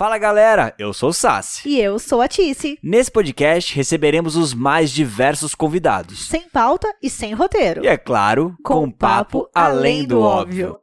[0.00, 1.68] Fala galera, eu sou o Sassi.
[1.68, 2.78] E eu sou a Tice.
[2.82, 6.26] Nesse podcast receberemos os mais diversos convidados.
[6.26, 7.84] Sem pauta e sem roteiro.
[7.84, 10.80] E é claro, com, com papo além do óbvio.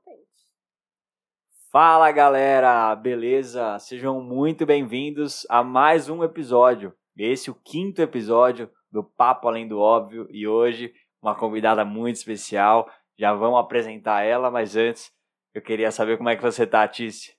[1.72, 3.80] Fala galera, beleza?
[3.80, 6.94] Sejam muito bem-vindos a mais um episódio.
[7.18, 12.18] Esse é o quinto episódio do Papo Além do Óbvio e hoje uma convidada muito
[12.18, 12.88] especial.
[13.18, 15.10] Já vamos apresentar ela, mas antes
[15.56, 17.36] eu queria saber como é que você tá, Tice.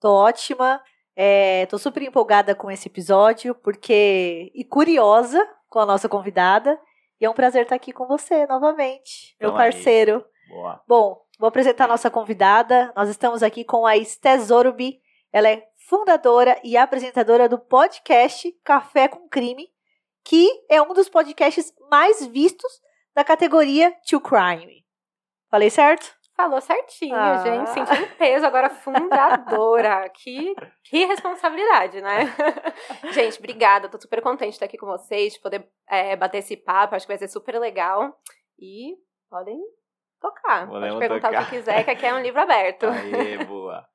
[0.00, 0.80] Tô ótima.
[1.22, 4.50] É, tô super empolgada com esse episódio, porque.
[4.54, 6.80] e curiosa com a nossa convidada.
[7.20, 10.24] E é um prazer estar aqui com você novamente, meu parceiro.
[10.48, 10.82] Boa.
[10.88, 12.90] Bom, vou apresentar a nossa convidada.
[12.96, 14.98] Nós estamos aqui com a Esté Zorubi.
[15.30, 19.68] Ela é fundadora e apresentadora do podcast Café com Crime,
[20.24, 22.80] que é um dos podcasts mais vistos
[23.14, 24.86] da categoria To Crime.
[25.50, 26.19] Falei certo?
[26.40, 27.36] Falou certinho, ah.
[27.36, 27.68] gente.
[27.68, 30.08] Senti um peso agora fundadora.
[30.16, 32.34] que, que responsabilidade, né?
[33.12, 33.90] gente, obrigada.
[33.90, 36.94] Tô super contente de estar aqui com vocês, de poder é, bater esse papo.
[36.94, 38.18] Acho que vai ser super legal.
[38.58, 38.96] E
[39.28, 39.60] podem
[40.18, 40.66] tocar.
[40.66, 41.42] Podemos Pode perguntar tocar.
[41.42, 42.86] o que quiser, que aqui é um livro aberto.
[42.86, 43.86] Aê, boa.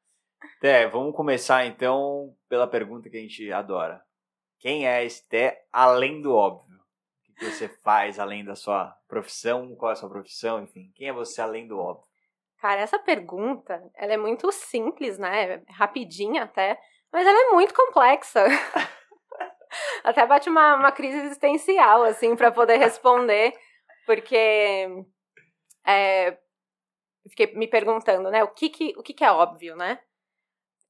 [0.62, 4.04] Té, vamos começar então pela pergunta que a gente adora.
[4.60, 6.80] Quem é Esté além do óbvio?
[7.28, 9.76] O que você faz além da sua profissão?
[9.76, 10.62] Qual é a sua profissão?
[10.62, 12.15] Enfim, quem é você além do óbvio?
[12.66, 15.62] Cara, essa pergunta, ela é muito simples, né?
[15.70, 16.82] Rapidinha até,
[17.14, 18.44] mas ela é muito complexa.
[20.04, 23.54] até bate uma, uma crise existencial, assim, para poder responder,
[24.08, 24.88] porque
[25.86, 26.40] é,
[27.30, 28.44] fiquei me perguntando, né?
[28.44, 30.00] O que que, o que que é óbvio, né?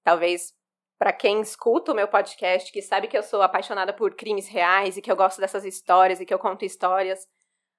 [0.02, 0.54] Talvez
[0.98, 4.96] para quem escuta o meu podcast, que sabe que eu sou apaixonada por crimes reais
[4.96, 7.28] e que eu gosto dessas histórias e que eu conto histórias,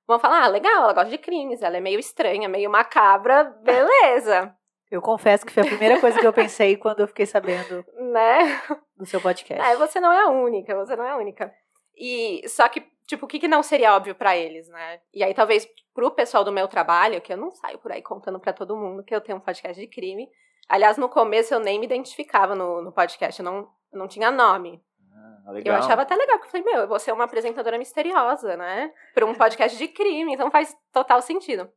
[0.06, 4.54] vão falar: ah, legal, ela gosta de crimes, ela é meio estranha, meio macabra, beleza.
[4.88, 8.62] Eu confesso que foi a primeira coisa que eu pensei quando eu fiquei sabendo né?
[8.96, 9.60] do seu podcast.
[9.60, 11.52] É, você não é a única, você não é a única.
[11.96, 15.00] E só que, tipo, o que, que não seria óbvio para eles, né?
[15.12, 18.38] E aí, talvez pro pessoal do meu trabalho, que eu não saio por aí contando
[18.38, 20.28] para todo mundo que eu tenho um podcast de crime.
[20.68, 24.30] Aliás, no começo eu nem me identificava no, no podcast, eu não, eu não tinha
[24.30, 24.80] nome.
[25.16, 25.52] Ah.
[25.64, 28.92] Eu achava até legal, porque eu falei, meu, eu vou ser uma apresentadora misteriosa, né?
[29.14, 31.70] Para um podcast de crime, então faz total sentido.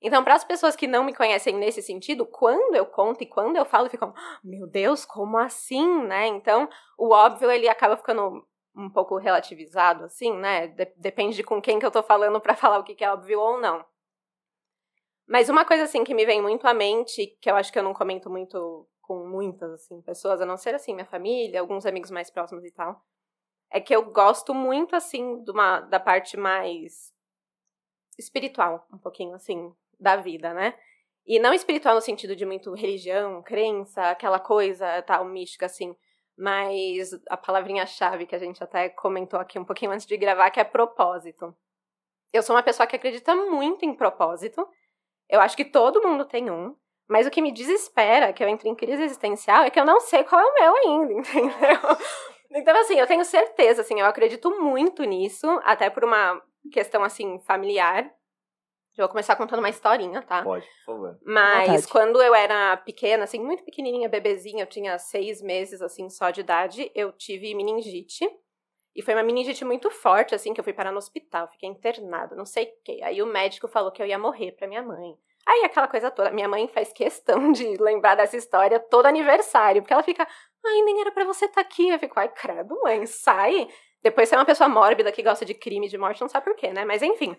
[0.00, 3.56] Então, para as pessoas que não me conhecem nesse sentido, quando eu conto e quando
[3.56, 6.26] eu falo, ficam, meu Deus, como assim, né?
[6.26, 6.68] Então,
[6.98, 8.46] o óbvio, ele acaba ficando
[8.76, 10.68] um pouco relativizado, assim, né?
[10.96, 13.40] depende de com quem que eu tô falando para falar o que, que é óbvio
[13.40, 13.84] ou não.
[15.26, 17.82] Mas uma coisa, assim, que me vem muito à mente, que eu acho que eu
[17.82, 22.10] não comento muito com muitas, assim, pessoas, a não ser, assim, minha família, alguns amigos
[22.10, 23.02] mais próximos e tal,
[23.70, 27.12] é que eu gosto muito, assim, de uma, da parte mais
[28.18, 30.74] espiritual, um pouquinho, assim, da vida, né?
[31.26, 35.96] E não espiritual no sentido de muito religião, crença, aquela coisa tal, mística, assim,
[36.36, 40.60] mas a palavrinha-chave que a gente até comentou aqui um pouquinho antes de gravar, que
[40.60, 41.54] é propósito.
[42.32, 44.68] Eu sou uma pessoa que acredita muito em propósito.
[45.28, 46.76] Eu acho que todo mundo tem um.
[47.08, 50.00] Mas o que me desespera, que eu entre em crise existencial, é que eu não
[50.00, 51.98] sei qual é o meu ainda, entendeu?
[52.50, 56.40] Então, assim, eu tenho certeza, assim, eu acredito muito nisso, até por uma
[56.72, 58.04] questão, assim, familiar.
[58.94, 60.44] Já vou começar contando uma historinha, tá?
[60.44, 61.18] Pode, por favor.
[61.26, 66.30] Mas quando eu era pequena, assim, muito pequenininha, bebezinha, eu tinha seis meses, assim, só
[66.30, 68.24] de idade, eu tive meningite.
[68.94, 72.36] E foi uma meningite muito forte, assim, que eu fui parar no hospital, fiquei internada,
[72.36, 73.00] não sei o quê.
[73.02, 75.16] Aí o médico falou que eu ia morrer pra minha mãe.
[75.46, 79.92] Aí aquela coisa toda, minha mãe faz questão de lembrar dessa história todo aniversário, porque
[79.92, 80.26] ela fica,
[80.64, 81.88] ai, nem era para você estar tá aqui.
[81.88, 83.68] Eu fico, ai, credo, mãe, sai.
[84.02, 86.56] Depois você é uma pessoa mórbida que gosta de crime, de morte, não sabe por
[86.56, 86.84] quê, né?
[86.84, 87.36] Mas enfim.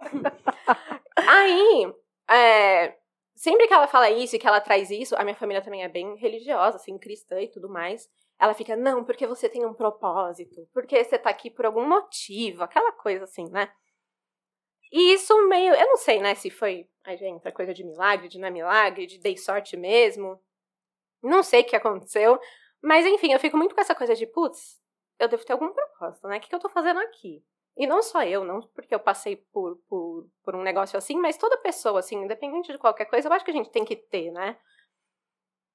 [1.16, 1.92] Aí,
[2.30, 2.96] é,
[3.34, 5.88] sempre que ela fala isso e que ela traz isso, a minha família também é
[5.88, 8.08] bem religiosa, assim, cristã e tudo mais.
[8.38, 12.64] Ela fica, não, porque você tem um propósito, porque você tá aqui por algum motivo,
[12.64, 13.70] aquela coisa assim, né?
[14.92, 18.28] E isso meio, eu não sei, né, se foi, aí já entra coisa de milagre,
[18.28, 20.38] de não é milagre, de dei sorte mesmo.
[21.22, 22.38] Não sei o que aconteceu,
[22.82, 24.82] mas enfim, eu fico muito com essa coisa de, putz,
[25.18, 26.36] eu devo ter algum propósito, né?
[26.36, 27.42] O que, que eu tô fazendo aqui?
[27.76, 31.38] E não só eu, não porque eu passei por, por, por um negócio assim, mas
[31.38, 34.30] toda pessoa, assim, independente de qualquer coisa, eu acho que a gente tem que ter,
[34.30, 34.58] né?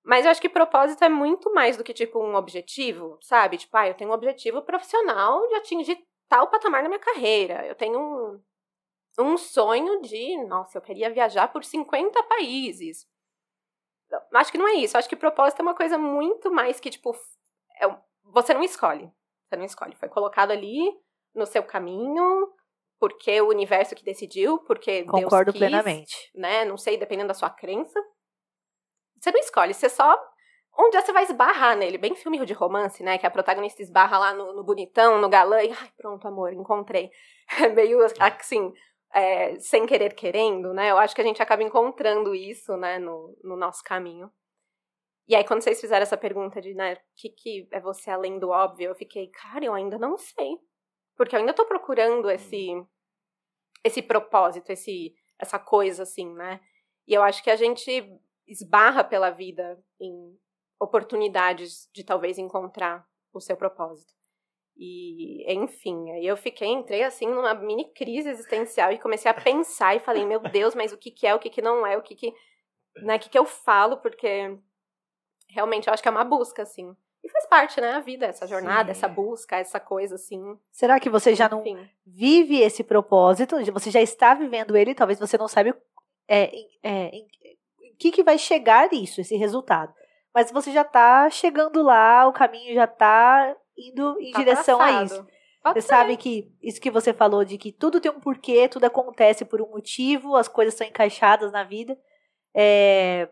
[0.04, 3.58] Mas eu acho que propósito é muito mais do que, tipo, um objetivo, sabe?
[3.58, 5.98] Tipo, ah, eu tenho um objetivo profissional de atingir
[6.30, 7.66] tal patamar na minha carreira.
[7.66, 8.42] Eu tenho um,
[9.18, 13.08] um sonho de, nossa, eu queria viajar por 50 países.
[14.34, 14.98] Acho que não é isso.
[14.98, 17.16] Acho que propósito é uma coisa muito mais que, tipo,
[17.82, 17.88] é,
[18.24, 19.12] você não escolhe.
[19.48, 19.96] Você não escolhe.
[19.96, 20.92] Foi colocado ali
[21.34, 22.48] no seu caminho,
[23.00, 26.32] porque o universo que decidiu, porque Concordo Deus quis, plenamente.
[26.36, 26.64] né?
[26.66, 28.00] Não sei, dependendo da sua crença.
[29.20, 30.16] Você não escolhe, você só
[30.80, 33.18] um dia você vai esbarrar nele, bem filme de romance, né?
[33.18, 37.10] Que a protagonista esbarra lá no, no bonitão, no galã, e ai, pronto, amor, encontrei.
[37.64, 38.74] É meio assim,
[39.14, 40.92] é, sem querer querendo, né?
[40.92, 44.32] Eu acho que a gente acaba encontrando isso, né, no, no nosso caminho.
[45.28, 48.40] E aí, quando vocês fizeram essa pergunta de, né, o que, que é você além
[48.40, 50.58] do óbvio, eu fiquei, cara, eu ainda não sei.
[51.18, 52.68] Porque eu ainda tô procurando esse,
[53.84, 56.62] esse propósito, esse, essa coisa, assim, né?
[57.08, 57.92] E eu acho que a gente
[58.48, 60.38] esbarra pela vida em
[60.80, 64.14] oportunidades de talvez encontrar o seu propósito.
[64.80, 69.96] E, enfim, aí eu fiquei, entrei assim numa mini crise existencial e comecei a pensar
[69.96, 72.02] e falei, meu Deus, mas o que, que é, o que, que não é, o
[72.02, 72.32] que, que,
[72.98, 74.56] né, o que, que eu falo, porque
[75.50, 76.96] realmente eu acho que é uma busca, assim.
[77.24, 79.00] E faz parte, né, a vida, essa jornada, Sim.
[79.00, 80.40] essa busca, essa coisa, assim.
[80.72, 81.90] Será que você já não Enfim.
[82.06, 83.58] vive esse propósito?
[83.74, 85.76] Você já está vivendo ele, talvez você não saiba
[86.28, 86.52] é,
[86.84, 87.28] é, em
[87.98, 89.94] que, que vai chegar isso, esse resultado.
[90.34, 95.00] Mas você já está chegando lá, o caminho já está indo em tá direção traçado.
[95.00, 95.28] a isso.
[95.64, 95.88] Pode você ser.
[95.88, 99.62] sabe que isso que você falou de que tudo tem um porquê, tudo acontece por
[99.62, 101.98] um motivo, as coisas são encaixadas na vida.
[102.56, 103.30] É,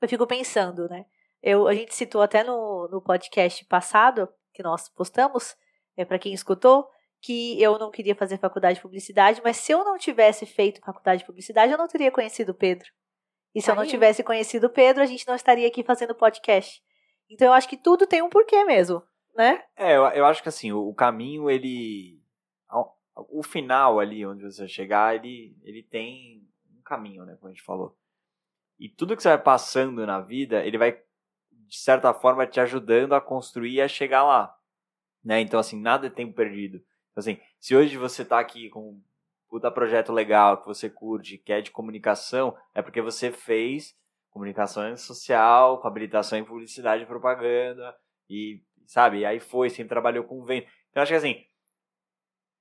[0.00, 1.06] eu fico pensando, né?
[1.42, 5.56] Eu, a gente citou até no, no podcast passado, que nós postamos,
[5.96, 6.88] é, para quem escutou,
[7.20, 11.20] que eu não queria fazer faculdade de publicidade, mas se eu não tivesse feito faculdade
[11.20, 12.88] de publicidade, eu não teria conhecido o Pedro.
[13.54, 13.76] E se Aí.
[13.76, 16.82] eu não tivesse conhecido o Pedro, a gente não estaria aqui fazendo podcast.
[17.30, 19.02] Então eu acho que tudo tem um porquê mesmo
[19.34, 19.62] né?
[19.76, 22.20] É, eu, eu acho que assim, o, o caminho, ele.
[23.14, 27.36] O final ali, onde você chegar, ele, ele tem um caminho, né?
[27.36, 27.94] Como a gente falou.
[28.78, 33.14] E tudo que você vai passando na vida, ele vai, de certa forma, te ajudando
[33.14, 34.56] a construir e a chegar lá.
[35.22, 35.40] Né?
[35.40, 36.78] Então, assim, nada é tempo perdido.
[37.10, 39.02] Então, assim, se hoje você tá aqui com um
[39.48, 43.94] puta projeto legal que você curte, que é de comunicação, é porque você fez
[44.30, 47.94] comunicação social, com habilitação em publicidade e propaganda,
[48.28, 48.62] e
[48.92, 49.20] sabe?
[49.20, 50.68] E aí foi, sempre trabalhou com vento.
[50.90, 51.42] Então acho que assim,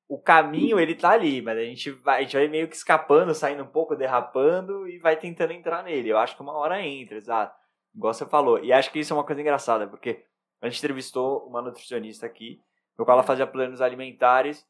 [0.08, 3.36] o caminho ele tá ali, mas a gente vai, a gente vai meio que escapando,
[3.36, 6.10] saindo um pouco, derrapando e vai tentando entrar nele.
[6.10, 7.54] Eu acho que uma hora entra, exato.
[7.94, 8.64] Igual você falou.
[8.64, 10.24] E acho que isso é uma coisa engraçada, porque
[10.62, 12.62] a gente entrevistou uma nutricionista aqui,
[12.98, 14.66] no qual ela fazia planos alimentares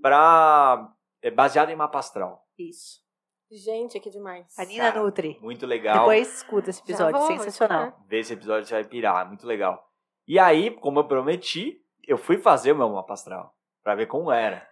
[0.00, 0.88] para
[1.20, 2.46] é, baseado em mapa astral.
[2.56, 3.02] Isso.
[3.50, 4.56] Gente, que demais.
[4.56, 5.38] A Nina Cara, Nutri.
[5.42, 5.98] Muito legal.
[5.98, 7.92] Depois escuta esse episódio, vou, sensacional.
[8.06, 9.91] Vê esse episódio, você vai pirar, muito legal.
[10.26, 14.30] E aí, como eu prometi, eu fui fazer o meu mapa astral para ver como
[14.30, 14.68] era.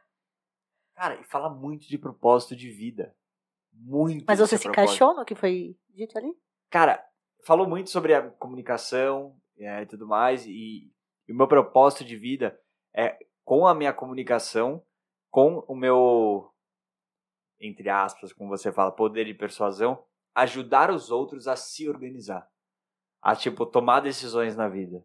[0.94, 3.14] Cara, e fala muito de propósito de vida.
[3.72, 4.24] Muito.
[4.26, 4.92] Mas você se propósito.
[4.94, 6.32] encaixou no que foi dito ali?
[6.70, 7.04] Cara,
[7.44, 10.46] falou muito sobre a comunicação é, e tudo mais.
[10.46, 10.92] E,
[11.28, 12.58] e o meu propósito de vida
[12.94, 14.84] é com a minha comunicação,
[15.30, 16.52] com o meu,
[17.60, 20.04] entre aspas, como você fala, poder de persuasão,
[20.34, 22.48] ajudar os outros a se organizar.
[23.22, 25.04] A, tipo, tomar decisões na vida.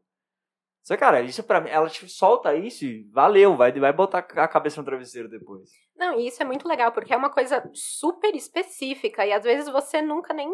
[0.86, 4.48] Só cara, isso para mim, ela te solta isso e valeu, vai, vai botar a
[4.48, 5.68] cabeça no travesseiro depois.
[5.96, 9.68] Não, e isso é muito legal, porque é uma coisa super específica e às vezes
[9.68, 10.48] você nunca nem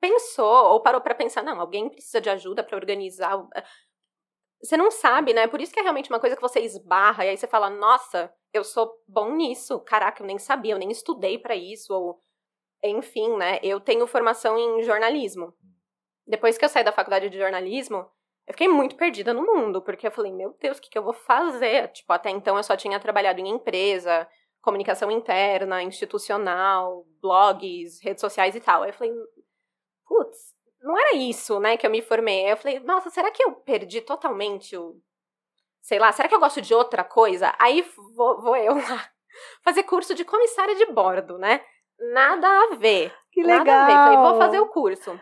[0.00, 3.40] pensou ou parou para pensar, não, alguém precisa de ajuda para organizar.
[3.54, 3.64] Eh,
[4.60, 5.46] você não sabe, né?
[5.46, 8.34] Por isso que é realmente uma coisa que você esbarra e aí você fala, nossa,
[8.52, 9.78] eu sou bom nisso.
[9.80, 12.20] Caraca, eu nem sabia, eu nem estudei para isso ou
[12.82, 13.60] enfim, né?
[13.62, 15.54] Eu tenho formação em jornalismo.
[16.26, 18.10] Depois que eu saí da faculdade de jornalismo,
[18.48, 21.02] eu fiquei muito perdida no mundo, porque eu falei, meu Deus, o que, que eu
[21.02, 21.88] vou fazer?
[21.88, 24.26] Tipo, até então eu só tinha trabalhado em empresa,
[24.62, 28.82] comunicação interna, institucional, blogs, redes sociais e tal.
[28.82, 29.12] Aí eu falei,
[30.06, 32.46] putz, não era isso, né, que eu me formei.
[32.46, 34.96] Aí eu falei, nossa, será que eu perdi totalmente o.
[35.82, 37.54] Sei lá, será que eu gosto de outra coisa?
[37.58, 37.82] Aí
[38.16, 39.10] vou, vou eu lá
[39.62, 41.62] fazer curso de comissária de bordo, né?
[42.14, 43.14] Nada a ver.
[43.30, 43.64] Que legal.
[43.64, 43.92] Nada a ver.
[43.92, 45.20] Falei, vou fazer o curso.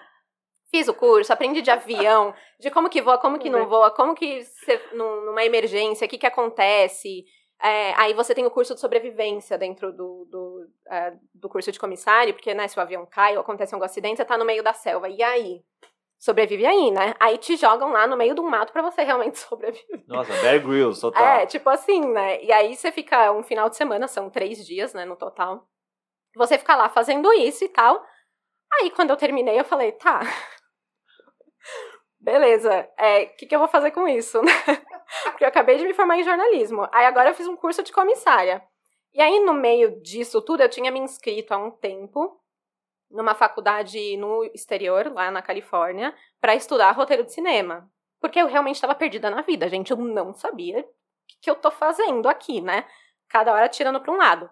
[0.70, 4.14] Fiz o curso, aprendi de avião, de como que voa, como que não voa, como
[4.14, 7.24] que você, numa emergência, o que que acontece.
[7.62, 11.78] É, aí você tem o curso de sobrevivência dentro do, do, é, do curso de
[11.78, 14.62] comissário, porque né, se o avião cai ou acontece algum acidente, você tá no meio
[14.62, 15.08] da selva.
[15.08, 15.62] E aí?
[16.18, 17.14] Sobrevive aí, né?
[17.20, 20.04] Aí te jogam lá no meio do mato para você realmente sobreviver.
[20.06, 21.24] Nossa, Bear Grylls, total.
[21.24, 22.42] É, tipo assim, né?
[22.42, 25.66] E aí você fica um final de semana, são três dias, né, no total.
[26.36, 28.02] Você fica lá fazendo isso e tal.
[28.74, 30.20] Aí quando eu terminei, eu falei, tá,
[32.26, 34.40] beleza, o é, que, que eu vou fazer com isso?
[35.30, 36.88] Porque eu acabei de me formar em jornalismo.
[36.90, 38.60] Aí agora eu fiz um curso de comissária.
[39.14, 42.36] E aí, no meio disso tudo, eu tinha me inscrito há um tempo
[43.08, 47.88] numa faculdade no exterior, lá na Califórnia, para estudar roteiro de cinema.
[48.20, 49.92] Porque eu realmente estava perdida na vida, gente.
[49.92, 50.84] Eu não sabia o
[51.40, 52.84] que eu tô fazendo aqui, né?
[53.28, 54.50] Cada hora tirando para um lado.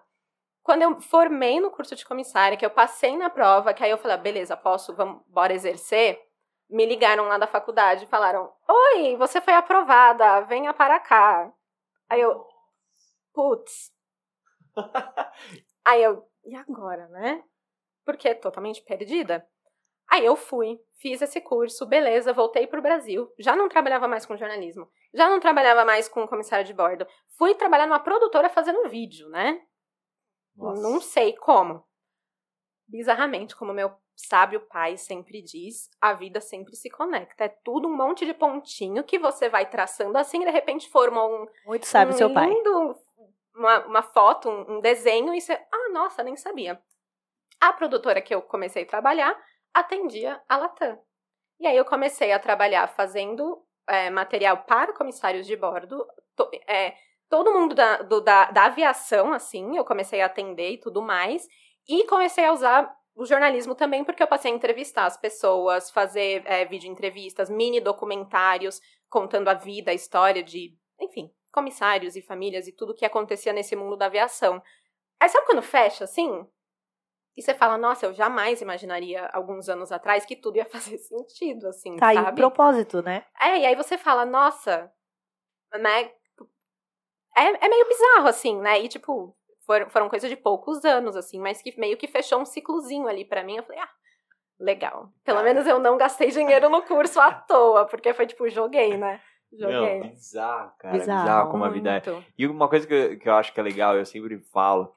[0.63, 3.97] Quando eu formei no curso de comissária, que eu passei na prova, que aí eu
[3.97, 6.25] falei, ah, beleza, posso, vamos, bora exercer
[6.69, 11.51] me ligaram lá da faculdade e falaram: Oi, você foi aprovada, venha para cá.
[12.09, 12.45] Aí eu,
[13.33, 13.91] putz.
[15.85, 17.43] Aí eu, e agora, né?
[18.03, 19.47] Porque é totalmente perdida.
[20.07, 23.31] Aí eu fui, fiz esse curso, beleza, voltei pro Brasil.
[23.39, 27.07] Já não trabalhava mais com jornalismo, já não trabalhava mais com comissário de bordo.
[27.37, 29.61] Fui trabalhar numa produtora fazendo vídeo, né?
[30.55, 30.81] Nossa.
[30.81, 31.83] Não sei como.
[32.87, 37.45] Bizarramente, como meu sábio pai sempre diz, a vida sempre se conecta.
[37.45, 41.25] É tudo um monte de pontinho que você vai traçando assim, e de repente forma
[41.25, 42.47] um, Muito sábio um seu pai.
[42.47, 42.95] lindo-
[43.55, 45.53] uma, uma foto, um, um desenho, e você.
[45.71, 46.81] Ah, nossa, nem sabia.
[47.61, 49.35] A produtora que eu comecei a trabalhar
[49.73, 50.99] atendia a Latam.
[51.59, 56.05] E aí eu comecei a trabalhar fazendo é, material para comissários de bordo.
[56.35, 56.95] To- é,
[57.29, 61.47] todo mundo da, do- da, da aviação, assim, eu comecei a atender e tudo mais.
[61.87, 66.43] E comecei a usar o jornalismo também, porque eu passei a entrevistar as pessoas, fazer
[66.45, 72.67] é, vídeo entrevistas, mini documentários, contando a vida, a história de, enfim, comissários e famílias
[72.67, 74.61] e tudo que acontecia nesse mundo da aviação.
[75.19, 76.45] Aí sabe quando fecha, assim?
[77.37, 81.67] E você fala, nossa, eu jamais imaginaria, alguns anos atrás, que tudo ia fazer sentido,
[81.67, 82.35] assim, Tá aí o sabe?
[82.37, 83.25] propósito, né?
[83.39, 84.91] É, e aí você fala, nossa,
[85.73, 86.11] né?
[87.37, 88.79] É, é meio bizarro, assim, né?
[88.81, 92.45] E, tipo, foram, foram coisas de poucos anos, assim, mas que meio que fechou um
[92.45, 93.57] ciclozinho ali pra mim.
[93.57, 93.89] Eu falei, ah,
[94.59, 95.11] legal.
[95.23, 99.21] Pelo menos eu não gastei dinheiro no curso à toa, porque foi tipo, joguei, né?
[99.51, 99.99] Joguei.
[99.99, 100.97] Não, bizarro, cara.
[100.97, 101.21] Bizarro.
[101.21, 102.01] Bizarro, como a vida é.
[102.37, 104.93] E uma coisa que eu, que eu acho que é legal, eu sempre falo,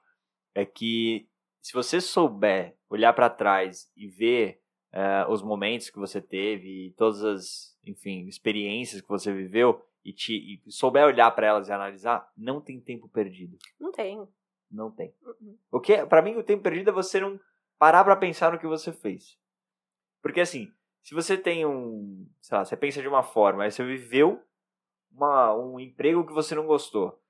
[0.54, 1.28] é que
[1.60, 4.60] se você souber olhar pra trás e ver
[4.92, 10.12] eh, os momentos que você teve e todas as, enfim, experiências que você viveu e,
[10.12, 13.56] te, e souber olhar pra elas e analisar, não tem tempo perdido.
[13.78, 14.26] Não tem.
[14.70, 15.14] Não tem.
[15.22, 15.58] Uhum.
[15.70, 17.38] O que, para mim, o tempo perdido é você não
[17.78, 19.38] parar pra pensar no que você fez.
[20.22, 20.72] Porque assim,
[21.02, 24.42] se você tem um, sei lá, você pensa de uma forma, aí você viveu
[25.10, 27.20] uma, um emprego que você não gostou.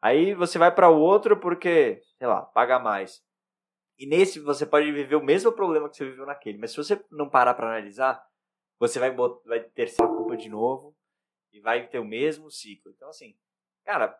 [0.00, 3.22] Aí você vai pra outro porque, sei lá, paga mais.
[3.98, 7.02] E nesse você pode viver o mesmo problema que você viveu naquele, mas se você
[7.10, 8.24] não parar pra analisar,
[8.78, 10.96] você vai bot- vai ter a culpa de novo
[11.52, 12.90] e vai ter o mesmo ciclo.
[12.92, 13.36] Então assim,
[13.84, 14.18] cara,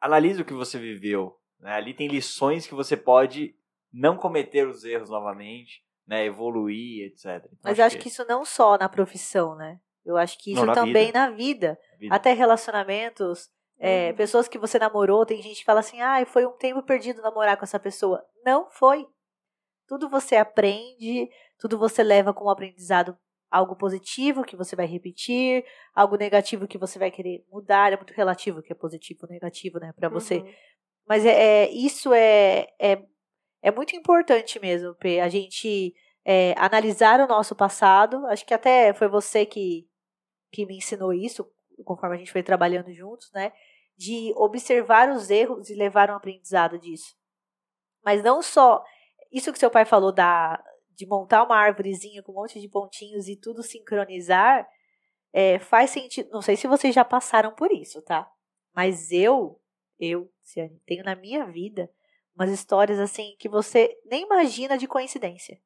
[0.00, 1.72] analise o que você viveu, né?
[1.72, 3.54] Ali tem lições que você pode
[3.92, 6.24] não cometer os erros novamente, né?
[6.26, 7.24] Evoluir, etc.
[7.46, 9.80] Então, Mas eu acho que isso não só na profissão, né?
[10.04, 11.18] Eu acho que isso Não, na também vida.
[11.18, 11.78] na vida.
[11.98, 13.48] vida- Até relacionamentos,
[13.78, 14.16] é, Uhum.
[14.16, 17.56] pessoas que você namorou, tem gente que fala assim, ah, foi um tempo perdido namorar
[17.56, 18.24] com essa pessoa.
[18.44, 19.06] Não foi.
[19.88, 23.16] Tudo você aprende, tudo você leva como aprendizado
[23.50, 27.92] algo positivo que você vai repetir, algo negativo que você vai querer mudar.
[27.92, 30.38] É muito relativo o que é positivo ou negativo, né, pra você.
[30.38, 30.52] Uhum.
[31.08, 33.02] Mas é, é- isso é, é,
[33.62, 35.20] é muito importante mesmo, P.
[35.20, 35.94] A gente
[36.24, 38.26] é, analisar o nosso passado.
[38.26, 39.88] Acho que até foi você que,
[40.52, 41.48] que me ensinou isso,
[41.84, 43.52] conforme a gente foi trabalhando juntos, né?
[43.96, 47.14] De observar os erros e levar um aprendizado disso.
[48.04, 48.82] Mas não só.
[49.32, 53.28] Isso que seu pai falou da, de montar uma árvorezinha com um monte de pontinhos
[53.28, 54.66] e tudo sincronizar,
[55.32, 56.30] é, faz sentido.
[56.30, 58.28] Não sei se vocês já passaram por isso, tá?
[58.74, 59.60] Mas eu,
[59.98, 61.90] eu, Ciane, tenho na minha vida
[62.34, 65.58] umas histórias assim que você nem imagina de coincidência.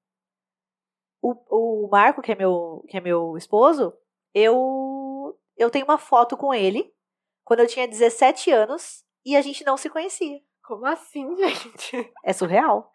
[1.22, 3.92] O, o Marco, que é meu, que é meu esposo,
[4.32, 6.92] eu, eu tenho uma foto com ele
[7.44, 10.40] quando eu tinha 17 anos e a gente não se conhecia.
[10.64, 12.12] Como assim, gente?
[12.24, 12.90] É surreal.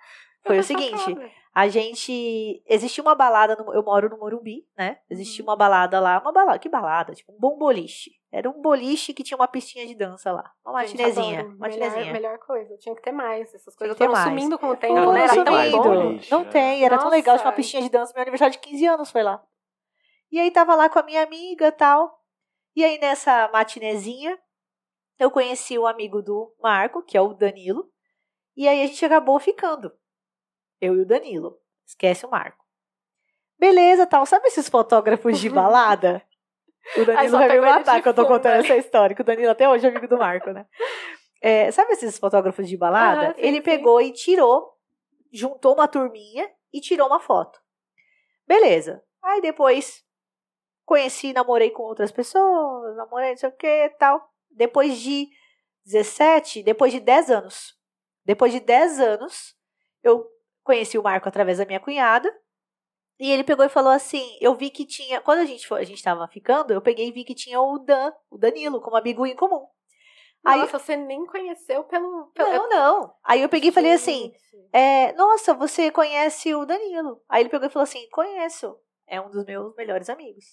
[0.46, 1.15] Foi o seguinte,
[1.54, 2.63] a gente.
[2.65, 5.00] Existia uma balada, no- eu moro no Morumbi, né?
[5.10, 5.50] Existia Uhum.
[5.51, 7.13] uma balada lá, uma balada, que balada?
[7.13, 8.12] Tipo, um bom boliche.
[8.38, 10.51] Era um boliche que tinha uma pistinha de dança lá.
[10.65, 11.39] Uma matinezinha.
[11.39, 11.58] adoro.
[11.58, 12.00] Matinezinha.
[12.08, 12.75] Melhor, melhor coisa.
[12.77, 13.56] Tinha que ter mais.
[13.56, 14.27] Essas coisas mais.
[14.27, 15.22] sumindo com o tempo, Não, né?
[15.24, 15.77] Era tão sumindo.
[15.77, 15.84] bom.
[15.84, 16.50] Boliche, Não né?
[16.50, 17.56] tem, era tão legal, tinha uma Nossa.
[17.56, 18.12] pistinha de dança.
[18.13, 19.42] Meu aniversário de 15 anos foi lá.
[20.30, 22.20] E aí tava lá com a minha amiga e tal.
[22.75, 24.38] E aí nessa matinezinha,
[25.18, 27.89] eu conheci o amigo do Marco, que é o Danilo.
[28.54, 29.94] E aí a gente acabou ficando.
[30.82, 31.58] Eu e o Danilo.
[31.88, 32.65] Esquece o Marco.
[33.58, 34.25] Beleza, tal.
[34.25, 36.22] Sabe esses fotógrafos de balada?
[36.98, 39.68] O Danilo vai me matar que eu tô contando essa história, que o Danilo até
[39.68, 40.65] hoje é amigo do Marco, né?
[41.42, 43.34] É, sabe esses fotógrafos de balada?
[43.36, 43.63] Sim, Ele sim.
[43.63, 44.74] pegou e tirou,
[45.32, 47.60] juntou uma turminha e tirou uma foto.
[48.48, 49.04] Beleza.
[49.24, 50.04] Aí depois
[50.86, 54.30] conheci, namorei com outras pessoas, namorei não sei o que tal.
[54.51, 55.27] Depois de
[55.86, 57.75] 17, depois de 10 anos.
[58.24, 59.56] Depois de 10 anos,
[60.04, 60.25] eu
[60.63, 62.32] conheci o Marco através da minha cunhada.
[63.20, 65.22] E ele pegou e falou assim: Eu vi que tinha.
[65.22, 67.78] Quando a gente, foi, a gente tava ficando, eu peguei e vi que tinha o
[67.80, 69.66] Dan, o Danilo, como amigo em comum.
[70.44, 72.28] Aí- Nossa, você nem conheceu pelo.
[72.34, 72.50] pelo...
[72.50, 73.16] Não, não.
[73.24, 74.32] Aí eu peguei e falei assim:
[74.74, 77.22] é, Nossa, você conhece o Danilo?
[77.30, 78.78] Aí ele pegou e falou assim: Conheço.
[79.08, 80.46] É um dos meus melhores amigos.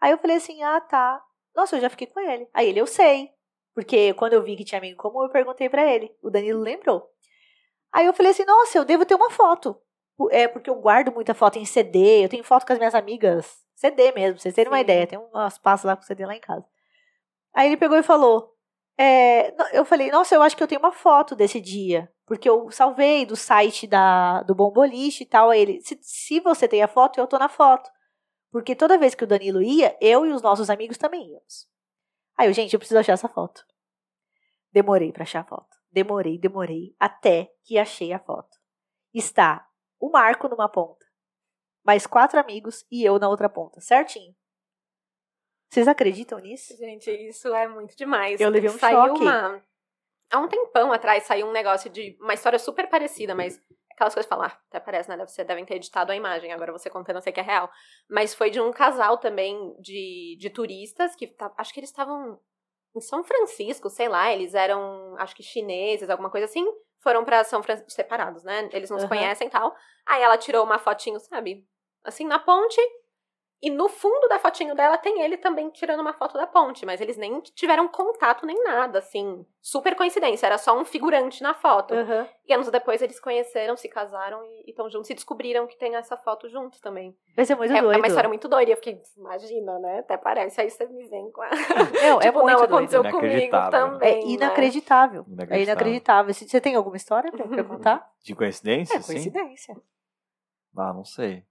[0.00, 1.22] Aí eu falei assim: ah, tá.
[1.54, 2.48] Nossa, eu já fiquei com ele.
[2.52, 3.30] Aí ele, eu sei.
[3.74, 6.14] Porque quando eu vi que tinha amigo comum, eu perguntei para ele.
[6.22, 7.08] O Danilo lembrou.
[7.92, 9.80] Aí eu falei assim: nossa, eu devo ter uma foto.
[10.30, 12.24] É porque eu guardo muita foto em CD.
[12.24, 13.62] Eu tenho foto com as minhas amigas.
[13.74, 14.84] CD mesmo, pra vocês terem uma Sim.
[14.84, 15.06] ideia.
[15.06, 16.66] Tem umas pastas lá com CD lá em casa.
[17.54, 18.52] Aí ele pegou e falou:
[18.98, 22.12] é, eu falei, nossa, eu acho que eu tenho uma foto desse dia.
[22.26, 25.50] Porque eu salvei do site da, do Bomboliche e tal.
[25.50, 27.90] Aí ele, se, se você tem a foto, eu tô na foto.
[28.50, 31.66] Porque toda vez que o Danilo ia, eu e os nossos amigos também íamos.
[32.38, 33.64] Aí eu, gente, eu preciso achar essa foto.
[34.70, 35.76] Demorei pra achar a foto.
[35.90, 38.56] Demorei, demorei, até que achei a foto.
[39.12, 39.66] Está
[40.02, 41.06] o Marco numa ponta,
[41.86, 44.34] mais quatro amigos e eu na outra ponta, certinho.
[45.70, 46.76] Vocês acreditam nisso?
[46.76, 48.40] Gente, isso é muito demais.
[48.40, 49.22] Eu levei um saiu choque.
[49.22, 49.62] Uma...
[50.28, 54.26] Há um tempão atrás saiu um negócio de uma história super parecida, mas aquelas coisas
[54.26, 55.16] que falar, até parece, né?
[55.24, 57.70] Você devem ter editado a imagem, agora você contando, eu sei que é real.
[58.10, 62.40] Mas foi de um casal também de, de turistas que tá- acho que eles estavam
[62.94, 66.64] em São Francisco, sei lá, eles eram, acho que chineses, alguma coisa assim.
[67.00, 68.68] Foram pra São Francisco separados, né?
[68.72, 69.16] Eles não se Aham.
[69.16, 69.74] conhecem e tal.
[70.06, 71.66] Aí ela tirou uma fotinho, sabe?
[72.04, 72.80] Assim, na ponte.
[73.62, 77.00] E no fundo da fotinho dela tem ele também tirando uma foto da ponte, mas
[77.00, 79.46] eles nem tiveram contato nem nada, assim.
[79.60, 81.94] Super coincidência, era só um figurante na foto.
[81.94, 82.28] Aham.
[82.44, 86.16] E anos depois eles conheceram, se casaram e estão juntos e descobriram que tem essa
[86.16, 87.16] foto juntos também.
[87.36, 87.98] Vai ser muito É, é doido.
[87.98, 88.68] uma história muito doida.
[88.68, 90.00] E eu fiquei, imagina, né?
[90.00, 90.60] Até parece.
[90.60, 91.50] Aí você me vem com a.
[91.50, 92.74] Não, é tipo, muito não, doido.
[92.74, 93.70] aconteceu comigo Inacreditável.
[93.70, 94.12] também.
[94.12, 94.22] É né?
[94.32, 95.26] inacreditável.
[95.50, 96.34] É Inacreditável.
[96.34, 98.10] Você tem alguma história pra, pra contar?
[98.24, 98.96] De coincidência?
[98.96, 99.12] É sim?
[99.12, 99.76] coincidência.
[100.76, 101.44] Ah, não sei.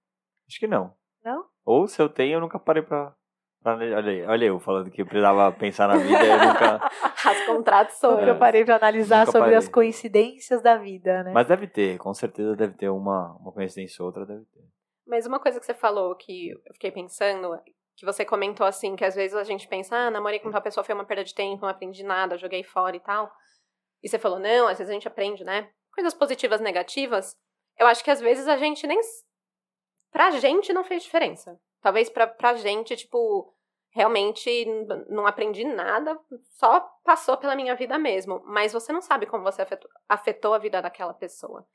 [0.45, 0.93] Acho que não.
[1.23, 1.45] Não?
[1.65, 3.13] Ou se eu tenho, eu nunca parei pra.
[3.61, 6.89] pra olha aí, olha eu falando que eu precisava pensar na vida e eu nunca.
[7.25, 8.19] As contradições.
[8.19, 9.57] Nunca parei pra analisar Nunca sobre parei.
[9.57, 11.31] as coincidências da vida, né?
[11.33, 14.63] Mas deve ter, com certeza deve ter uma, uma coincidência ou outra, deve ter.
[15.05, 17.59] Mas uma coisa que você falou que eu fiquei pensando,
[17.95, 20.83] que você comentou assim, que às vezes a gente pensa, ah, namorei com tal pessoa,
[20.83, 23.31] foi uma perda de tempo, não aprendi nada, joguei fora e tal.
[24.01, 25.69] E você falou, não, às vezes a gente aprende, né?
[25.93, 27.35] Coisas positivas, negativas.
[27.77, 28.99] Eu acho que às vezes a gente nem.
[30.11, 31.59] Pra gente não fez diferença.
[31.81, 33.53] Talvez pra, pra gente, tipo,
[33.89, 34.65] realmente
[35.09, 36.19] não aprendi nada,
[36.57, 38.41] só passou pela minha vida mesmo.
[38.45, 41.65] Mas você não sabe como você afetou, afetou a vida daquela pessoa.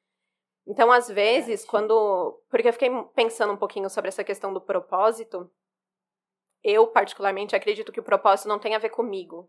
[0.67, 2.43] Então, às vezes, quando.
[2.51, 5.51] Porque eu fiquei pensando um pouquinho sobre essa questão do propósito.
[6.63, 9.49] Eu, particularmente, acredito que o propósito não tem a ver comigo,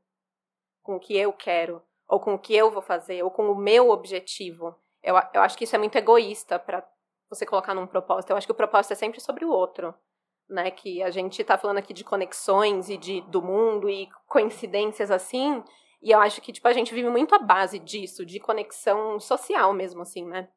[0.83, 3.55] com o que eu quero, ou com o que eu vou fazer, ou com o
[3.55, 4.75] meu objetivo.
[5.01, 6.87] Eu, eu acho que isso é muito egoísta pra
[7.29, 8.31] você colocar num propósito.
[8.31, 9.93] Eu acho que o propósito é sempre sobre o outro.
[10.49, 15.11] Né, que a gente tá falando aqui de conexões e de, do mundo e coincidências
[15.11, 15.61] assim,
[16.01, 19.73] e eu acho que, tipo, a gente vive muito à base disso, de conexão social
[19.73, 20.47] mesmo, assim, né?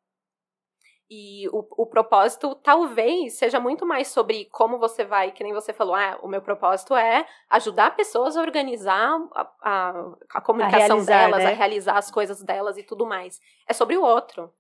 [1.13, 5.73] E o, o propósito talvez seja muito mais sobre como você vai, que nem você
[5.73, 9.91] falou, ah, o meu propósito é ajudar pessoas a organizar a, a,
[10.35, 11.51] a comunicação realizar, delas, né?
[11.51, 13.41] a realizar as coisas delas e tudo mais.
[13.67, 14.55] É sobre o outro,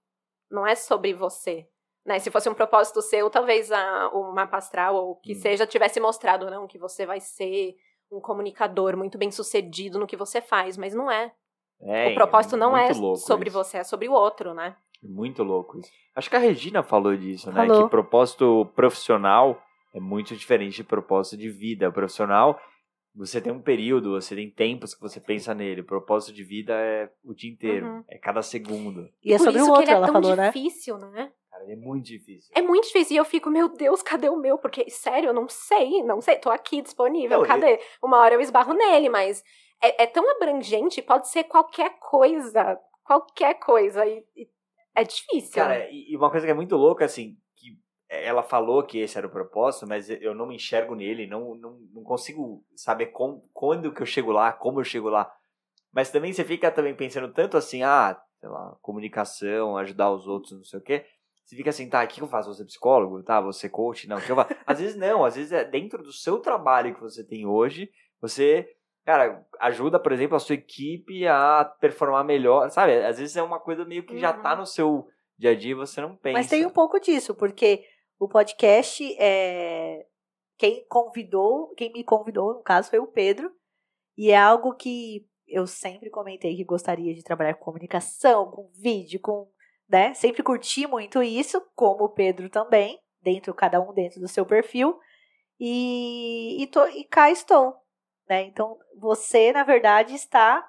[0.50, 1.68] não é sobre você.
[2.04, 2.18] Né?
[2.18, 5.40] Se fosse um propósito seu, talvez a, o mapa astral ou o que Hum.
[5.40, 7.74] seja tivesse mostrado, não, que você vai ser
[8.10, 11.32] um comunicador muito bem sucedido no que você faz, mas não é.
[11.82, 13.56] É, o propósito não é muito louco sobre isso.
[13.58, 14.76] você, é sobre o outro, né?
[15.02, 15.90] Muito louco isso.
[16.14, 17.66] Acho que a Regina falou disso, né?
[17.66, 17.84] Falou.
[17.84, 19.62] Que propósito profissional
[19.94, 21.90] é muito diferente de propósito de vida.
[21.90, 22.60] Profissional,
[23.14, 25.82] você tem um período, você tem tempos que você pensa nele.
[25.82, 28.04] Propósito de vida é o dia inteiro, Uhum.
[28.08, 29.08] é cada segundo.
[29.22, 30.46] E é Por sobre o outro, que ele é ela tão falou, né?
[30.50, 31.32] difícil, né?
[31.50, 32.50] Cara, é muito difícil.
[32.54, 33.14] É muito difícil.
[33.14, 34.56] E eu fico, meu Deus, cadê o meu?
[34.56, 36.36] Porque, sério, eu não sei, não sei.
[36.36, 37.80] Tô aqui disponível, Não, cadê?
[38.02, 39.42] Uma hora eu esbarro nele, mas
[39.82, 42.78] é, é tão abrangente, pode ser qualquer coisa.
[43.04, 44.06] Qualquer coisa.
[44.06, 44.48] E, e
[44.94, 45.54] é difícil.
[45.54, 47.36] Cara, e, e uma coisa que é muito louca, assim,
[48.10, 51.78] ela falou que esse era o propósito, mas eu não me enxergo nele, não, não,
[51.94, 55.32] não consigo saber com, quando que eu chego lá, como eu chego lá.
[55.92, 60.52] Mas também você fica também pensando tanto assim, ah, sei lá, comunicação, ajudar os outros,
[60.52, 61.04] não sei o quê.
[61.44, 62.52] Você fica assim, tá, o que eu faço?
[62.54, 63.22] Você é psicólogo?
[63.22, 64.08] Tá, você é coach?
[64.08, 64.54] Não, o que eu faço?
[64.66, 68.68] Às vezes não, às vezes é dentro do seu trabalho que você tem hoje, você,
[69.04, 73.04] cara, ajuda, por exemplo, a sua equipe a performar melhor, sabe?
[73.04, 74.42] Às vezes é uma coisa meio que já Uhum.
[74.42, 76.38] tá no seu dia a dia e você não pensa.
[76.38, 77.84] Mas tem um pouco disso, porque
[78.20, 80.06] o podcast é.
[80.56, 83.50] Quem convidou, quem me convidou, no caso, foi o Pedro.
[84.16, 89.18] E é algo que eu sempre comentei que gostaria de trabalhar com comunicação, com vídeo,
[89.20, 89.50] com.
[89.88, 90.14] Né?
[90.14, 94.96] Sempre curti muito isso, como o Pedro também, dentro, cada um dentro do seu perfil.
[95.58, 97.74] E, e, tô- e cá estou.
[98.28, 98.42] Né?
[98.44, 100.64] Então, você, na verdade, está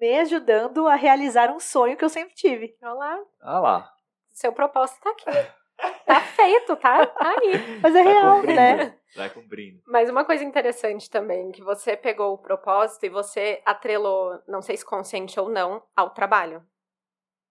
[0.00, 2.76] me ajudando a realizar um sonho que eu sempre tive.
[2.82, 3.92] Olha lá, Ah lá.
[4.32, 5.24] seu propósito tá aqui.
[6.06, 7.06] Tá feito, tá?
[7.06, 7.80] Tá aí.
[7.82, 8.98] Mas é Vai real, cumprindo, né?
[9.16, 9.82] Vai cumprindo.
[9.86, 14.76] Mas uma coisa interessante também, que você pegou o propósito e você atrelou, não sei
[14.76, 16.62] se consciente ou não, ao trabalho.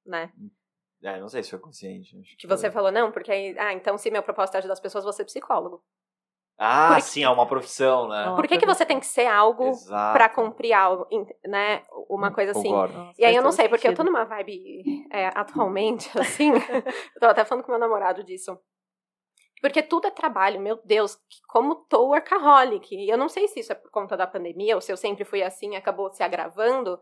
[0.06, 0.32] Né?
[1.04, 2.18] É, não sei se foi consciente.
[2.20, 2.72] acho Que você foi.
[2.72, 5.26] falou, não, porque aí, ah, então se meu propósito é ajudar as pessoas, vou ser
[5.26, 5.84] psicólogo.
[6.62, 8.34] Ah, Porque- sim, é uma profissão, né?
[8.36, 9.72] Por que, que você tem que ser algo
[10.12, 11.08] pra cumprir algo,
[11.48, 11.86] né?
[12.10, 12.72] Uma coisa assim.
[12.72, 16.52] Nossa, E aí eu não sei, porque eu tô numa vibe é, atualmente, assim.
[16.54, 18.58] eu tava até falando com meu namorado disso.
[19.62, 21.18] Porque tudo é trabalho, meu Deus,
[21.48, 22.96] como tô workaholic.
[22.96, 25.26] E eu não sei se isso é por conta da pandemia ou se eu sempre
[25.26, 27.00] fui assim e acabou se agravando.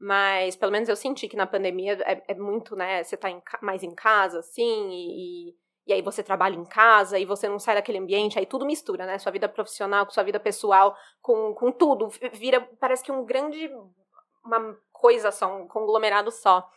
[0.00, 3.04] Mas pelo menos eu senti que na pandemia é, é muito, né?
[3.04, 5.54] Você tá em mais em casa, assim, e,
[5.86, 9.04] e aí você trabalha em casa e você não sai daquele ambiente, aí tudo mistura,
[9.04, 9.18] né?
[9.18, 12.08] Sua vida profissional com sua vida pessoal, com, com tudo.
[12.32, 13.70] Vira, parece que um grande.
[14.44, 16.68] Uma coisa só, um conglomerado só.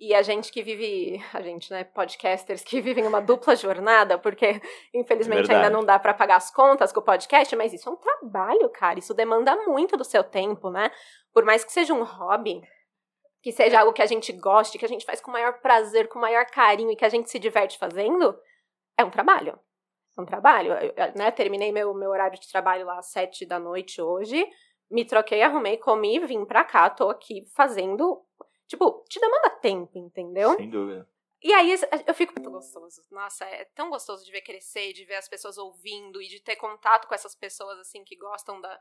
[0.00, 4.60] E a gente que vive, a gente, né, podcasters que vivem uma dupla jornada, porque
[4.94, 5.66] infelizmente Verdade.
[5.66, 8.70] ainda não dá pra pagar as contas com o podcast, mas isso é um trabalho,
[8.70, 8.98] cara.
[8.98, 10.90] Isso demanda muito do seu tempo, né?
[11.34, 12.62] Por mais que seja um hobby,
[13.42, 16.08] que seja algo que a gente goste, que a gente faz com o maior prazer,
[16.08, 18.38] com o maior carinho e que a gente se diverte fazendo,
[18.96, 19.58] é um trabalho.
[20.16, 20.72] É um trabalho.
[20.72, 24.46] Eu, né, terminei meu, meu horário de trabalho lá às sete da noite hoje,
[24.90, 28.24] me troquei, arrumei, comi, vim pra cá, tô aqui fazendo.
[28.66, 30.56] Tipo, te demanda tempo, entendeu?
[30.56, 31.08] Sem dúvida.
[31.42, 31.74] E aí
[32.06, 33.02] eu fico muito gostoso.
[33.10, 36.56] Nossa, é tão gostoso de ver crescer, de ver as pessoas ouvindo e de ter
[36.56, 38.78] contato com essas pessoas assim que gostam da,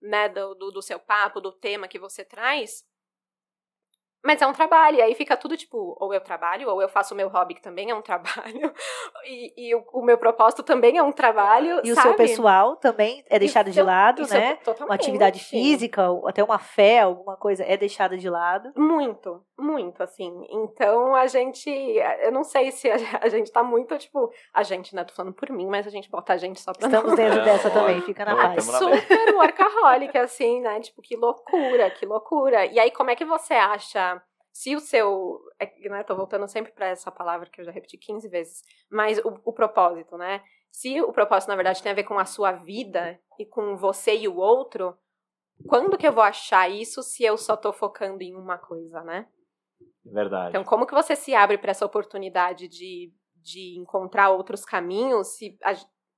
[0.00, 2.84] né, do, do, do seu papo, do tema que você traz.
[4.24, 7.14] Mas é um trabalho, e aí fica tudo tipo, ou eu trabalho, ou eu faço
[7.14, 8.72] o meu hobby, que também é um trabalho,
[9.24, 11.80] e, e o, o meu propósito também é um trabalho.
[11.84, 12.08] E o sabe?
[12.08, 14.58] seu pessoal também é deixado de seu- lado, e seu- né?
[14.80, 18.72] Uma atividade física, ou até uma fé, alguma coisa é deixada de lado.
[18.76, 20.46] Muito, muito, assim.
[20.50, 21.68] Então a gente.
[21.68, 24.30] Eu não sei se a, a gente tá muito, tipo.
[24.52, 25.04] A gente, né?
[25.04, 27.16] Tô falando por mim, mas a gente bota a gente só pra Estamos não.
[27.16, 27.86] dentro dessa lógico.
[27.86, 28.64] também, fica na paz.
[28.64, 30.80] Super workaholic, assim, né?
[30.80, 32.66] Tipo, que loucura, que loucura.
[32.66, 34.22] E aí, como é que você acha.
[34.52, 35.38] Se o seu.
[35.58, 38.62] É, né, tô voltando sempre pra essa palavra que eu já repeti 15 vezes.
[38.90, 40.42] Mas o, o propósito, né?
[40.70, 44.16] Se o propósito, na verdade, tem a ver com a sua vida e com você
[44.16, 44.96] e o outro,
[45.66, 49.26] quando que eu vou achar isso se eu só tô focando em uma coisa, né?
[50.12, 50.50] Verdade.
[50.50, 55.58] Então, como que você se abre para essa oportunidade de, de encontrar outros caminhos se
[55.62, 55.74] a,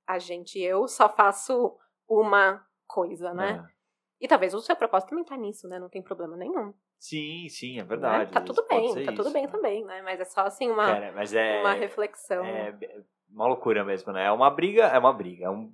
[0.07, 1.77] a gente, eu, só faço
[2.07, 3.63] uma coisa, né?
[3.65, 3.81] É.
[4.21, 5.79] E talvez o seu propósito também tá nisso, né?
[5.79, 6.73] Não tem problema nenhum.
[6.99, 7.83] Sim, sim, é né?
[7.83, 8.31] verdade.
[8.31, 9.51] Tá às tudo bem, tá tudo isso, bem né?
[9.51, 10.01] também, né?
[10.03, 12.45] Mas é só assim uma, Cara, mas é, uma reflexão.
[12.45, 13.01] é é
[13.33, 14.25] uma loucura mesmo, né?
[14.25, 15.45] É uma briga, é uma briga.
[15.45, 15.73] É um...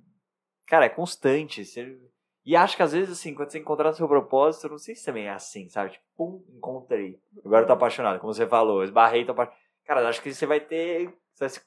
[0.66, 1.64] Cara, é constante.
[1.64, 2.00] Você...
[2.44, 5.04] E acho que às vezes, assim, quando você encontrar seu propósito, eu não sei se
[5.04, 5.90] também é assim, sabe?
[5.90, 7.20] Tipo, pum, encontrei.
[7.44, 9.60] Agora eu tô apaixonado, como você falou, esbarrei, tô apaixonado.
[9.84, 11.64] Cara, acho que você vai ter, você vai,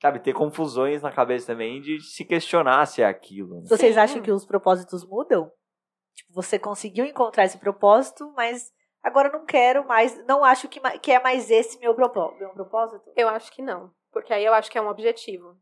[0.00, 3.60] sabe, ter confusões na cabeça também de se questionar se é aquilo.
[3.60, 3.68] Né?
[3.68, 4.00] Vocês Sim.
[4.00, 5.50] acham que os propósitos mudam?
[6.14, 10.80] Tipo, você conseguiu encontrar esse propósito, mas agora eu não quero mais, não acho que,
[10.98, 13.12] que é mais esse meu, propó meu propósito?
[13.16, 13.92] Eu acho que não.
[14.12, 15.56] Porque aí eu acho que é um objetivo.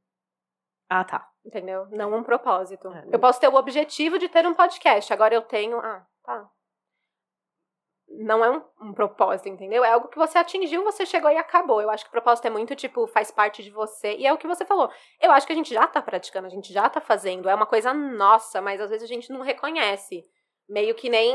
[0.88, 1.28] Ah, tá.
[1.48, 1.86] Entendeu?
[1.90, 2.88] Não um propósito.
[2.88, 3.06] É.
[3.10, 5.10] Eu posso ter o objetivo de ter um podcast.
[5.10, 5.78] Agora eu tenho.
[5.78, 6.46] Ah, tá.
[8.06, 9.82] Não é um, um propósito, entendeu?
[9.82, 11.80] É algo que você atingiu, você chegou e acabou.
[11.80, 14.14] Eu acho que o propósito é muito, tipo, faz parte de você.
[14.16, 14.90] E é o que você falou.
[15.18, 17.48] Eu acho que a gente já tá praticando, a gente já tá fazendo.
[17.48, 20.22] É uma coisa nossa, mas às vezes a gente não reconhece.
[20.68, 21.34] Meio que nem.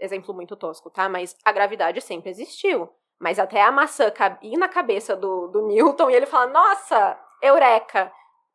[0.00, 1.06] Exemplo muito tosco, tá?
[1.06, 2.88] Mas a gravidade sempre existiu.
[3.20, 8.10] Mas até a maçã ir na cabeça do, do Newton e ele falar, nossa, eureka!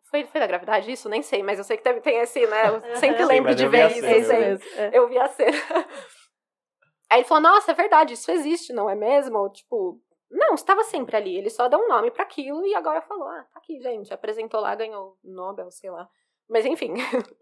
[0.10, 1.08] Foi, foi da gravidade isso?
[1.08, 2.69] Nem sei, mas eu sei que teve, tem esse, né?
[2.69, 4.32] Eu sempre lembro de ver isso.
[4.34, 4.60] eu.
[4.91, 5.52] Eu vi a cena.
[7.12, 9.50] Aí ele falou, nossa, é verdade, isso existe, não é mesmo?
[9.50, 11.36] Tipo, não, estava sempre ali.
[11.36, 14.13] Ele só deu um nome para aquilo e agora falou, ah, tá aqui, gente.
[14.13, 16.08] Apresentou lá, ganhou o Nobel, sei lá.
[16.48, 16.93] Mas enfim,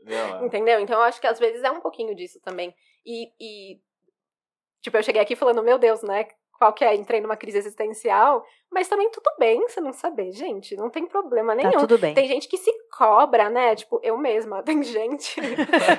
[0.03, 0.45] Não, é.
[0.47, 0.79] entendeu?
[0.79, 2.73] Então eu acho que às vezes é um pouquinho disso também.
[3.05, 3.81] E, e
[4.81, 6.27] tipo, eu cheguei aqui falando, meu Deus, né?
[6.57, 6.95] Qual que é?
[6.95, 8.43] Entrei numa crise existencial.
[8.71, 10.75] Mas também tudo bem você não saber, gente.
[10.75, 11.79] Não tem problema Tá nenhum.
[11.81, 12.13] tudo bem.
[12.13, 13.75] Tem gente que se cobra, né?
[13.75, 14.61] Tipo, eu mesma.
[14.65, 15.35] Tem gente.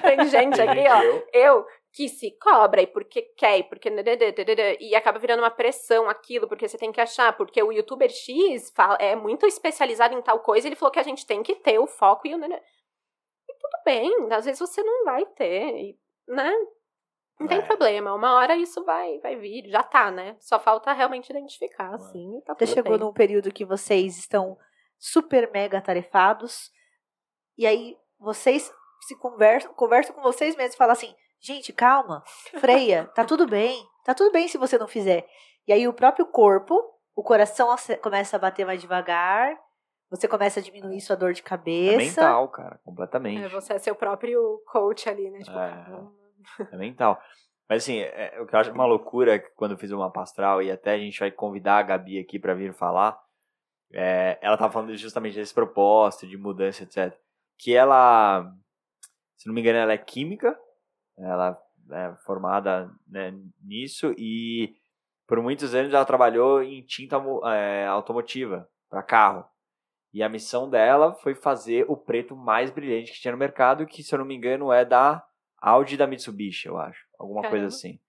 [0.03, 1.03] tem gente aqui, ó.
[1.03, 3.89] eu- Eu que se cobra e porque quer, e porque.
[4.81, 7.35] E acaba virando uma pressão aquilo, porque você tem que achar.
[7.37, 11.03] Porque o youtuber X fala, é muito especializado em tal coisa, ele falou que a
[11.05, 12.39] gente tem que ter o foco e o.
[12.39, 12.49] E
[13.59, 16.53] tudo bem, às vezes você não vai ter, e, né?
[17.41, 17.63] Não tem É.
[17.63, 20.37] problema, uma hora isso vai, vai vir, já tá, né?
[20.41, 23.01] Só falta realmente identificar, assim, e tá Você chegou bem.
[23.07, 24.57] num período que vocês estão
[24.99, 26.71] super mega tarefados,
[27.57, 28.73] e aí vocês
[29.03, 32.23] se conversam, conversam com vocês mesmos e falam assim, gente, calma,
[32.59, 35.25] freia, tá tudo bem, tá tudo bem se você não fizer.
[35.67, 36.75] E aí o próprio corpo,
[37.15, 37.69] o coração
[38.03, 39.57] começa a bater mais devagar,
[40.11, 41.99] Você começa a diminuir sua dor de É cabeça.
[41.99, 43.45] mental, cara, completamente.
[43.45, 45.41] É, você é seu próprio coach ali, né?
[45.41, 45.85] Tipo, É.
[46.73, 47.21] É mental.
[47.69, 49.99] Mas assim, é- é- o que eu acho uma loucura é quando eu fiz o
[49.99, 53.19] mapa astral, e até a gente vai convidar a Gabi aqui pra vir falar,
[53.93, 57.15] é, ela tava falando justamente desse propósito, de mudança, etc.
[57.59, 58.51] Que ela,
[59.37, 60.59] se não me engano, ela é química,
[61.19, 61.59] ela
[61.91, 64.75] é formada né, nisso, e
[65.27, 67.17] por muitos anos ela trabalhou em tinta
[67.55, 69.45] é, automotiva, para carro.
[70.13, 74.03] E a missão dela foi fazer o preto mais brilhante que tinha no mercado, que,
[74.03, 75.23] se eu não me engano, é da
[75.61, 77.05] Audi da Mitsubishi, eu acho.
[77.19, 77.69] Alguma coisa Caramba.
[77.69, 78.01] assim.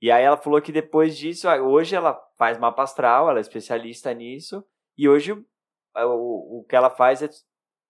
[0.00, 4.12] E aí ela falou que depois disso, hoje ela faz mapa astral, ela é especialista
[4.14, 4.64] nisso,
[4.96, 7.28] e hoje o, o que ela faz é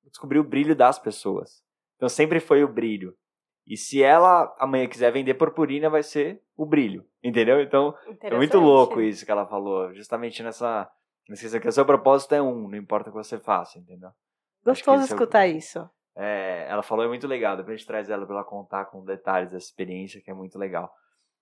[0.05, 1.62] descobrir o brilho das pessoas.
[1.97, 3.14] Então sempre foi o brilho.
[3.67, 7.61] E se ela amanhã quiser vender purpurina, vai ser o brilho, entendeu?
[7.61, 10.91] Então é muito louco isso que ela falou, justamente nessa.
[11.29, 14.11] nessa que o seu propósito é um, não importa o que você faça, entendeu?
[14.64, 15.88] Gostoso é o- escutar isso.
[16.20, 19.04] É, ela falou é muito legal, depois a gente traz ela pra ela contar com
[19.04, 20.92] detalhes dessa experiência, que é muito legal.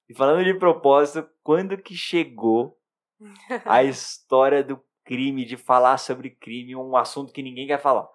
[0.06, 2.78] E falando de propósito, quando que chegou
[3.64, 8.06] a história do crime, de falar sobre crime, um assunto que ninguém quer falar?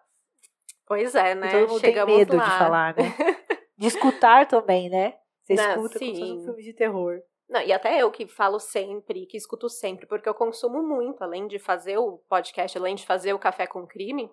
[0.86, 1.52] Pois é, E né?
[1.52, 2.44] todo mundo Chegamos tem medo lá.
[2.44, 3.04] de falar, né?
[3.78, 5.16] De escutar também, né?
[5.44, 6.44] Você Não, escuta como se fosse um sim.
[6.46, 7.20] filme de terror.
[7.50, 11.48] Não, e até eu que falo sempre, que escuto sempre, porque eu consumo muito, além
[11.48, 14.30] de fazer o podcast, além de fazer o Café com Crime,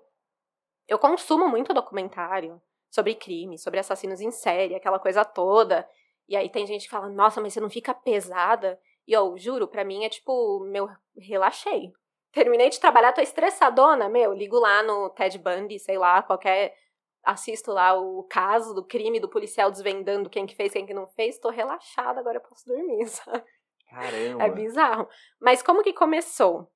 [0.88, 5.86] eu consumo muito documentário sobre crime, sobre assassinos em série, aquela coisa toda.
[6.26, 8.80] E aí tem gente que fala, nossa, mas você não fica pesada?
[9.06, 11.92] E eu juro, pra mim é tipo, meu, relaxei.
[12.32, 16.74] Terminei de trabalhar, tô estressadona, meu, ligo lá no Ted Bundy, sei lá, qualquer.
[17.22, 21.06] Assisto lá o caso do crime do policial desvendando quem que fez, quem que não
[21.08, 23.44] fez, tô relaxada, agora eu posso dormir, sabe?
[23.90, 24.44] Caramba!
[24.44, 25.08] É bizarro.
[25.40, 26.70] Mas como que começou?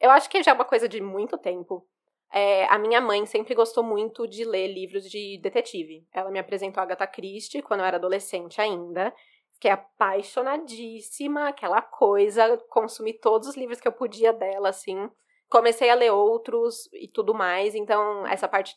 [0.00, 1.86] Eu acho que já é uma coisa de muito tempo.
[2.36, 6.04] É, a minha mãe sempre gostou muito de ler livros de detetive.
[6.12, 9.14] Ela me apresentou a Agatha Christie quando eu era adolescente ainda.
[9.52, 12.58] Fiquei apaixonadíssima, aquela coisa.
[12.68, 15.08] Consumi todos os livros que eu podia dela, assim.
[15.48, 17.76] Comecei a ler outros e tudo mais.
[17.76, 18.74] Então, essa parte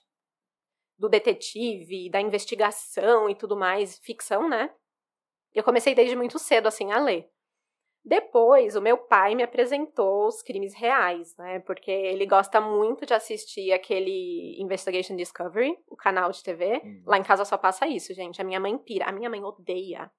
[0.95, 4.71] do detetive, da investigação e tudo mais, ficção, né?
[5.51, 7.27] Eu comecei desde muito cedo, assim, a ler.
[8.07, 11.59] Depois, o meu pai me apresentou os crimes reais, né?
[11.59, 16.81] Porque ele gosta muito de assistir aquele Investigation Discovery, o canal de TV.
[16.85, 17.03] Hum.
[17.05, 18.41] Lá em casa só passa isso, gente.
[18.41, 19.09] A minha mãe pira.
[19.09, 20.09] A minha mãe odeia.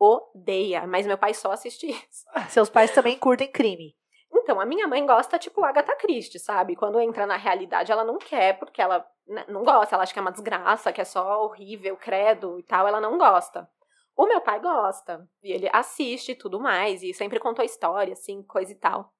[0.00, 0.86] Odeia.
[0.86, 2.24] Mas meu pai só assiste isso.
[2.48, 3.94] Seus pais também curtem crime.
[4.32, 6.74] Então, a minha mãe gosta, tipo, Agatha Christie, sabe?
[6.74, 9.94] Quando entra na realidade, ela não quer, porque ela né, não gosta.
[9.94, 12.88] Ela acha que é uma desgraça, que é só horrível, credo e tal.
[12.88, 13.68] Ela não gosta.
[14.16, 15.28] O meu pai gosta.
[15.42, 17.02] E ele assiste e tudo mais.
[17.02, 19.12] E sempre contou história, assim, coisa e tal.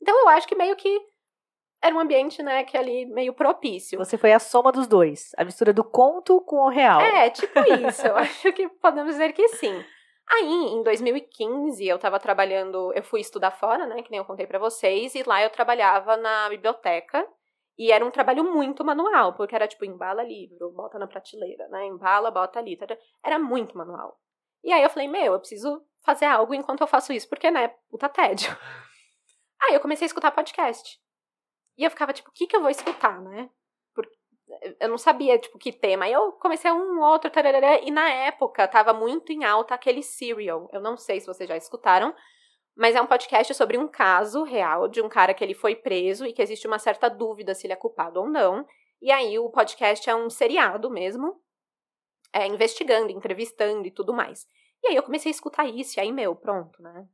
[0.00, 1.00] Então, eu acho que meio que
[1.82, 3.98] era um ambiente, né, que ali meio propício.
[3.98, 5.30] Você foi a soma dos dois.
[5.36, 7.00] A mistura do conto com o real.
[7.00, 8.06] É, tipo isso.
[8.06, 9.82] Eu acho que podemos dizer que sim.
[10.28, 14.46] Aí, em 2015, eu tava trabalhando, eu fui estudar fora, né, que nem eu contei
[14.46, 17.26] pra vocês, e lá eu trabalhava na biblioteca,
[17.78, 21.86] e era um trabalho muito manual, porque era tipo, embala livro, bota na prateleira, né,
[21.86, 22.98] embala, bota ali, tara.
[23.24, 24.18] era muito manual.
[24.62, 27.68] E aí eu falei, meu, eu preciso fazer algo enquanto eu faço isso, porque, né,
[27.88, 28.50] puta tédio.
[29.62, 30.98] Aí eu comecei a escutar podcast.
[31.76, 33.50] E eu ficava, tipo, o que que eu vou escutar, né?
[34.80, 36.04] eu não sabia, tipo, que tema.
[36.04, 37.30] Aí eu comecei um outro,
[37.82, 40.68] e na época tava muito em alta aquele Serial.
[40.72, 42.14] Eu não sei se vocês já escutaram,
[42.76, 46.26] mas é um podcast sobre um caso real de um cara que ele foi preso
[46.26, 48.66] e que existe uma certa dúvida se ele é culpado ou não.
[49.02, 51.40] E aí o podcast é um seriado mesmo,
[52.32, 54.46] é, investigando, entrevistando e tudo mais.
[54.82, 57.06] E aí eu comecei a escutar isso, e aí, meu, pronto, né?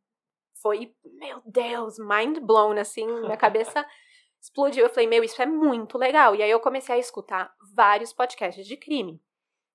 [0.62, 3.86] Foi, meu Deus, mind blown, assim, minha cabeça
[4.40, 4.84] explodiu.
[4.84, 6.34] Eu falei, meu, isso é muito legal.
[6.34, 9.20] E aí eu comecei a escutar vários podcasts de crime.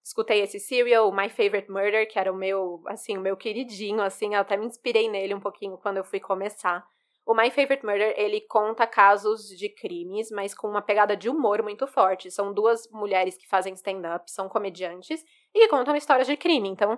[0.04, 4.34] Escutei esse Serial, My Favorite Murder, que era o meu, assim, o meu queridinho, assim,
[4.34, 6.86] eu até me inspirei nele um pouquinho quando eu fui começar.
[7.24, 11.62] O My Favorite Murder, ele conta casos de crimes, mas com uma pegada de humor
[11.62, 12.32] muito forte.
[12.32, 16.68] São duas mulheres que fazem stand-up, são comediantes, e que contam histórias de crime.
[16.68, 16.98] Então,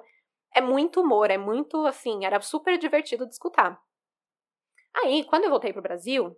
[0.56, 3.82] é muito humor, é muito, assim, era super divertido de escutar.
[4.96, 6.38] Aí, quando eu voltei pro Brasil,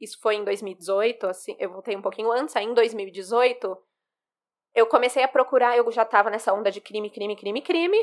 [0.00, 3.76] isso foi em 2018, assim, eu voltei um pouquinho antes, aí em 2018,
[4.74, 7.98] eu comecei a procurar, eu já tava nessa onda de crime, crime, crime, crime,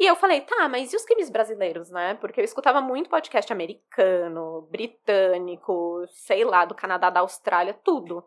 [0.00, 2.14] e eu falei, tá, mas e os crimes brasileiros, né?
[2.14, 8.24] Porque eu escutava muito podcast americano, britânico, sei lá, do Canadá, da Austrália, tudo.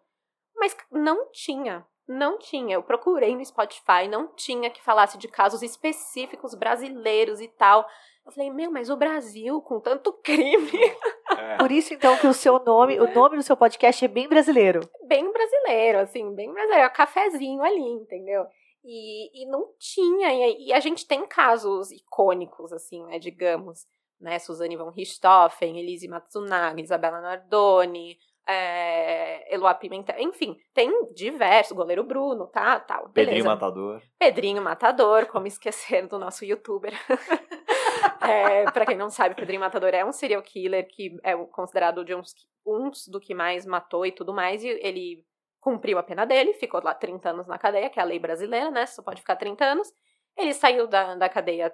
[0.54, 2.76] Mas não tinha, não tinha.
[2.76, 7.88] Eu procurei no Spotify, não tinha que falasse de casos específicos brasileiros e tal.
[8.26, 10.72] Eu falei, meu, mas o Brasil, com tanto crime,
[11.38, 11.58] É.
[11.58, 14.82] por isso, então, que o seu nome, o nome do seu podcast é bem brasileiro.
[15.08, 16.84] Bem brasileiro, assim, bem brasileiro.
[16.84, 18.46] É um cafezinho ali, entendeu?
[18.84, 20.34] E, e não tinha.
[20.34, 23.86] E, e a gente tem casos icônicos, assim, né, digamos.
[24.20, 32.04] Né, Suzane von Richthofen, Elise Matsunaga, Isabela Nardoni, é, Eloá Pimentel, enfim, tem diversos, goleiro
[32.04, 33.14] Bruno, tá, tal, beleza.
[33.32, 34.02] Pedrinho Matador.
[34.20, 36.94] Pedrinho Matador, como esquecer do nosso youtuber.
[38.22, 42.16] é, para quem não sabe, Pedrinho Matador é um serial killer que é considerado de
[42.16, 42.34] uns,
[42.66, 45.26] uns do que mais matou e tudo mais, e ele
[45.60, 48.72] cumpriu a pena dele, ficou lá 30 anos na cadeia, que é a lei brasileira,
[48.72, 49.94] né, só pode ficar 30 anos.
[50.38, 51.74] Ele saiu da, da cadeia,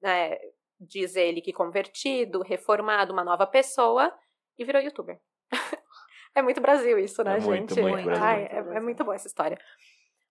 [0.00, 0.38] né,
[0.80, 4.12] diz ele que convertido, reformado, uma nova pessoa,
[4.58, 5.20] e virou youtuber.
[6.34, 7.88] é muito Brasil isso, né, É muito, gente?
[7.88, 8.24] muito Brasil.
[8.24, 9.58] Ai, é, é muito boa essa história.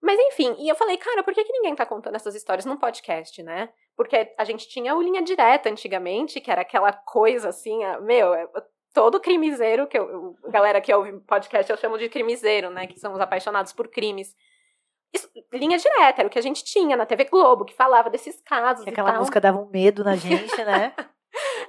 [0.02, 2.78] Mas enfim, e eu falei, cara, por que, que ninguém tá contando essas histórias num
[2.78, 3.70] podcast, né?
[3.96, 8.34] Porque a gente tinha o Linha Direta antigamente, que era aquela coisa assim, a- meu,
[8.34, 8.48] é-
[8.94, 12.88] todo crimiseiro, que eu, eu- a galera que ouve podcast eu chamo de crimiseiro, né?
[12.88, 14.36] Que são os apaixonados por crimes.
[15.14, 18.42] Isso, linha direta, era o que a gente tinha na TV Globo, que falava desses
[18.42, 18.86] casos.
[18.86, 19.20] e Aquela tal.
[19.20, 20.94] música dava um medo na gente, né?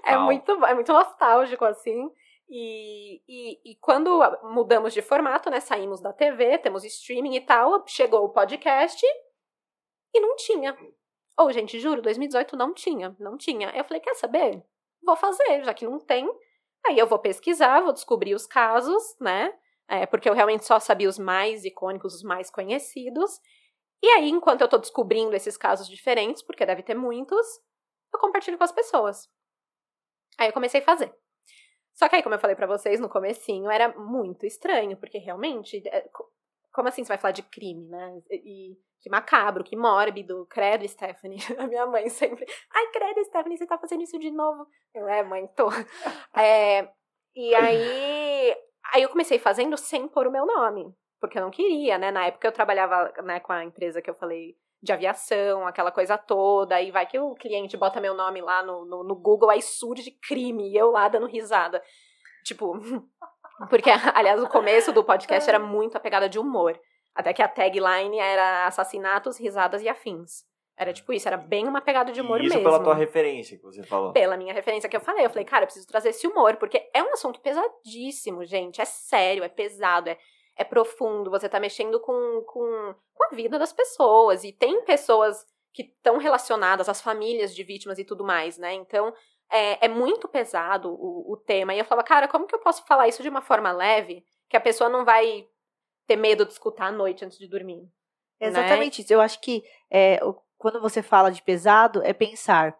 [0.04, 2.10] É muito, é muito nostálgico, assim.
[2.54, 5.58] E, e, e quando mudamos de formato, né?
[5.58, 9.02] Saímos da TV, temos streaming e tal, chegou o podcast
[10.12, 10.76] e não tinha.
[11.38, 13.70] Ou, gente, juro, 2018 não tinha, não tinha.
[13.70, 14.62] Eu falei, quer saber?
[15.02, 16.28] Vou fazer, já que não tem.
[16.86, 19.58] Aí eu vou pesquisar, vou descobrir os casos, né?
[19.88, 23.40] É, porque eu realmente só sabia os mais icônicos, os mais conhecidos.
[24.02, 27.46] E aí, enquanto eu tô descobrindo esses casos diferentes, porque deve ter muitos,
[28.12, 29.26] eu compartilho com as pessoas.
[30.38, 31.21] Aí eu comecei a fazer.
[31.94, 35.82] Só que aí, como eu falei pra vocês no comecinho, era muito estranho, porque realmente,
[35.88, 36.28] é, co-
[36.72, 38.22] como assim você vai falar de crime, né?
[38.30, 41.38] E que macabro, que mórbido, credo, Stephanie.
[41.58, 44.66] A minha mãe sempre, ai, credo, Stephanie, você tá fazendo isso de novo.
[44.94, 45.68] Eu, é, mãe, tô.
[46.36, 46.88] É,
[47.36, 48.56] e aí,
[48.92, 52.10] aí eu comecei fazendo sem pôr o meu nome, porque eu não queria, né?
[52.10, 56.18] Na época eu trabalhava né, com a empresa que eu falei de aviação, aquela coisa
[56.18, 59.62] toda, aí vai que o cliente bota meu nome lá no, no, no Google, aí
[59.62, 61.82] surge crime, e eu lá dando risada.
[62.44, 62.72] Tipo,
[63.70, 66.78] porque, aliás, o começo do podcast era muito a pegada de humor.
[67.14, 70.44] Até que a tagline era assassinatos, risadas e afins.
[70.76, 72.70] Era tipo isso, era bem uma pegada de humor E isso mesmo.
[72.70, 74.12] pela tua referência que você falou.
[74.12, 76.88] Pela minha referência que eu falei, eu falei, cara, eu preciso trazer esse humor, porque
[76.94, 78.80] é um assunto pesadíssimo, gente.
[78.80, 80.16] É sério, é pesado, é,
[80.56, 81.30] é profundo.
[81.30, 84.44] Você tá mexendo com, com, com a vida das pessoas.
[84.44, 88.74] E tem pessoas que estão relacionadas às famílias de vítimas e tudo mais, né?
[88.74, 89.12] Então,
[89.50, 91.74] é, é muito pesado o, o tema.
[91.74, 94.56] E eu falava, cara, como que eu posso falar isso de uma forma leve, que
[94.56, 95.46] a pessoa não vai
[96.06, 97.88] ter medo de escutar à noite antes de dormir?
[98.40, 99.12] É exatamente isso.
[99.12, 100.18] Eu acho que é,
[100.58, 102.76] quando você fala de pesado, é pensar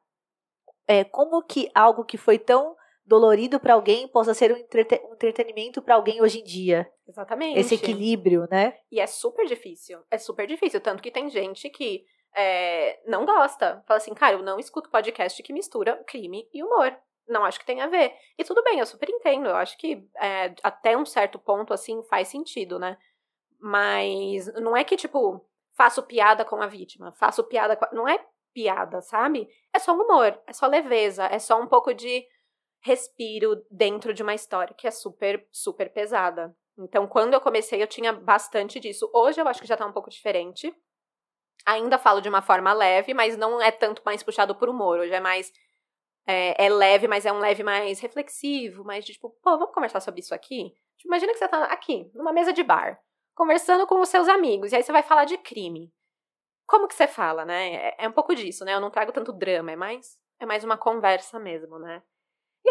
[0.87, 5.83] é, como que algo que foi tão dolorido para alguém possa ser um, um entretenimento
[5.83, 6.91] para alguém hoje em dia.
[7.07, 7.59] Exatamente.
[7.59, 8.77] Esse equilíbrio, né?
[8.91, 10.01] E é super difícil.
[10.11, 10.81] É super difícil.
[10.81, 13.83] Tanto que tem gente que é, não gosta.
[13.87, 16.97] Fala assim, cara, eu não escuto podcast que mistura crime e humor.
[17.29, 18.15] Não acho que tem a ver.
[18.39, 19.47] E tudo bem, eu super entendo.
[19.47, 22.97] Eu acho que é, até um certo ponto, assim, faz sentido, né?
[23.61, 25.45] Mas não é que, tipo,
[25.77, 27.91] faço piada com a vítima, faço piada com a...
[27.93, 29.49] Não é piada, sabe?
[29.73, 32.27] É só um humor, é só leveza, é só um pouco de
[32.83, 36.55] respiro dentro de uma história que é super, super pesada.
[36.77, 39.11] Então, quando eu comecei, eu tinha bastante disso.
[39.15, 40.75] Hoje eu acho que já tá um pouco diferente.
[41.65, 44.99] Ainda falo de uma forma leve, mas não é tanto mais puxado por humor.
[44.99, 45.53] Hoje é mais.
[46.27, 50.01] É, é leve, mas é um leve mais reflexivo, mais de tipo, pô, vamos conversar
[50.01, 50.73] sobre isso aqui?
[50.97, 53.01] Tipo, imagina que você tá aqui, numa mesa de bar,
[53.35, 55.93] conversando com os seus amigos, e aí você vai falar de crime.
[56.65, 57.75] Como que você fala, né?
[57.75, 58.73] É, é um pouco disso, né?
[58.73, 62.01] Eu não trago tanto drama, é mais, é mais uma conversa mesmo, né?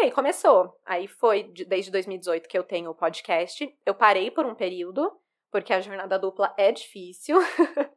[0.02, 0.76] E aí começou.
[0.84, 3.72] Aí foi de- desde 2018 que eu tenho o podcast.
[3.86, 5.16] Eu parei por um período,
[5.48, 7.38] porque a jornada dupla é difícil.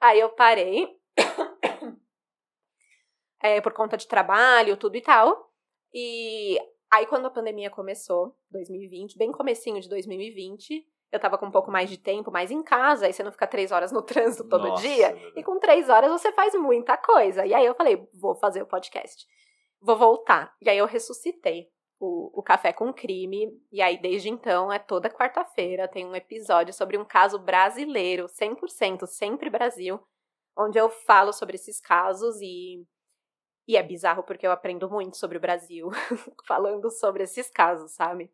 [0.00, 0.98] aí eu parei.
[3.40, 5.52] É, por conta de trabalho, tudo e tal.
[5.94, 6.58] E
[6.90, 11.70] aí quando a pandemia começou, 2020, bem comecinho de 2020, eu tava com um pouco
[11.70, 14.66] mais de tempo, mais em casa, aí você não fica três horas no trânsito todo
[14.66, 15.16] Nossa, dia.
[15.36, 17.46] E com três horas você faz muita coisa.
[17.46, 19.24] E aí eu falei, vou fazer o podcast.
[19.80, 20.54] Vou voltar.
[20.60, 21.68] E aí eu ressuscitei
[22.00, 23.50] o, o Café com Crime.
[23.72, 29.06] E aí, desde então, é toda quarta-feira, tem um episódio sobre um caso brasileiro, 100%,
[29.06, 30.00] sempre Brasil,
[30.56, 32.84] onde eu falo sobre esses casos e.
[33.66, 35.90] E é bizarro porque eu aprendo muito sobre o Brasil
[36.48, 38.32] falando sobre esses casos, sabe?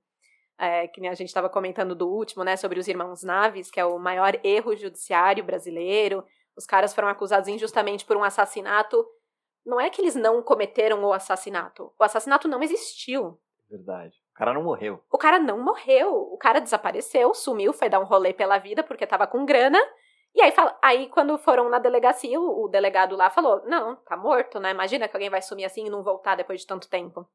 [0.57, 2.57] É, que nem a gente estava comentando do último, né?
[2.57, 6.24] Sobre os irmãos Naves, que é o maior erro judiciário brasileiro.
[6.57, 9.05] Os caras foram acusados injustamente por um assassinato.
[9.65, 11.93] Não é que eles não cometeram o assassinato.
[11.99, 13.39] O assassinato não existiu.
[13.69, 14.15] Verdade.
[14.33, 15.03] O cara não morreu.
[15.11, 16.15] O cara não morreu.
[16.15, 19.79] O cara desapareceu, sumiu, foi dar um rolê pela vida porque tava com grana.
[20.35, 24.17] E aí, fala, aí quando foram na delegacia, o, o delegado lá falou: Não, tá
[24.17, 24.71] morto, né?
[24.71, 27.27] Imagina que alguém vai sumir assim e não voltar depois de tanto tempo.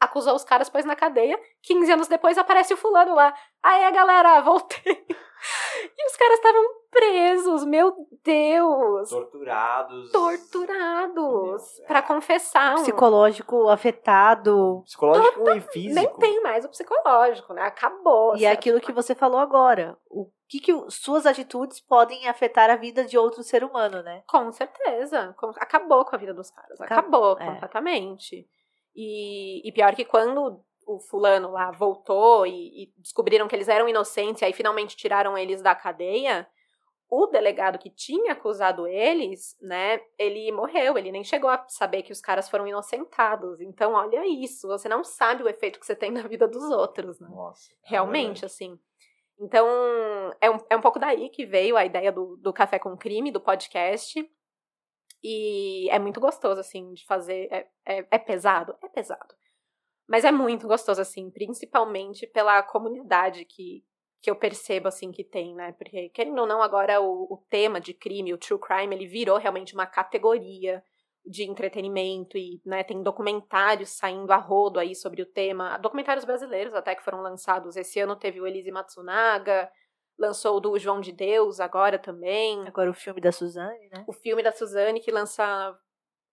[0.00, 1.38] Acusou os caras, pôs na cadeia.
[1.62, 3.34] 15 anos depois aparece o fulano lá.
[3.62, 5.06] Aí a galera, voltei.
[5.84, 9.08] E os caras estavam presos, meu Deus!
[9.08, 10.12] Torturados.
[10.12, 11.80] Torturados.
[11.88, 12.02] É.
[12.02, 12.74] confessar.
[12.74, 14.82] um- Psicológico afetado.
[14.84, 15.94] Psicológico e físico.
[15.94, 17.62] Nem tem mais o psicológico, né?
[17.62, 18.36] Acabou.
[18.36, 19.96] E é aquilo que você falou agora.
[20.10, 24.22] O que, que suas atitudes podem afetar a vida de outro ser humano, né?
[24.28, 25.34] Com certeza.
[25.38, 26.78] Com- Acabou com a vida dos caras.
[26.80, 27.54] Acabou, Acabou é.
[27.54, 28.46] completamente.
[28.94, 33.88] E, e pior que quando o fulano lá voltou e, e descobriram que eles eram
[33.88, 36.46] inocentes e aí finalmente tiraram eles da cadeia,
[37.14, 42.10] o delegado que tinha acusado eles, né, ele morreu, ele nem chegou a saber que
[42.10, 43.60] os caras foram inocentados.
[43.60, 47.20] Então, olha isso, você não sabe o efeito que você tem na vida dos outros,
[47.20, 47.28] né?
[47.28, 47.70] Nossa.
[47.70, 48.46] é Realmente, verdade.
[48.46, 48.80] assim.
[49.38, 49.68] Então,
[50.40, 53.30] é um, é um pouco daí que veio a ideia do, do Café com Crime,
[53.30, 54.26] do podcast.
[55.22, 57.46] E é muito gostoso, assim, de fazer.
[57.52, 58.74] É, é, é pesado?
[58.82, 59.34] É pesado.
[60.08, 63.84] Mas é muito gostoso, assim, principalmente pela comunidade que,
[64.22, 65.72] que eu percebo, assim, que tem, né?
[65.72, 69.36] Porque, querendo ou não, agora o, o tema de crime, o true crime, ele virou
[69.36, 70.82] realmente uma categoria
[71.26, 76.74] de entretenimento e, né, tem documentários saindo a rodo aí sobre o tema, documentários brasileiros
[76.74, 77.76] até que foram lançados.
[77.76, 79.70] Esse ano teve o Elise Matsunaga,
[80.18, 84.04] lançou o do João de Deus agora também, Agora o filme da Suzane, né?
[84.06, 85.76] o filme da Suzane que lança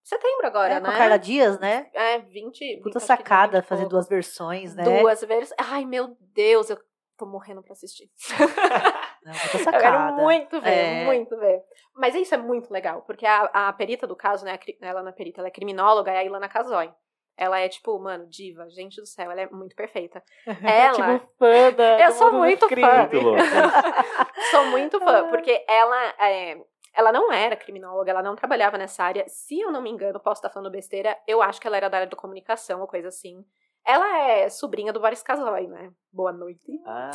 [0.03, 0.89] setembro agora, é, né?
[0.89, 1.89] Com a Carla Dias, né?
[1.93, 2.81] É, 20.
[2.81, 4.83] Puta acho que sacada 20 e fazer duas versões, né?
[4.83, 5.53] Duas vezes.
[5.57, 6.79] Ai, meu Deus, eu
[7.19, 8.09] tô morrendo pra assistir.
[9.23, 11.05] Não, Eu quero muito ver, É.
[11.05, 11.61] muito ver.
[11.93, 15.09] Mas isso é muito legal, porque a, a perita do caso, né, a ela não
[15.09, 16.89] é perita, ela é criminóloga, é a Ilana Casoy.
[17.37, 20.21] Ela é, tipo, mano, diva, gente do céu, ela é muito perfeita.
[20.63, 22.87] Ela, tipo, fã da, Eu sou muito crime.
[22.87, 22.97] fã.
[22.97, 23.41] Muito louco.
[24.51, 26.57] sou muito fã, porque ela, é,
[26.93, 29.23] ela não era criminóloga, ela não trabalhava nessa área.
[29.27, 31.97] Se eu não me engano, posso estar falando besteira, eu acho que ela era da
[31.97, 33.45] área de comunicação ou coisa assim.
[33.89, 35.89] Ela é sobrinha do Boris Casoy, né?
[36.13, 36.79] Boa noite.
[36.85, 37.09] Ah,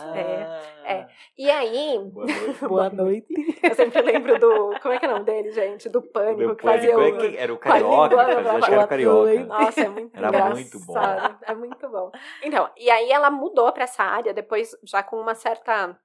[0.85, 1.07] é.
[1.39, 2.59] E aí, Boa noite.
[2.67, 3.59] Boa noite.
[3.63, 4.75] Eu sempre lembro do.
[4.83, 5.89] Como é que é o nome dele, gente?
[5.89, 7.25] Do Pânico, que fazia Pânico, o.
[7.25, 8.89] é que era o Carioca, língua fazia, acho que era o.
[8.89, 9.45] Carioca.
[9.45, 10.55] Nossa, é muito Era engraçado.
[10.55, 10.95] muito bom.
[11.43, 12.11] É muito bom.
[12.43, 15.97] Então, e aí ela mudou pra essa área depois, já com uma certa.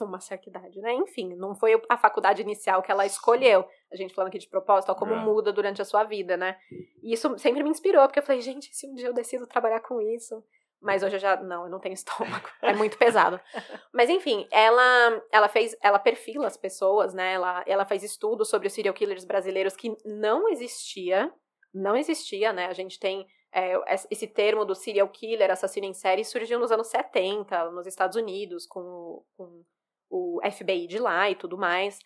[0.00, 0.92] Uma certa idade, né?
[0.94, 3.64] Enfim, não foi a faculdade inicial que ela escolheu.
[3.92, 5.16] A gente falando aqui de propósito, ó, como É.
[5.16, 6.58] muda durante a sua vida, né?
[7.02, 9.80] E isso sempre me inspirou, porque eu falei, gente, se um dia eu decido trabalhar
[9.80, 10.42] com isso.
[10.80, 11.36] Mas hoje eu já.
[11.36, 12.48] Não, eu não tenho estômago.
[12.60, 13.40] É muito pesado.
[13.94, 15.74] Mas enfim, ela, ela fez.
[15.82, 17.32] Ela perfila as pessoas, né?
[17.32, 21.32] Ela, ela faz estudos sobre os serial killers brasileiros que não existia.
[21.72, 22.66] Não existia, né?
[22.66, 23.26] A gente tem.
[23.52, 23.72] é,
[24.10, 28.66] esse termo do serial killer, assassino em série, surgiu nos anos 70, nos Estados Unidos,
[28.66, 29.64] com, com
[30.10, 31.98] o FBI de lá e tudo mais.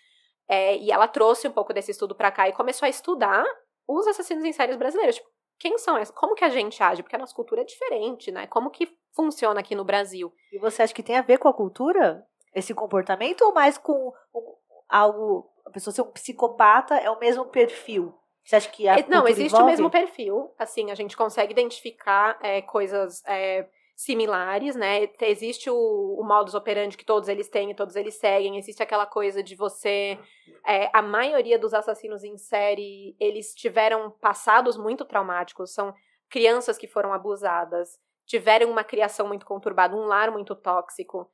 [0.49, 3.45] É, e ela trouxe um pouco desse estudo pra cá e começou a estudar
[3.87, 5.17] os assassinos em séries brasileiros.
[5.17, 5.29] Tipo,
[5.59, 6.15] quem são esses?
[6.15, 7.03] Como que a gente age?
[7.03, 8.47] Porque a nossa cultura é diferente, né?
[8.47, 10.33] Como que funciona aqui no Brasil?
[10.53, 12.25] E você acha que tem a ver com a cultura?
[12.55, 14.57] Esse comportamento ou mais com o-
[14.89, 15.49] algo.
[15.67, 18.13] A pessoa ser um psicopata é o mesmo perfil?
[18.45, 19.71] Você acha que a É, Não, existe o envolve?
[19.71, 20.53] mesmo perfil.
[20.59, 23.69] Assim, a gente consegue identificar é, coisas é,
[24.01, 25.07] similares, né?
[25.07, 25.77] Te- Existe o,
[26.19, 28.57] o modus operandi que todos eles têm e todos eles seguem.
[28.57, 30.19] Existe aquela coisa de você.
[30.67, 35.75] é, a maioria dos assassinos em série, eles tiveram passados muito traumáticos.
[35.75, 35.95] São
[36.31, 41.31] crianças que foram abusadas, tiveram uma criação muito conturbada, um lar muito tóxico.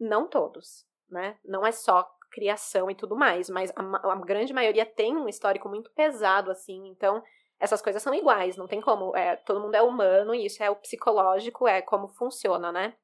[0.00, 1.36] Não todos, né?
[1.44, 5.68] Não é só criação e tudo mais, mas a, a grande maioria tem um histórico
[5.68, 7.22] muito pesado, assim, então
[7.60, 9.16] essas coisas são iguais, não tem como.
[9.16, 12.96] É, todo mundo é humano e isso é o psicológico, é como funciona, né?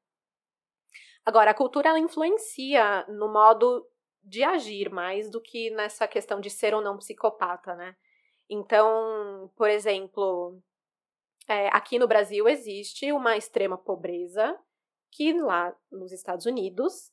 [1.25, 3.85] Agora, a cultura ela influencia no modo
[4.23, 7.95] de agir mais do que nessa questão de ser ou não psicopata, né?
[8.49, 10.61] Então, por exemplo,
[11.47, 14.57] é, aqui no Brasil existe uma extrema pobreza
[15.11, 17.11] que lá nos Estados Unidos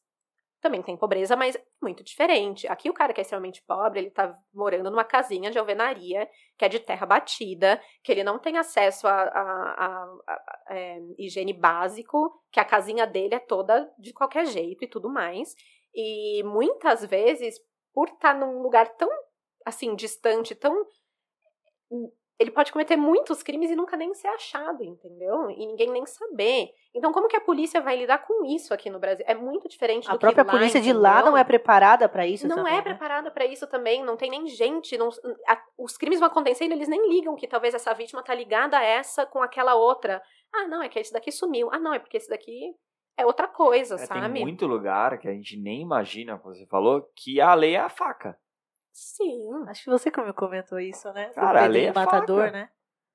[0.63, 2.67] também tem pobreza, mas muito diferente.
[2.69, 6.65] Aqui o cara que é extremamente pobre, ele tá morando numa casinha de alvenaria, que
[6.65, 11.53] é de terra batida, que ele não tem acesso a, a- a- a- é, higiene
[11.53, 15.55] básico, que a casinha dele é toda de qualquer jeito e tudo mais.
[15.95, 17.61] E muitas vezes,
[17.93, 19.11] por estar num lugar tão,
[19.67, 20.87] assim, distante, tão
[22.39, 25.51] ele pode cometer muitos crimes e nunca nem ser achado, entendeu?
[25.51, 26.71] E ninguém nem saber.
[26.95, 29.25] Então, como que a polícia vai lidar com isso aqui no Brasil?
[29.29, 31.31] É muito diferente A do própria que lá, polícia de lá entendeu?
[31.33, 32.83] não é preparada pra isso Não também, é né?
[32.83, 34.97] preparada pra isso também, não tem nem gente.
[34.99, 35.11] não-
[35.49, 38.83] a- os crimes vão acontecendo, eles nem ligam que talvez essa vítima tá ligada a
[38.83, 40.21] essa com aquela outra.
[40.55, 41.69] Ah, não, é que esse daqui sumiu.
[41.73, 42.75] Ah, não, é porque esse daqui
[43.17, 44.33] é outra coisa, É, sabe?
[44.33, 47.81] tem muito lugar que a gente nem imagina, como você falou, que a lei é
[47.81, 48.37] a faca.
[48.93, 49.65] Sim.
[49.69, 51.29] Acho que você me comentou isso, né?
[51.29, 52.53] Do Cara, Pedrinho é Matador, faca.
[52.53, 52.69] né?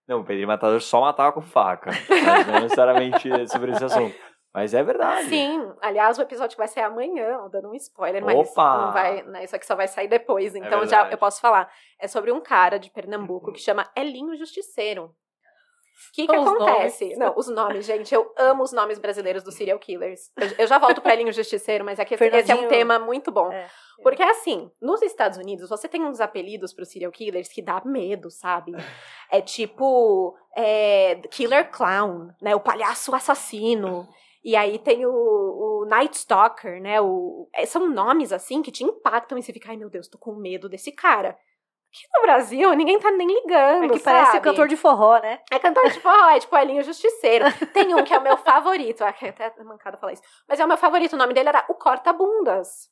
[0.08, 1.92] Não, o Pedrinho Matador só matava com faca.
[2.10, 4.16] Mas não necessariamente sobre esse assunto.
[4.54, 5.28] Mas é verdade.
[5.28, 8.78] Sim, aliás, o episódio que vai sair amanhã, dando um spoiler, mas Opa!
[8.86, 11.12] não vai, né, isso aqui só vai sair depois, então já verdade.
[11.12, 11.72] eu posso falar.
[12.00, 15.14] É sobre um cara de Pernambuco que chama Elinho Justiceiro.
[15.98, 17.04] O que, que Os acontece?
[17.06, 17.18] nomes.
[17.18, 20.32] Não, os nomes, gente, eu amo os nomes brasileiros dos serial killers.
[20.38, 23.32] Eu, eu já volto para Elinho Justiceiro, mas é que esse, é um tema muito
[23.32, 23.52] bom.
[23.52, 23.68] É.
[24.04, 28.30] Porque assim, nos Estados Unidos, você tem uns apelidos pros serial killers que dá medo,
[28.30, 28.74] sabe?
[29.30, 32.56] É tipo é, Killer Clown, né?
[32.56, 34.08] O palhaço assassino.
[34.44, 37.02] E aí tem o, o Night Stalker, né?
[37.02, 40.18] O, é, são nomes assim que te impactam e você fica, ai meu Deus, tô
[40.18, 41.38] com medo desse cara.
[41.90, 43.86] Aqui no Brasil, ninguém tá nem ligando.
[43.86, 44.44] É que parece sabe?
[44.44, 45.40] cantor de forró, né?
[45.52, 47.46] É cantor de forró, é tipo Elinho Justiceiro.
[47.74, 50.22] Tem um que é o meu favorito, ah, que é até mancada falar isso.
[50.48, 52.90] Mas é o meu favorito, o nome dele era o Corta-Bundas.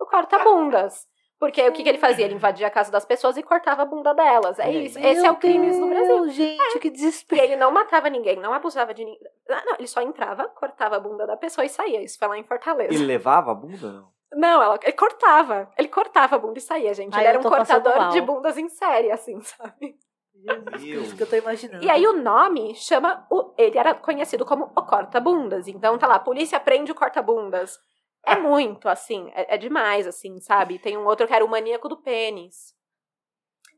[0.00, 1.06] O Corta-Bundas.
[1.38, 2.24] Porque o que, que ele fazia?
[2.24, 4.58] Ele invadia a casa das pessoas e cortava a bunda delas.
[4.58, 4.98] É isso.
[4.98, 6.28] Esse é o crime no Brasil.
[6.30, 7.40] Gente, que E desespero.
[7.40, 9.20] ele não matava ninguém, não abusava de ninguém.
[9.48, 12.02] Ah, Não, ele só entrava, cortava a bunda da pessoa e saía.
[12.02, 12.92] Isso foi lá em Fortaleza.
[12.92, 14.17] Ele levava a bunda, não?
[14.32, 15.70] Não, ela, ele cortava.
[15.76, 17.14] Ele cortava a bunda e saía, gente.
[17.14, 19.98] Ai, ele era um cortador de bundas em série, assim, sabe?
[20.34, 21.84] Jesus Cristo, que eu tô imaginando.
[21.84, 23.26] E aí o nome chama.
[23.30, 25.66] O, ele era conhecido como o corta-bundas.
[25.66, 27.78] Então tá lá, a polícia prende o corta-bundas.
[28.24, 30.78] É muito, assim, é, é demais, assim, sabe?
[30.78, 32.74] Tem um outro que era o maníaco do pênis.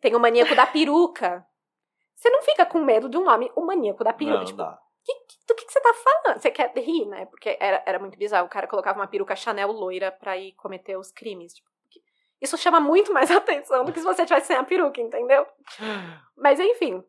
[0.00, 1.46] Tem o maníaco da peruca.
[2.16, 4.38] Você não fica com medo de um nome, o maníaco da peruca.
[4.38, 4.78] Não, tipo, não dá.
[5.50, 6.40] Do que, que você tá falando?
[6.40, 7.26] Você quer rir, né?
[7.26, 8.46] Porque era, era muito bizarro.
[8.46, 11.54] O cara colocava uma peruca Chanel loira pra ir cometer os crimes.
[11.54, 11.68] Tipo,
[12.40, 15.46] isso chama muito mais atenção do que se você tivesse sem a peruca, entendeu?
[16.36, 17.02] Mas enfim.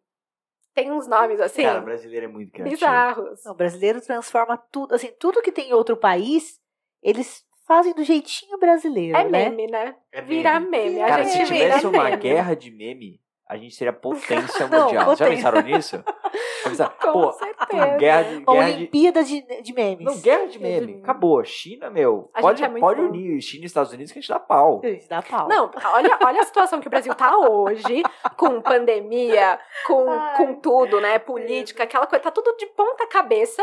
[0.73, 2.75] Tem uns nomes assim, Cara, o brasileiro é muito criativo.
[2.79, 3.43] bizarros.
[3.43, 6.61] Não, o brasileiro transforma tudo, assim, tudo que tem em outro país,
[7.03, 9.49] eles fazem do jeitinho brasileiro, É né?
[9.49, 9.95] meme, né?
[10.13, 10.69] É Vira meme.
[10.91, 11.01] meme.
[11.01, 12.17] A Cara, gente se tivesse uma meme.
[12.17, 13.19] guerra de meme,
[13.51, 15.03] a gente seria potência Não, mundial.
[15.03, 15.27] Já potência.
[15.35, 16.03] pensaram nisso?
[16.63, 16.93] Já pensaram?
[17.01, 17.85] Com Pô, certeza.
[17.97, 20.05] guerra de, Uma guerra Olimpíada de, de memes.
[20.05, 21.01] Não, guerra de meme.
[21.03, 21.43] Acabou.
[21.43, 22.29] China, meu.
[22.33, 23.07] A Pode, gente é pode bom.
[23.09, 24.79] unir China e Estados Unidos que a gente dá pau.
[24.85, 25.49] Isso, dá pau.
[25.49, 28.03] Não, olha, olha a situação que o Brasil tá hoje,
[28.37, 30.37] com pandemia, com, Ai.
[30.37, 31.19] com tudo, né?
[31.19, 33.61] Política, aquela coisa, tá tudo de ponta cabeça.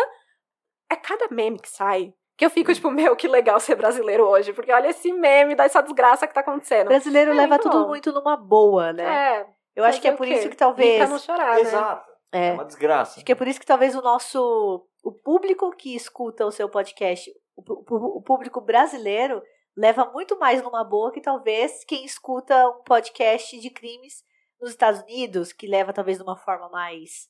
[0.91, 2.13] É cada meme que sai.
[2.37, 4.53] Que eu fico, tipo, meu, que legal ser brasileiro hoje.
[4.53, 6.87] Porque olha esse meme dessa desgraça que tá O acontecendo.
[6.89, 9.39] brasileiro É leva muito tudo muito numa boa, né?
[9.41, 9.47] É.
[9.79, 10.99] Eu acho que é por isso que talvez.
[10.99, 11.61] Pra não chorar, né?
[11.61, 12.11] Exato.
[12.33, 13.17] É É, uma desgraça.
[13.17, 14.87] acho que é por isso que talvez o nosso.
[15.05, 19.43] O público que escuta o seu podcast, o, o público brasileiro,
[19.77, 24.23] leva muito mais numa boa que talvez quem escuta um podcast de crimes
[24.61, 27.29] nos Estados Unidos, que leva talvez de uma forma mais.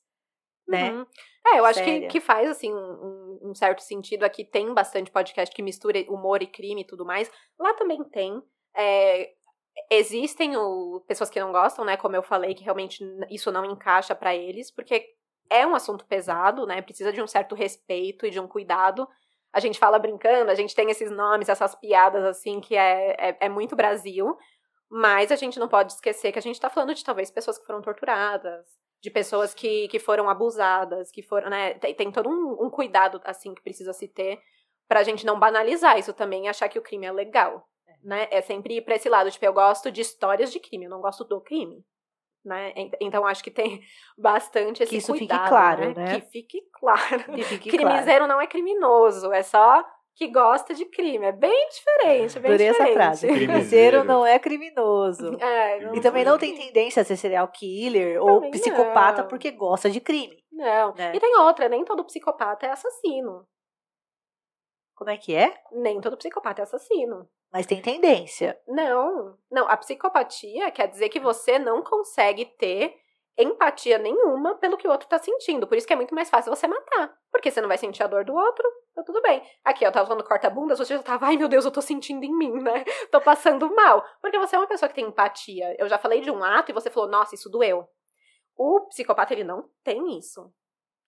[0.66, 0.90] Né?
[0.90, 1.06] Uhum.
[1.46, 4.24] É, eu acho que, que faz, assim, um, um- um certo sentido.
[4.24, 7.30] Aqui tem bastante podcast que mistura humor e crime e tudo mais.
[7.58, 8.42] Lá também tem.
[8.76, 9.30] É,
[9.90, 11.96] existem o, pessoas que não gostam, né?
[11.96, 15.04] Como eu falei, que realmente isso não encaixa pra eles, porque
[15.50, 16.82] é um assunto pesado, né?
[16.82, 19.08] Precisa de um certo respeito e de um cuidado.
[19.52, 23.36] A gente fala brincando, a gente tem esses nomes, essas piadas, assim, que é, é,
[23.40, 24.36] é muito Brasil.
[24.90, 27.66] Mas a gente não pode esquecer que a gente tá falando de talvez pessoas que
[27.66, 28.64] foram torturadas,
[29.02, 31.74] de pessoas que, que foram abusadas, que foram, né?
[31.74, 34.40] Tem, tem todo um, um cuidado, assim, que precisa se ter
[34.88, 37.68] pra gente não banalizar isso também e achar que o crime é legal,
[38.02, 38.28] né?
[38.30, 41.00] É sempre ir pra esse lado, tipo, eu gosto de histórias de crime, eu não
[41.00, 41.84] gosto do crime,
[42.44, 42.72] né?
[42.76, 43.80] En- Então acho que tem
[44.16, 46.20] bastante esse Que isso fique cuidado, claro, né?
[46.20, 47.24] Que fique claro.
[47.34, 47.88] Que fique claro.
[47.88, 49.84] Crimiseiro não é criminoso, é só
[50.14, 51.26] que gosta de crime.
[51.26, 52.94] É bem diferente, bem Adorei essa diferente.
[52.96, 53.26] frase.
[53.28, 53.46] Crimiseiro.
[53.52, 55.36] Crimiseiro não é criminoso.
[55.40, 59.28] É, não, E também não tem tendência a ser serial killer ou Também psicopata não.
[59.28, 60.42] porque gosta de crime.
[60.50, 60.92] Não.
[60.94, 61.12] Né?
[61.14, 63.46] E tem outra, nem todo psicopata é assassino.
[64.96, 65.54] Como é que é?
[65.70, 67.28] Nem todo psicopata é assassino.
[67.52, 68.60] Mas tem tendência.
[68.66, 72.94] Não, não, a psicopatia quer dizer que você não consegue ter
[73.38, 75.66] empatia nenhuma pelo que o outro tá sentindo.
[75.66, 77.16] Por isso que é muito mais fácil você matar.
[77.30, 79.40] Porque você não vai sentir a dor do outro, tá tudo bem.
[79.64, 82.36] Aqui, eu tava falando corta-bundas, você já tava, ai meu Deus, eu tô sentindo em
[82.36, 82.84] mim, né?
[83.12, 84.04] Tô passando mal.
[84.20, 85.76] Porque você é uma pessoa que tem empatia.
[85.78, 87.88] Eu já falei de um ato e você falou, nossa, isso doeu.
[88.56, 90.52] O psicopata, ele não tem isso.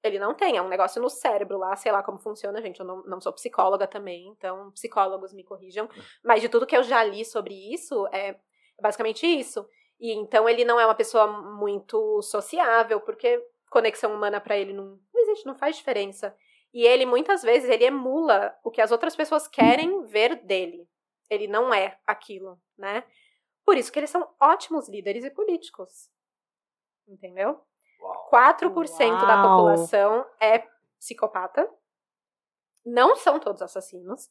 [0.02, 2.80] Ele não tem, é um negócio no cérebro lá, sei lá como funciona, gente.
[2.80, 5.88] Eu não, não sou psicóloga também, então psicólogos me corrijam.
[6.24, 8.38] Mas de tudo que eu já li sobre isso, é
[8.80, 9.68] basicamente isso.
[10.00, 14.98] E então ele não é uma pessoa muito sociável, porque conexão humana para ele não,
[15.12, 16.34] não existe, não faz diferença.
[16.72, 20.88] E ele muitas vezes ele emula o que as outras pessoas querem ver dele.
[21.28, 23.04] Ele não é aquilo, né?
[23.64, 26.08] Por isso que eles são ótimos líderes e políticos.
[27.06, 27.60] Entendeu?
[28.00, 28.30] Uau.
[28.32, 30.64] 4% da população é
[30.98, 31.68] psicopata.
[32.84, 34.28] Não são todos assassinos.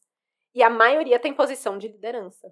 [0.53, 2.51] E a maioria tem posição de liderança.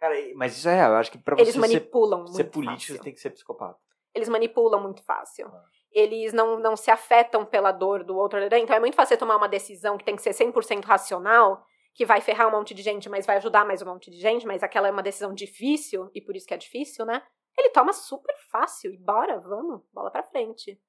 [0.00, 0.92] Cara, mas isso é real.
[0.92, 2.96] Eu acho que pra Eles você ser, manipulam ser muito político, fácil.
[2.96, 3.78] você tem que ser psicopata.
[4.14, 5.48] Eles manipulam muito fácil.
[5.48, 5.64] Ah.
[5.92, 8.38] Eles não, não se afetam pela dor do outro.
[8.42, 12.04] Então é muito fácil você tomar uma decisão que tem que ser 100% racional, que
[12.04, 14.62] vai ferrar um monte de gente, mas vai ajudar mais um monte de gente, mas
[14.62, 17.22] aquela é uma decisão difícil, e por isso que é difícil, né?
[17.58, 18.92] Ele toma super fácil.
[18.92, 20.80] E bora, vamos, bola pra frente.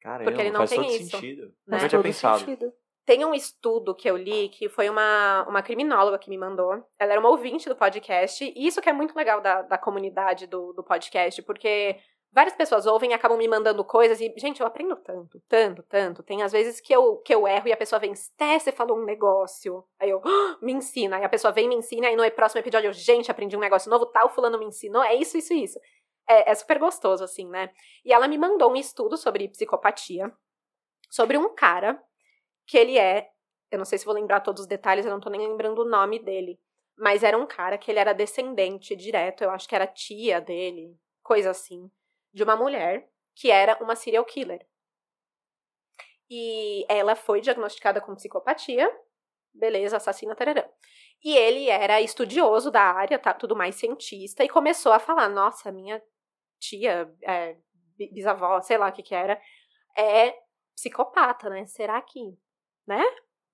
[0.00, 1.42] Caramba, Porque ele não faz tem todo isso, sentido.
[1.66, 1.76] né?
[1.76, 2.38] Nunca tinha Todo pensado.
[2.40, 2.72] sentido.
[3.04, 6.72] Tem um estudo que eu li que foi uma, uma criminóloga que me mandou.
[6.98, 8.44] Ela era uma ouvinte do podcast.
[8.44, 11.96] E isso que é muito legal da, da comunidade do, do podcast, porque
[12.32, 14.20] várias pessoas ouvem e acabam me mandando coisas.
[14.20, 16.22] E, gente, eu aprendo tanto, tanto, tanto.
[16.22, 18.96] Tem às vezes que eu, que eu erro e a pessoa vem, Sté, você falou
[18.98, 19.84] um negócio.
[20.00, 21.16] Aí eu, "Ah, me ensina.
[21.16, 22.06] Aí a pessoa vem e me ensina.
[22.06, 25.02] Aí no próximo episódio eu, gente, aprendi um negócio novo, tal, fulano me ensinou.
[25.02, 25.78] É isso, isso, isso.
[26.28, 27.70] É, é super gostoso, assim, né?
[28.04, 30.32] E ela me mandou um estudo sobre psicopatia,
[31.10, 32.02] sobre um cara
[32.66, 33.30] que ele é,
[33.70, 35.88] eu não sei se vou lembrar todos os detalhes, eu não tô nem lembrando o
[35.88, 36.60] nome dele,
[36.96, 40.96] mas era um cara que ele era descendente direto, eu acho que era tia dele,
[41.22, 41.90] coisa assim,
[42.32, 44.66] de uma mulher que era uma serial killer.
[46.30, 48.90] E ela foi diagnosticada com psicopatia,
[49.52, 50.64] beleza, assassina, tararã.
[51.22, 55.70] E ele era estudioso da área, tá, tudo mais cientista, e começou a falar: nossa,
[55.70, 56.02] minha
[56.62, 57.56] tia, é,
[57.96, 59.40] bi- bisavó, sei lá o que que era,
[59.96, 60.34] é
[60.74, 61.66] psicopata, né?
[61.66, 62.20] Será que,
[62.86, 63.02] né?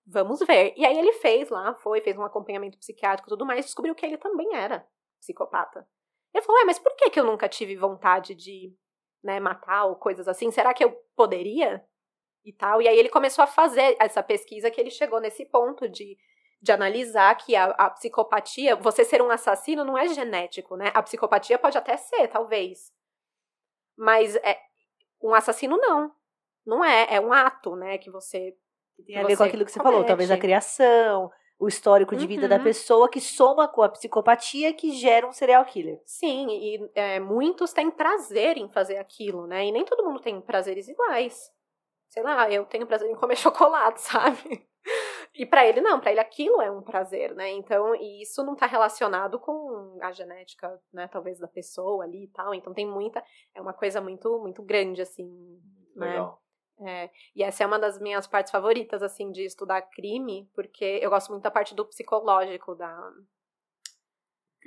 [0.07, 0.73] Vamos ver.
[0.77, 4.07] E aí ele fez lá, foi, fez um acompanhamento psiquiátrico e tudo mais, descobriu que
[4.07, 4.87] ele também era
[5.21, 5.87] psicopata.
[6.35, 8.75] Ele falou, ué, mas por que, que eu nunca tive vontade de,
[9.23, 10.51] né, matar ou coisas assim?
[10.51, 11.85] Será que eu poderia?
[12.45, 12.81] E tal.
[12.81, 16.17] E aí ele começou a fazer essa pesquisa que ele chegou nesse ponto de,
[16.63, 20.91] de analisar que a, a psicopatia, você ser um assassino não é genético, né?
[20.95, 22.91] A psicopatia pode até ser, talvez.
[23.99, 24.57] Mas é,
[25.23, 26.11] um assassino não.
[26.65, 28.55] Não é, é um ato, né, que você
[29.07, 30.43] Tem a ver com aquilo que você falou, talvez a comete.
[30.47, 32.63] criação, o histórico de vida da Uhum.
[32.63, 36.01] pessoa que soma com a psicopatia que gera um serial killer.
[36.07, 39.67] Sim, e é, muitos têm prazer em fazer aquilo, né?
[39.67, 41.51] E nem todo mundo tem prazeres iguais.
[42.11, 44.67] Sei lá, eu tenho prazer em comer chocolate, sabe?
[45.39, 47.49] E pra ele não, pra ele aquilo é um prazer, né?
[47.53, 52.29] Então, e isso não tá relacionado com a genética, né, talvez da pessoa ali e
[52.29, 52.53] tal.
[52.53, 53.25] Então tem muita,
[53.55, 55.29] é uma coisa muito muito grande assim,
[55.95, 56.07] né?
[56.09, 56.43] Legal.
[56.81, 61.11] É, e essa é uma das minhas partes favoritas, assim, de estudar crime, porque eu
[61.11, 63.13] gosto muito da parte do psicológico, da,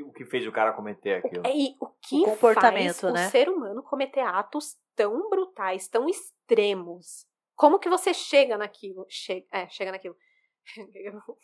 [0.05, 1.45] O que- fez o cara cometer aquilo?
[1.45, 3.27] É, E o que O comportamento, faz né?
[3.27, 7.25] o ser humano cometer atos tão brutais, tão extremos?
[7.55, 9.05] Como que você chega naquilo?
[9.09, 10.15] Che é, chega naquilo.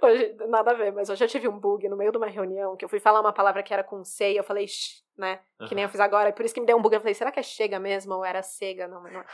[0.00, 2.76] Hoje, nada a ver, mas hoje eu tive um bug no meio de uma reunião
[2.76, 5.40] que eu fui falar uma palavra que era com C e eu falei, "Shh", né?
[5.68, 6.28] Que nem eu fiz agora.
[6.28, 6.94] E por isso que me deu um bug.
[6.94, 8.86] Eu falei, será que é chega mesmo ou era cega?
[8.86, 9.24] Não, não é.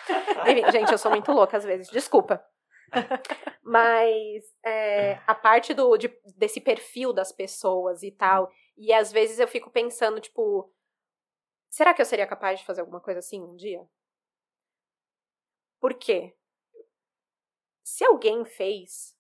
[0.53, 1.89] Enfim, gente, eu sou muito louca às vezes.
[1.91, 2.43] Desculpa.
[3.63, 8.51] Mas é, a parte do, de- desse perfil das pessoas e tal.
[8.79, 10.73] E às vezes eu fico pensando, tipo,
[11.69, 13.87] será que eu seria capaz de fazer alguma coisa assim um dia?
[15.81, 16.35] Por quê?
[17.91, 19.17] Se alguém fez,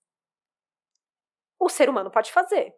[1.59, 2.73] o ser humano pode fazer.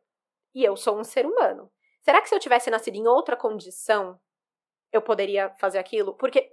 [0.54, 1.70] E eu sou um ser humano.
[2.00, 4.18] Será que se eu tivesse nascido em outra condição,
[4.90, 6.16] eu poderia fazer aquilo?
[6.16, 6.50] Porque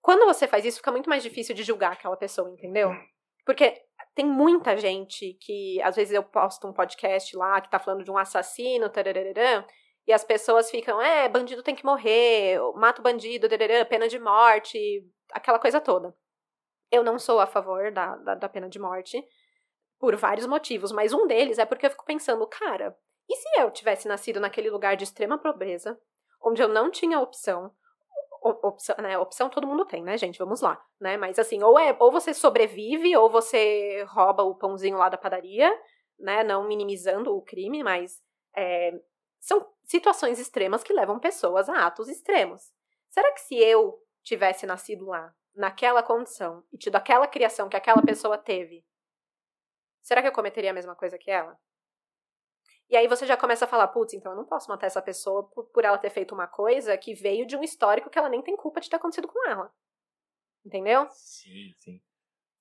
[0.00, 2.90] quando você faz isso, fica muito mais difícil de julgar aquela pessoa, entendeu?
[3.44, 8.04] Porque tem muita gente que, às vezes, eu posto um podcast lá que tá falando
[8.04, 8.90] de um assassino,
[10.06, 13.48] e as pessoas ficam, é, bandido tem que morrer, mata o bandido,
[13.88, 16.16] pena de morte, aquela coisa toda.
[16.90, 19.22] Eu não sou a favor da, da, da pena de morte,
[19.98, 22.96] por vários motivos, mas um deles é porque eu fico pensando, cara,
[23.28, 26.00] e se eu tivesse nascido naquele lugar de extrema pobreza,
[26.42, 27.72] onde eu não tinha opção,
[28.40, 31.96] opção, né, opção todo mundo tem, né, gente, vamos lá, né, mas assim, ou é,
[31.98, 35.70] ou você sobrevive, ou você rouba o pãozinho lá da padaria,
[36.18, 38.22] né, não minimizando o crime, mas
[38.56, 38.92] é,
[39.40, 42.72] são situações extremas que levam pessoas a atos extremos.
[43.10, 48.00] Será que se eu tivesse nascido lá, naquela condição, e tido aquela criação que aquela
[48.00, 48.84] pessoa teve,
[50.00, 51.58] será que eu cometeria a mesma coisa que ela?
[52.88, 55.46] E aí você já começa a falar, putz, então eu não posso matar essa pessoa
[55.50, 58.40] por, por ela ter feito uma coisa que veio de um histórico que ela nem
[58.40, 59.70] tem culpa de ter acontecido com ela.
[60.64, 61.06] Entendeu?
[61.10, 62.00] Sim, sim.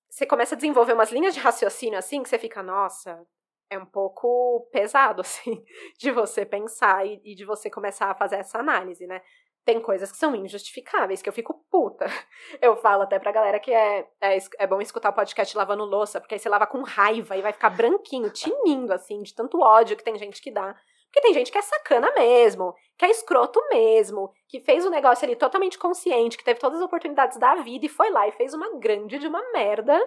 [0.10, 3.26] Você começa a desenvolver umas linhas de raciocínio assim que você fica, nossa,
[3.70, 5.64] é um pouco pesado, assim,
[5.98, 9.22] de você pensar e, e de você começar a fazer essa análise, né?
[9.68, 12.06] Tem coisas que são injustificáveis, que eu fico puta.
[12.62, 16.22] Eu falo até pra galera que é, é, é bom escutar o podcast lavando louça,
[16.22, 19.98] porque aí você lava com raiva e vai ficar branquinho, tinindo, assim, de tanto ódio
[19.98, 20.74] que tem gente que dá.
[21.08, 25.26] Porque tem gente que é sacana mesmo, que é escroto mesmo, que fez o negócio
[25.26, 28.54] ali totalmente consciente, que teve todas as oportunidades da vida e foi lá e fez
[28.54, 30.02] uma grande de uma merda,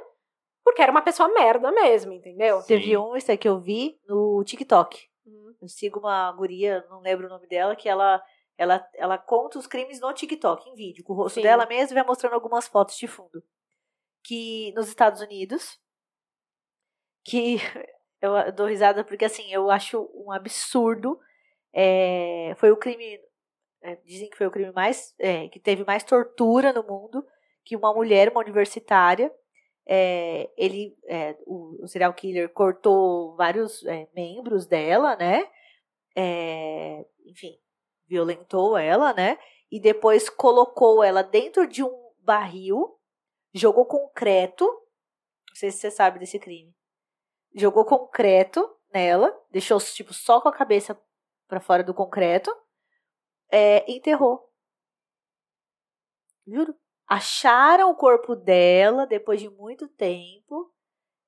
[0.65, 2.63] porque era uma pessoa merda mesmo, entendeu?
[2.63, 2.69] Sim.
[2.69, 5.11] Teve um, esse aí que eu vi no TikTok.
[5.61, 8.23] Eu sigo uma guria, não lembro o nome dela, que ela,
[8.61, 11.43] ela, ela conta os crimes no TikTok, em vídeo, com o rosto Sim.
[11.43, 13.43] dela mesmo e vai mostrando algumas fotos de fundo.
[14.23, 15.81] Que nos Estados Unidos,
[17.25, 17.57] que
[18.21, 21.19] eu dou risada porque assim, eu acho um absurdo.
[21.73, 23.19] é, foi o crime,
[23.83, 27.27] é, dizem que foi o crime mais, é, que teve mais tortura no mundo,
[27.65, 29.33] que uma mulher, uma universitária,
[29.89, 35.49] é, ele, é, o, o serial killer cortou vários é, membros dela, né?
[37.25, 37.59] Enfim,
[38.11, 39.39] violentou ela, né?
[39.71, 42.99] E depois colocou ela dentro de um barril,
[43.55, 44.65] jogou concreto.
[44.65, 46.75] Não sei se você sabe desse crime.
[47.55, 51.01] Jogou concreto nela, deixou tipo só com a cabeça
[51.47, 52.53] pra fora do concreto,
[53.51, 54.53] é, enterrou.
[56.47, 56.75] Juro.
[57.07, 60.73] Acharam o corpo dela depois de muito tempo,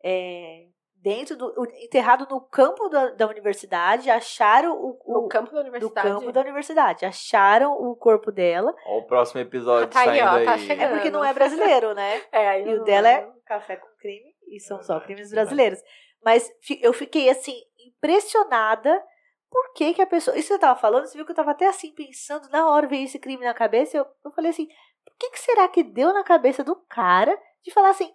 [0.03, 0.69] é,
[1.03, 1.47] dentro do.
[1.61, 4.09] o- enterrado no campo da, da universidade.
[4.11, 6.09] Acharam o, o No campo da universidade.
[6.09, 7.05] campo da universidade.
[7.05, 8.75] Acharam o corpo dela.
[8.87, 10.45] Ó, o próximo episódio Tá aí, saindo ó, aí.
[10.45, 10.95] tá É chegando.
[10.95, 12.23] porque não é brasileiro, né?
[12.33, 15.47] É, aí E o dela é café com crime e são só Verdade, crimes verdade.
[15.49, 15.79] brasileiros.
[16.25, 16.49] Mas
[16.81, 17.55] eu fiquei assim,
[17.87, 19.03] impressionada.
[19.51, 20.37] Por que, que a pessoa.
[20.39, 22.87] Isso que eu tava falando, você viu que eu tava até assim pensando, na hora
[22.87, 23.97] veio esse crime na cabeça.
[23.99, 24.67] Eu, eu falei assim:
[25.05, 28.11] por que, que será que deu na cabeça do cara de falar assim: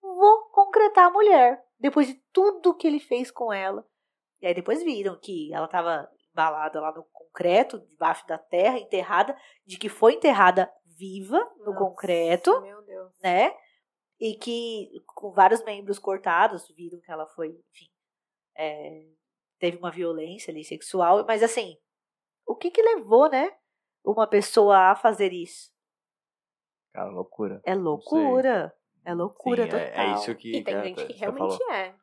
[0.00, 3.84] vou concretar a mulher, depois de tudo que ele fez com ela?
[4.40, 9.36] E aí depois viram que ela tava embalada lá no concreto, debaixo da terra, enterrada,
[9.66, 13.12] de que foi enterrada viva no Nossa, concreto Meu Deus.
[13.20, 13.52] né?
[14.20, 17.90] E que com vários membros cortados, viram que ela foi, enfim,
[18.56, 19.08] é,
[19.58, 21.76] teve uma violência ali sexual, mas assim,
[22.46, 23.50] o que que levou, né,
[24.04, 25.72] uma pessoa a fazer isso?
[26.94, 27.60] Cara, loucura.
[27.64, 28.72] É loucura,
[29.04, 29.86] é loucura Sim, total.
[29.86, 31.72] é, é isso que, E tem que gente que você realmente falou.
[31.74, 31.94] é.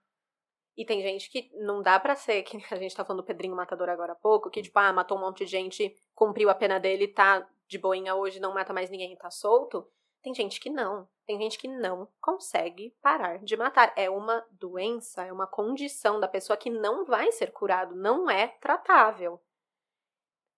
[0.77, 3.55] E tem gente que não dá pra ser, que a gente tá falando do Pedrinho
[3.55, 6.79] Matador agora há pouco, que tipo, ah, matou um monte de gente, cumpriu a pena
[6.79, 9.85] dele, tá de boinha hoje, não mata mais ninguém e tá solto.
[10.21, 11.07] Tem gente que não.
[11.25, 13.93] Tem gente que não consegue parar de matar.
[13.95, 18.47] É uma doença, é uma condição da pessoa que não vai ser curado, não é
[18.47, 19.41] tratável.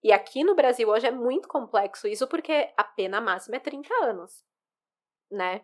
[0.03, 3.93] E aqui no Brasil hoje é muito complexo isso porque a pena máxima é 30
[4.03, 4.43] anos,
[5.29, 5.63] né?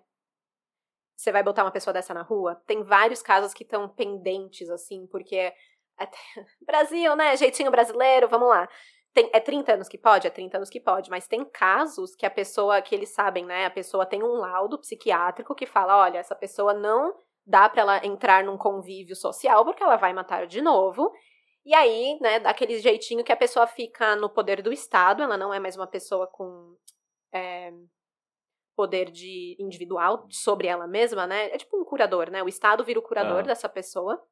[1.18, 2.62] Você vai botar uma pessoa dessa na rua?
[2.68, 5.52] Tem vários casos que estão pendentes, assim, porque.
[5.98, 6.18] até-
[6.66, 7.36] Brasil, né?
[7.36, 8.70] Jeitinho brasileiro, vamos lá.
[9.14, 10.28] Tem, é 30 anos que pode?
[10.28, 13.66] É 30 anos que pode, mas tem casos que a pessoa, que eles sabem, né?
[13.66, 17.14] A pessoa tem um laudo psiquiátrico que fala: olha, essa pessoa não
[17.46, 21.12] dá pra ela entrar num convívio social porque ela vai matar de novo.
[21.66, 25.38] E aí, né, dá aquele jeitinho que a pessoa fica no poder do Estado, ela
[25.38, 26.76] não é mais uma pessoa com.
[27.34, 27.72] é,
[28.78, 31.48] poder de individual sobre ela mesma, né?
[31.48, 32.44] É tipo um curador, né?
[32.44, 33.42] O Estado vira o curador Ah.
[33.42, 34.24] dessa pessoa.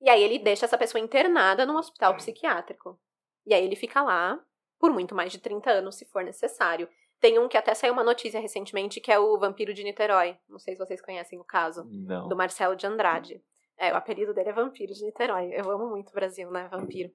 [0.00, 2.96] E aí ele deixa essa pessoa internada num hospital psiquiátrico.
[3.44, 4.38] E aí ele fica lá
[4.78, 6.88] por muito mais de 30 anos, se for necessário.
[7.20, 10.36] Tem um que até saiu uma notícia recentemente, que é o Vampiro de Niterói.
[10.48, 11.84] Não sei se vocês conhecem o caso.
[11.90, 12.28] Não.
[12.28, 13.42] Do Marcelo de Andrade.
[13.76, 15.50] É, o apelido dele é Vampiro de Niterói.
[15.52, 16.68] Eu amo muito o Brasil, né?
[16.68, 17.10] Vampiro.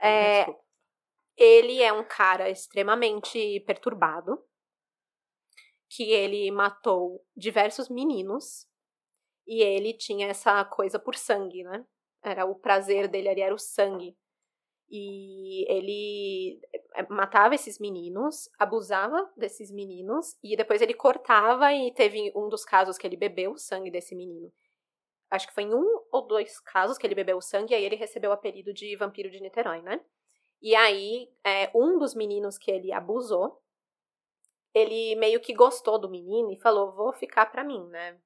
[0.00, 0.46] É,
[1.36, 4.42] ele é um cara extremamente perturbado,
[5.90, 8.64] que ele matou diversos meninos
[9.46, 11.84] e ele tinha essa coisa por sangue, né?
[12.22, 14.16] Era o prazer dele ali era o sangue.
[14.88, 16.60] E ele
[16.94, 22.64] eh, matava esses meninos, abusava desses meninos e depois ele cortava e teve um dos
[22.64, 24.52] casos que ele bebeu o sangue desse menino.
[25.28, 27.84] Acho que foi em um ou dois casos que ele bebeu o sangue e aí
[27.84, 30.00] ele recebeu o apelido de vampiro de Niterói, né?
[30.62, 33.60] E aí, é, um dos meninos que ele abusou,
[34.74, 38.18] ele meio que gostou do menino e falou: vou ficar pra mim, né?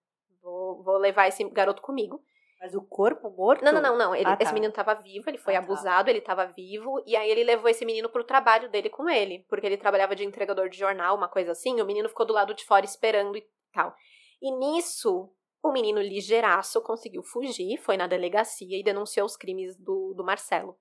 [0.42, 2.22] Vou, vou levar esse garoto comigo.
[2.61, 3.62] Mas o corpo morto?
[3.64, 4.14] Não, não, não, não.
[4.14, 4.45] Ele- Ah, tá.
[4.45, 5.64] Esse menino tava vivo, ele foi Ah, tá.
[5.64, 9.45] abusado, ele tava vivo, e aí ele levou esse menino pro trabalho dele com ele,
[9.49, 12.32] porque ele trabalhava de entregador de jornal, uma coisa assim, e o menino ficou do
[12.32, 13.95] lado de fora esperando e tal.
[14.40, 15.30] E nisso,
[15.62, 20.78] o menino ligeiraço conseguiu fugir, foi na delegacia e denunciou os crimes do, do Marcelo.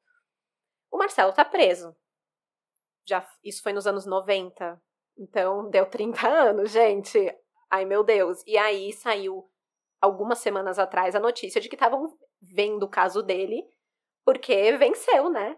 [0.91, 1.93] O Marcelo tá preso.
[3.05, 4.81] Já, isso foi nos anos 90.
[5.17, 7.19] Então, deu 30 anos, gente.
[7.69, 8.43] Ai, meu Deus.
[8.45, 9.49] E aí saiu
[10.01, 13.63] algumas semanas atrás a notícia de que estavam vendo o caso dele,
[14.25, 15.57] porque venceu, né?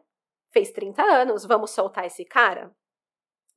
[0.51, 2.73] Fez 30 anos, vamos soltar esse cara?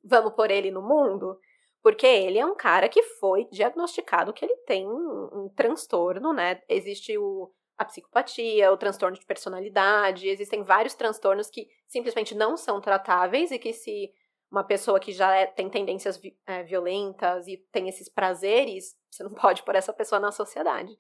[0.05, 1.39] vamos pôr ele no mundo?
[1.83, 6.61] Porque ele é um cara que foi diagnosticado que ele tem um, um transtorno, né?
[6.69, 12.81] Existe o, a psicopatia, o transtorno de personalidade, existem vários transtornos que simplesmente não são
[12.81, 14.11] tratáveis e que se
[14.51, 19.33] uma pessoa que já é, tem tendências é, violentas e tem esses prazeres, você não
[19.35, 20.97] pode pôr essa pessoa na sociedade.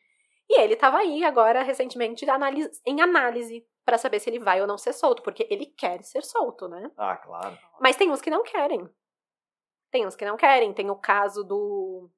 [0.51, 2.25] E ele estava aí agora, recentemente,
[2.87, 6.23] em análise para saber se ele vai ou não ser solto, porque ele quer ser
[6.23, 6.91] solto, né?
[6.97, 7.59] Ah, claro.
[7.81, 8.89] Mas tem uns que não querem.
[9.91, 10.73] Tem uns que não querem.
[10.73, 12.11] Tem o caso do.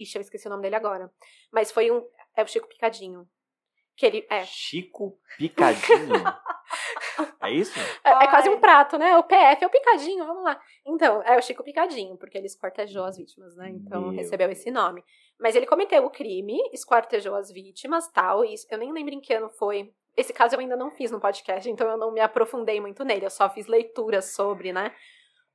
[0.00, 1.12] Ixi, eu esqueci o nome dele agora.
[1.52, 2.04] Mas foi um.
[2.36, 3.28] É o Chico Picadinho.
[3.96, 4.26] Que ele.
[4.28, 4.44] É.
[4.44, 6.12] Chico Picadinho?
[7.42, 7.78] é isso?
[8.04, 9.16] É, é, quase um prato, né?
[9.16, 10.60] O PF é o Picadinho, vamos lá.
[10.84, 13.70] Então, é o Chico Picadinho, porque ele esquartejou as vítimas, né?
[13.70, 14.10] Então Meu.
[14.10, 15.02] recebeu esse nome.
[15.40, 18.44] Mas ele cometeu o crime, esquartejou as vítimas, tal.
[18.44, 19.92] E eu nem lembro em que ano foi.
[20.14, 23.24] Esse caso eu ainda não fiz no podcast, então eu não me aprofundei muito nele.
[23.24, 24.94] Eu só fiz leituras sobre, né?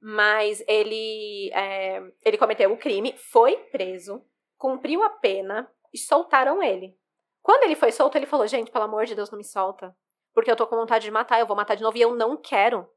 [0.02, 4.24] Mas ele, é, ele cometeu o crime, foi preso,
[4.58, 6.96] cumpriu a pena e soltaram ele.
[7.42, 9.96] Quando ele foi solto, ele falou: Gente, pelo amor de Deus, não me solta.
[10.34, 12.38] Porque eu tô com vontade de matar, eu vou matar de novo e eu não
[12.38, 12.88] quero.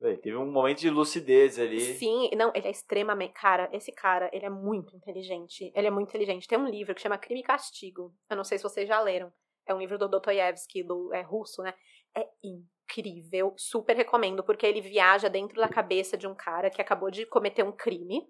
[0.00, 1.78] Ele teve um momento de lucidez ali.
[1.78, 3.34] Sim, não, ele é extremamente.
[3.34, 5.70] Cara, esse cara, ele é muito inteligente.
[5.74, 6.48] Ele é muito inteligente.
[6.48, 8.14] Tem um livro que chama Crime e Castigo.
[8.28, 9.30] Eu não sei se vocês já leram.
[9.66, 11.74] É um livro do Dostoiévski, do é russo, né?
[12.16, 17.10] É incrível, super recomendo, porque ele viaja dentro da cabeça de um cara que acabou
[17.10, 18.26] de cometer um crime.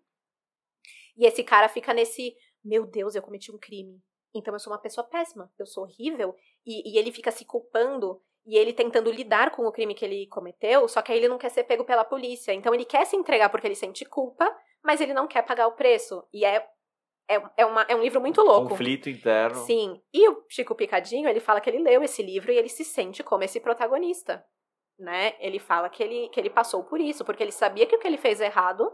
[1.17, 4.03] E esse cara fica nesse, meu Deus, eu cometi um crime.
[4.35, 6.35] Então eu sou uma pessoa péssima, eu sou horrível.
[6.65, 10.27] E, e ele fica se culpando e ele tentando lidar com o crime que ele
[10.27, 12.53] cometeu, só que aí ele não quer ser pego pela polícia.
[12.53, 14.51] Então ele quer se entregar porque ele sente culpa,
[14.83, 16.27] mas ele não quer pagar o preço.
[16.33, 16.67] E é
[17.31, 18.71] é, é, uma, é um livro muito louco.
[18.71, 19.55] Conflito interno.
[19.65, 20.03] Sim.
[20.13, 23.23] E o Chico Picadinho, ele fala que ele leu esse livro e ele se sente
[23.23, 24.45] como esse protagonista.
[24.99, 25.37] Né?
[25.39, 28.07] Ele fala que ele, que ele passou por isso, porque ele sabia que o que
[28.07, 28.93] ele fez é errado,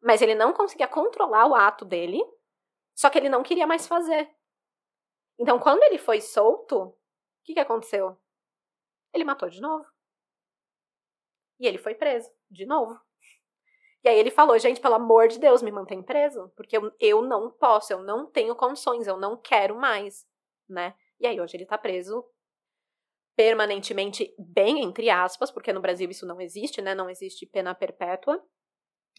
[0.00, 2.22] mas ele não conseguia controlar o ato dele,
[2.94, 4.30] só que ele não queria mais fazer.
[5.38, 6.96] Então, quando ele foi solto, o
[7.44, 8.16] que, que aconteceu?
[9.12, 9.84] Ele matou de novo.
[11.58, 12.98] E ele foi preso, de novo.
[14.04, 17.22] E aí ele falou, gente, pelo amor de Deus, me mantém preso, porque eu, eu
[17.22, 20.26] não posso, eu não tenho condições, eu não quero mais,
[20.68, 20.94] né?
[21.20, 22.24] E aí hoje ele tá preso
[23.36, 26.94] permanentemente, bem entre aspas, porque no Brasil isso não existe, né?
[26.94, 28.42] Não existe pena perpétua.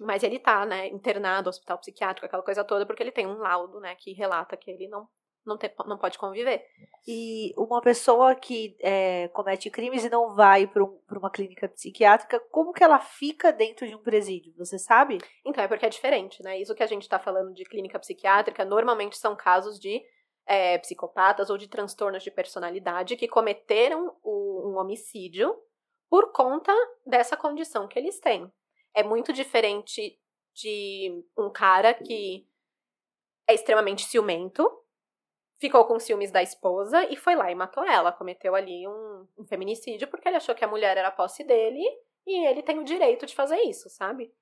[0.01, 3.80] Mas ele tá, né, internado, hospital psiquiátrico, aquela coisa toda, porque ele tem um laudo,
[3.80, 5.07] né, que relata que ele não
[5.46, 6.66] não, ter, não pode conviver.
[7.08, 12.39] E uma pessoa que é, comete crimes e não vai para um, uma clínica psiquiátrica,
[12.52, 14.54] como que ela fica dentro de um presídio?
[14.58, 15.18] Você sabe?
[15.46, 16.60] Então, é porque é diferente, né?
[16.60, 20.02] Isso que a gente está falando de clínica psiquiátrica, normalmente são casos de
[20.46, 25.56] é, psicopatas ou de transtornos de personalidade que cometeram o, um homicídio
[26.10, 26.72] por conta
[27.06, 28.52] dessa condição que eles têm.
[28.94, 30.20] É muito diferente
[30.54, 32.48] de um cara que
[33.48, 34.70] é extremamente ciumento,
[35.64, 38.11] ficou com ciúmes da esposa e foi lá e matou ela.
[38.11, 41.82] Cometeu ali um, um feminicídio porque ele achou que a mulher era posse dele
[42.28, 44.34] e ele tem o direito de fazer isso, sabe?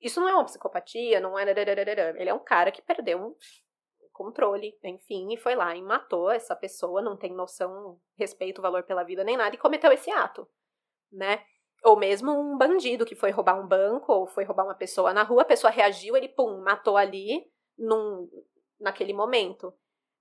[0.00, 1.42] Isso não é uma psicopatia, não é.
[1.50, 3.34] Ele é um cara que perdeu um
[4.12, 9.02] controle, enfim, e foi lá e matou essa pessoa, não tem noção, respeito, valor pela
[9.02, 10.48] vida nem nada, e cometeu esse ato,
[11.10, 11.44] né?
[11.84, 15.24] Ou mesmo um bandido que foi roubar um banco ou foi roubar uma pessoa na
[15.24, 18.28] rua, a pessoa reagiu, ele pum, matou ali num,
[18.80, 19.72] naquele momento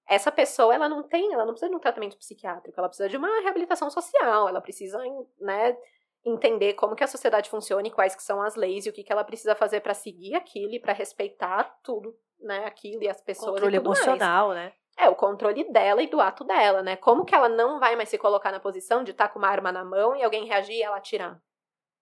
[0.08, 3.18] essa pessoa ela não tem, ela não precisa de um tratamento psiquiátrico, ela precisa de
[3.18, 4.98] uma reabilitação social, ela precisa,
[5.40, 5.78] né,
[6.26, 9.04] entender como que a sociedade funciona e quais que são as leis e o que,
[9.04, 13.22] que ela precisa fazer para seguir aquilo e para respeitar tudo, né, aquilo e as
[13.22, 14.60] pessoas controle e emocional, mais.
[14.60, 14.74] né?
[15.00, 16.96] É, o controle dela e do ato dela, né?
[16.96, 19.48] Como que ela não vai mais se colocar na posição de estar tá com uma
[19.48, 21.40] arma na mão e alguém reagir e ela atirar,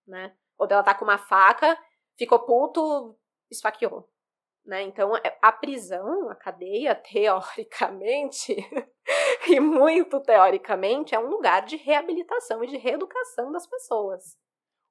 [0.08, 0.34] né?
[0.58, 1.78] Ou dela tá com uma faca,
[2.18, 3.18] ficou puto,
[3.52, 4.10] esfaqueou.
[4.66, 4.82] Né?
[4.84, 8.56] Então, é, a prisão, a cadeia, teoricamente,
[9.48, 14.38] e muito teoricamente, é um lugar de reabilitação e de reeducação das pessoas.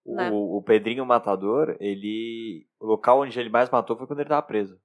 [0.05, 0.31] O, né?
[0.33, 2.69] o Pedrinho Matador, ele.
[2.79, 4.79] O local onde ele mais matou foi quando ele estava preso.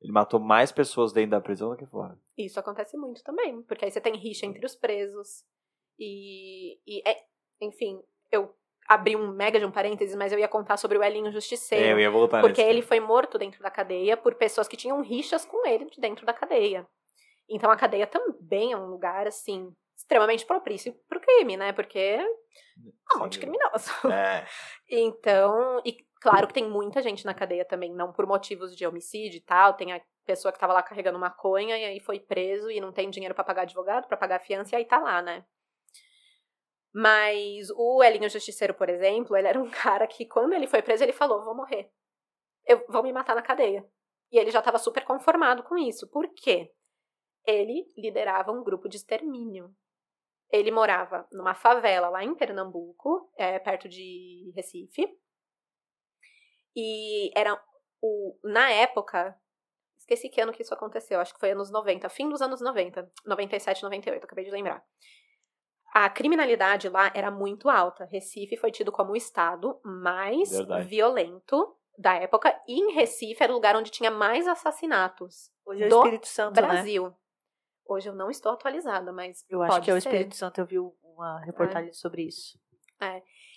[0.00, 2.18] Ele matou mais pessoas dentro da prisão do que fora.
[2.36, 5.44] Isso acontece muito também, porque aí você tem rixa entre os presos.
[5.98, 7.24] E, e é,
[7.60, 8.54] enfim, eu
[8.88, 11.84] abrir um mega de um parênteses, mas eu ia contar sobre o Elinho Justiceiro.
[11.84, 12.70] É, eu ia voltar Porque nesse.
[12.70, 16.32] ele foi morto dentro da cadeia por pessoas que tinham rixas com ele dentro da
[16.32, 16.86] cadeia.
[17.48, 21.72] Então a cadeia também é um lugar, assim, extremamente propício pro crime, né?
[21.72, 22.24] Porque é
[23.16, 23.90] um monte de criminoso.
[24.12, 24.46] É.
[24.90, 29.38] então, e claro que tem muita gente na cadeia também, não por motivos de homicídio
[29.38, 29.74] e tal.
[29.74, 33.10] Tem a pessoa que tava lá carregando maconha e aí foi preso e não tem
[33.10, 35.44] dinheiro para pagar advogado, para pagar fiança e aí tá lá, né?
[36.98, 41.04] Mas o Elinho Justiceiro, por exemplo, ele era um cara que, quando ele foi preso,
[41.04, 41.92] ele falou: vou morrer.
[42.66, 43.86] eu vou me matar na cadeia.
[44.32, 46.10] E ele já estava super conformado com isso.
[46.10, 46.72] Por quê?
[47.46, 49.76] Ele liderava um grupo de extermínio.
[50.50, 55.06] Ele morava numa favela lá em Pernambuco, é, perto de Recife.
[56.74, 57.62] E era
[58.00, 59.38] o, na época,
[59.98, 63.12] esqueci que ano que isso aconteceu, acho que foi anos 90, fim dos anos 90,
[63.26, 64.82] 97, 98, acabei de lembrar.
[65.98, 68.04] A criminalidade lá era muito alta.
[68.04, 70.86] Recife foi tido como o estado mais Verdade.
[70.86, 72.54] violento da época.
[72.68, 76.28] E em Recife era o lugar onde tinha mais assassinatos Hoje é o do Espírito
[76.28, 76.66] Santo, né?
[76.66, 77.16] Brasil.
[77.86, 80.10] Hoje eu não estou atualizada, mas Eu acho que é o ser.
[80.10, 80.60] Espírito Santo.
[80.60, 82.60] Eu vi uma reportagem sobre isso.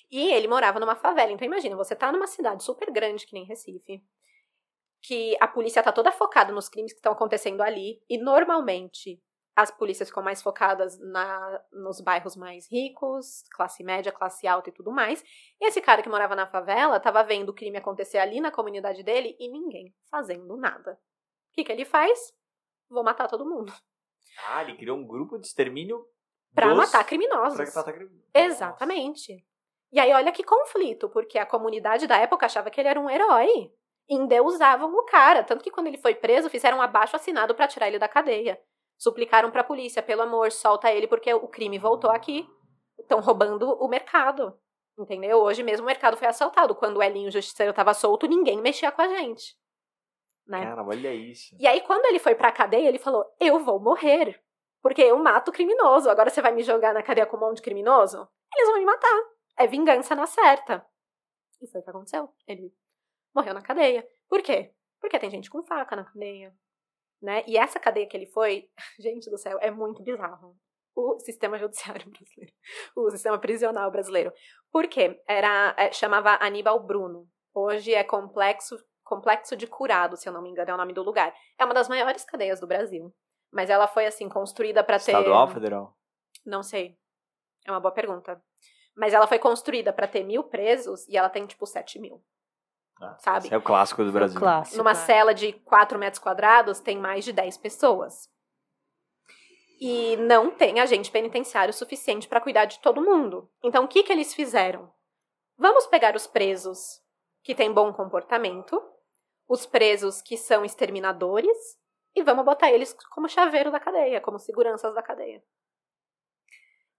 [0.10, 1.34] E ele morava numa favela.
[1.34, 4.02] Então imagina, você tá numa cidade super grande que nem Recife,
[5.02, 9.22] que a polícia tá toda focada nos crimes que estão acontecendo ali, e normalmente
[9.62, 14.74] as polícias ficam mais focadas na, nos bairros mais ricos, classe média, classe alta e
[14.74, 15.24] tudo mais.
[15.60, 19.03] E esse cara que morava na favela tava vendo o crime acontecer ali na comunidade
[19.03, 20.93] dele e ninguém fazendo nada.
[20.93, 22.34] O que, que ele faz?
[22.89, 23.74] Vou matar todo mundo.
[24.49, 26.05] Ah, ele criou um grupo de extermínio
[26.55, 27.55] Pra dos- matar criminosos.
[27.55, 28.24] Pra matar criminosos.
[28.34, 29.45] Exatamente.
[29.91, 33.10] E aí, olha que conflito, porque a comunidade da época achava que ele era um
[33.10, 33.72] herói.
[34.07, 35.43] Endeusavam o cara.
[35.43, 38.60] Tanto que quando ele foi preso, fizeram um abaixo assinado pra tirar ele da cadeia.
[39.00, 42.45] Suplicaram pra polícia, pelo amor, solta ele, porque o crime voltou aqui.
[43.00, 44.60] Estão roubando o mercado.
[44.97, 45.39] Entendeu?
[45.39, 46.76] Hoje mesmo o mercado foi assaltado.
[46.76, 49.58] Quando o Elinho Justiceiro tava solto, ninguém mexia com a gente.
[50.45, 50.66] Né?
[50.66, 51.56] Cara, olha isso.
[51.58, 54.43] E aí, quando ele foi pra cadeia, ele falou: Eu vou morrer.
[54.82, 56.10] Porque eu mato criminoso.
[56.10, 58.28] Agora você vai me jogar na cadeia com um monte de criminoso?
[58.54, 59.24] Eles vão me matar.
[59.58, 60.86] É vingança na certa.
[61.62, 62.30] E foi o que aconteceu.
[62.47, 62.74] Ele
[63.34, 64.06] morreu na cadeia.
[64.28, 64.74] Por quê?
[65.00, 66.54] Porque tem gente com faca na cadeia.
[67.22, 67.43] Né?
[67.45, 70.55] E essa cadeia que ele foi, gente do céu, é muito bizarro.
[70.95, 72.53] O sistema judiciário brasileiro.
[72.95, 74.34] O sistema prisional brasileiro.
[74.72, 75.22] Por quê?
[75.28, 77.28] Era, é, chamava Aníbal Bruno.
[77.53, 81.03] Hoje é complexo, complexo de curado, se eu não me engano, é o nome do
[81.03, 81.34] lugar.
[81.57, 83.13] É uma das maiores cadeias do Brasil.
[83.51, 85.11] Mas ela foi, assim, construída para ter.
[85.11, 85.97] Estadual federal?
[86.45, 86.97] Não sei.
[87.65, 88.41] É uma boa pergunta.
[88.95, 92.24] Mas ela foi construída para ter mil presos e ela tem, tipo, sete mil.
[93.02, 93.45] Ah, Sabe?
[93.45, 94.39] Esse é o clássico do Brasil.
[94.39, 94.78] Clássico.
[94.78, 98.30] Numa cela de 4 metros quadrados, tem mais de 10 pessoas.
[99.80, 103.50] E não tem agente penitenciário suficiente para cuidar de todo mundo.
[103.64, 104.91] Então, o que, que eles fizeram?
[105.58, 107.02] Vamos pegar os presos
[107.43, 108.82] que têm bom comportamento,
[109.47, 111.58] os presos que são exterminadores,
[112.14, 115.41] e vamos botar eles como chaveiro da cadeia, como seguranças da cadeia.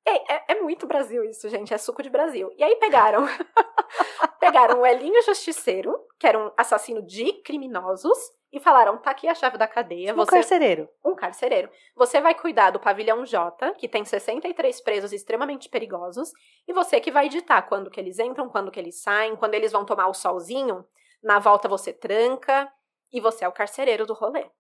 [0.07, 1.73] É, é- é muito Brasil isso, gente.
[1.75, 2.51] É suco de Brasil.
[2.57, 3.25] E aí pegaram.
[4.41, 8.19] pegaram o Elinho Justiceiro, que era um assassino de criminosos,
[8.53, 10.13] e falaram: tá aqui a chave da cadeia.
[10.13, 10.89] Um Você carcereiro.
[11.05, 11.71] um carcereiro.
[11.95, 16.33] Você vai cuidar do pavilhão J, que tem 63 presos extremamente perigosos,
[16.67, 19.73] e você que vai ditar quando que eles entram, quando que eles saem, quando eles
[19.73, 20.85] vão tomar o solzinho,
[21.23, 22.73] na volta você tranca,
[23.13, 24.51] e você é o carcereiro do rolê.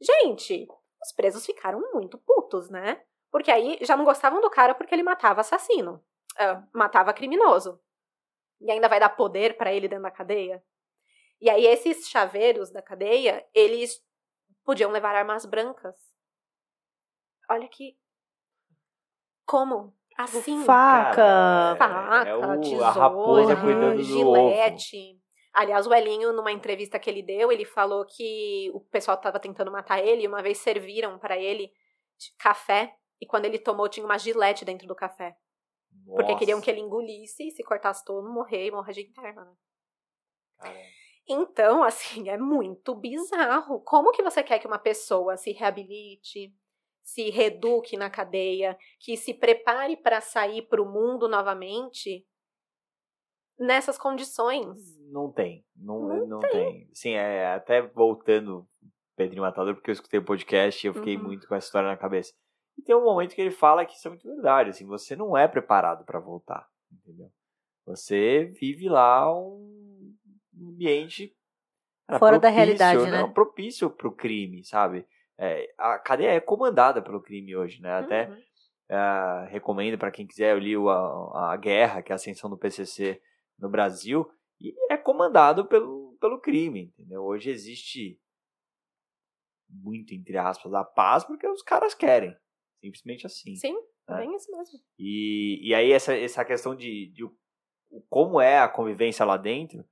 [0.00, 0.68] Gente,
[1.02, 3.00] os presos ficaram muito putos, né?
[3.30, 6.02] Porque aí já não gostavam do cara porque ele matava assassino,
[6.38, 7.80] ah, matava criminoso.
[8.60, 10.62] E ainda vai dar poder pra ele dentro da cadeia.
[11.40, 14.02] E aí esses chaveiros da cadeia, eles
[14.64, 15.94] podiam levar armas brancas.
[17.48, 17.96] Olha que.
[19.46, 19.94] Como?
[20.16, 20.64] Assim.
[20.64, 21.14] Faca.
[21.14, 25.20] Cara, Faca, é o- tesoura, a raposa cuidando do gilete.
[25.52, 29.70] Aliás, o Elinho, numa entrevista que ele deu, ele falou que o pessoal estava tentando
[29.72, 31.72] matar ele e uma vez serviram para ele
[32.38, 35.36] café e quando ele tomou tinha uma gilete dentro do café.
[36.06, 39.44] Porque Nossa, queriam que ele engolisse e se cortasse todo, morrer e morrer de interna,
[39.44, 39.54] né?
[40.58, 40.78] cara.
[41.28, 43.80] Então, assim, é muito bizarro.
[43.82, 46.54] Como que você quer que uma pessoa se reabilite,
[47.02, 52.26] se reeduque na cadeia, que se prepare para sair para o mundo novamente
[53.58, 54.98] nessas condições?
[55.10, 55.64] Não tem.
[55.76, 56.88] Não, Não não, tem.
[56.94, 58.66] Sim, é, até voltando
[59.16, 61.24] Pedrinho Matador, porque eu escutei o podcast e eu fiquei Uhum.
[61.24, 62.32] muito com essa história na cabeça.
[62.78, 65.36] E tem um momento que ele fala que isso é muito verdade, assim, você não
[65.36, 67.28] é preparado pra voltar, entendeu?
[67.84, 70.14] Você vive lá um
[70.56, 71.34] ambiente
[72.06, 73.18] cara, Fora da realidade, né?
[73.18, 75.04] não, propício pro crime, sabe?
[75.36, 77.92] É, a cadeia é comandada pelo crime hoje, né?
[77.92, 78.42] Até Uhum.
[78.90, 82.48] ah, recomendo para quem quiser, eu li o a, a Guerra, que é a ascensão
[82.48, 83.20] do PCC
[83.58, 87.22] no Brasil, e é comandado pelo, pelo crime, entendeu?
[87.24, 88.20] Hoje existe
[89.68, 92.34] muito, entre aspas, a paz, porque os caras querem,
[92.80, 93.54] simplesmente assim.
[93.56, 93.76] Sim,
[94.08, 94.16] É.
[94.16, 94.78] bem isso mesmo.
[94.98, 97.28] E, e aí essa, essa questão de, de
[98.08, 99.84] como é a convivência lá dentro,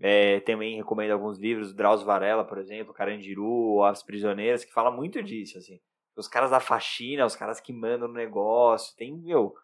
[0.00, 5.22] é, também recomendo alguns livros, Drauzio Varela, por exemplo, Carandiru, As Prisioneiras, que fala muito
[5.22, 5.80] disso, assim.
[6.16, 9.54] Os caras da faxina, os caras que mandam no negócio, tem, meu,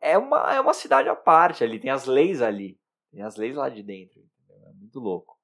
[0.00, 2.78] é uma, é uma cidade à parte ali, tem as leis ali,
[3.10, 4.68] tem as leis lá de dentro, entendeu?
[4.68, 5.38] É muito louco.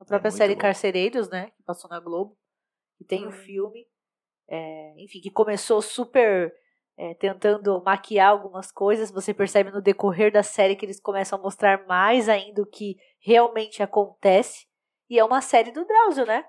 [0.00, 0.60] A própria muito série bom.
[0.60, 1.50] Carcereiros, né?
[1.50, 2.36] Que passou na Globo.
[2.98, 3.32] Que tem o Hum.
[3.32, 3.86] filme.
[4.48, 6.52] É, enfim, que começou super
[6.96, 9.10] é, tentando maquiar algumas coisas.
[9.10, 12.96] Você percebe no decorrer da série que eles começam a mostrar mais ainda o que
[13.20, 14.66] realmente acontece.
[15.08, 16.44] E é uma série do Drauzio, né?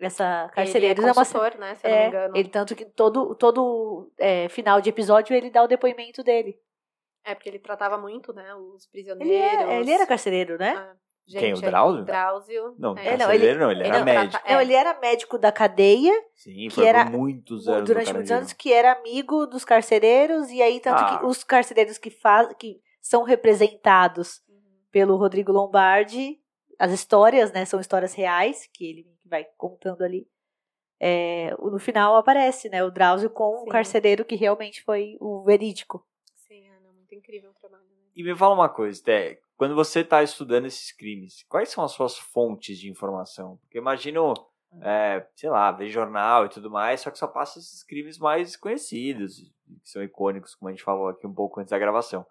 [0.00, 1.74] Essa Carcereiros ele é é uma consultor, né?
[1.74, 2.36] Se eu não me é, engano.
[2.36, 6.58] ele tanto que todo, todo é, final de episódio ele dá o depoimento dele.
[7.22, 8.54] É, porque ele tratava muito, né?
[8.54, 9.30] Os prisioneiros.
[9.30, 10.74] Ele, é, ele era carcereiro, né?
[10.74, 10.96] Ah,
[11.26, 12.04] Quem, o gente, Drauzio?
[12.04, 12.74] Drauzio.
[12.78, 13.06] Não, é.
[13.06, 14.30] É, não, carcereiro não, ele, ele era não médico.
[14.30, 14.54] trata- É.
[14.54, 17.80] Não, ele era médico da cadeia Sim, que foi era por muitos anos.
[17.80, 21.18] no durante muitos anos, que era amigo dos carcereiros, e aí tanto Ah.
[21.18, 24.60] que os carcereiros que, faz, que são representados Uhum.
[24.90, 26.40] pelo Rodrigo Lombardi,
[26.78, 30.26] as histórias, né, são histórias reais, que ele vai contando ali.
[31.02, 33.70] É, no final aparece, né, o Drauzio com o Sim.
[33.70, 36.04] carcereiro que realmente foi o verídico.
[36.34, 37.84] Sim, Ana, muito incrível o trabalho.
[38.14, 41.92] E me fala uma coisa, Té, quando você está estudando esses crimes, quais são as
[41.92, 43.58] suas fontes de informação?
[43.58, 44.32] Porque imagino,
[44.80, 48.56] é, sei lá, ver jornal e tudo mais, só que só passa esses crimes mais
[48.56, 49.52] conhecidos,
[49.84, 52.24] que são icônicos, como a gente falou aqui um pouco antes da gravação.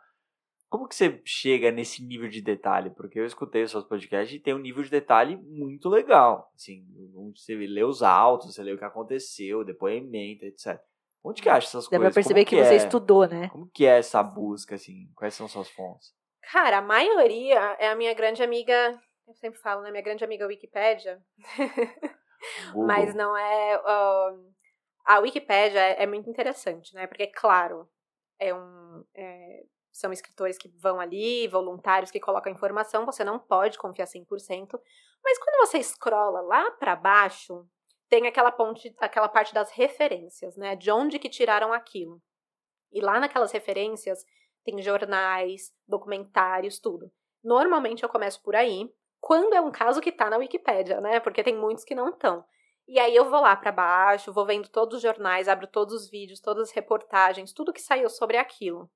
[0.71, 2.89] Como que você chega nesse nível de detalhe?
[2.89, 6.51] Porque eu escutei os seus podcasts e tem um nível de detalhe muito legal.
[6.55, 6.83] Assim,
[7.15, 10.81] onde você lê os autos, você lê o que aconteceu, depoimento, etc.
[11.23, 12.07] Onde que acha essas Dá coisas?
[12.07, 12.77] pra perceber Como que, você é?
[12.77, 13.49] estudou, né?
[13.49, 15.11] Como que é essa busca, assim?
[15.13, 16.17] Quais são suas fontes?
[16.51, 18.99] Cara, a maioria é a minha grande amiga.
[19.27, 19.91] Eu sempre falo, né?
[19.91, 21.23] Minha grande amiga Wikipédia.
[22.75, 23.75] Mas não é.
[23.85, 24.51] ahn,
[25.05, 27.05] a Wikipédia é, é muito interessante, né?
[27.05, 27.87] Porque, claro,
[28.39, 29.05] é um.
[29.13, 34.79] é, são escritores que vão ali, voluntários que colocam informação, você não pode confiar 100%.
[35.23, 37.67] Mas quando você escrola lá pra baixo,
[38.07, 40.75] tem aquela, ponte, aquela parte das referências, né?
[40.75, 42.19] De onde que tiraram aquilo.
[42.91, 44.25] E lá naquelas referências
[44.63, 47.11] tem jornais, documentários, tudo.
[47.43, 51.19] Normalmente eu começo por aí, quando é um caso que tá na Wikipédia, né?
[51.19, 52.43] Porque tem muitos que não estão.
[52.87, 56.09] E aí eu vou lá pra baixo, vou vendo todos os jornais, abro todos os
[56.09, 58.89] vídeos, todas as reportagens, tudo que saiu sobre aquilo.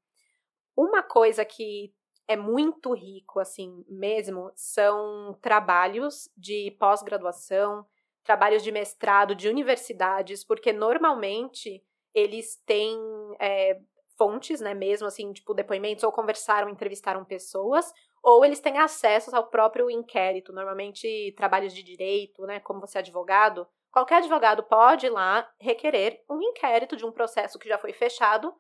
[0.76, 1.94] Uma coisa que
[2.28, 7.86] é muito rico, assim, mesmo, são trabalhos de pós-graduação,
[8.24, 11.84] trabalhos de mestrado, de universidades, porque normalmente
[12.14, 12.98] eles têm
[13.40, 13.80] é,
[14.24, 17.94] fontes, né, mesmo assim, tipo, depoimentos, ou conversaram, entrevistaram pessoas,
[18.24, 23.02] ou eles têm acesso ao próprio inquérito, normalmente trabalhos de direito, né, como você é
[23.02, 27.92] advogado, qualquer advogado pode ir lá requerer um inquérito de um processo que já foi
[27.92, 28.56] fechado,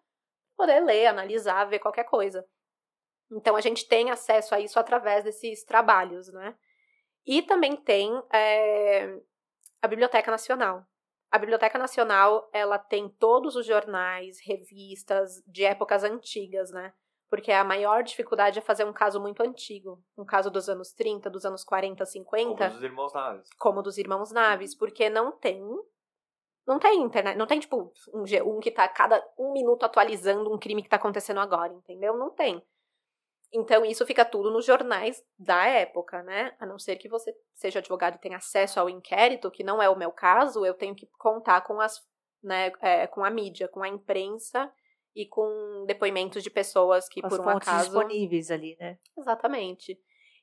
[0.58, 2.46] poder ler, analisar, ver qualquer coisa.
[3.32, 6.56] Então a gente tem acesso a isso através desses trabalhos, né?
[7.26, 9.18] E também tem é,
[9.82, 10.86] a Biblioteca Nacional.
[11.34, 16.94] A Biblioteca Nacional, ela tem todos os jornais, revistas de épocas antigas, né?
[17.28, 20.00] Porque a maior dificuldade é fazer um caso muito antigo.
[20.16, 23.50] Um caso dos anos 30, dos anos 40, 50 Como os irmãos Naves.
[23.58, 25.60] como dos irmãos Naves, porque não tem.
[26.68, 30.60] Não tem internet, não tem, tipo, um G1 que tá cada um minuto atualizando um
[30.60, 32.16] crime que tá acontecendo agora, entendeu?
[32.16, 32.64] Não tem.
[33.54, 36.56] Então, isso fica tudo nos jornais da época, né?
[36.60, 39.88] A não ser que você seja advogado e tenha acesso ao inquérito, que não é
[39.88, 42.02] o meu caso, eu tenho que contar com as,
[42.42, 44.72] né, é, com a mídia, com a imprensa
[45.16, 47.92] e com depoimentos de pessoas que, As por um acaso.
[47.92, 48.98] disponíveis ali, né?
[49.16, 50.00] Exatamente.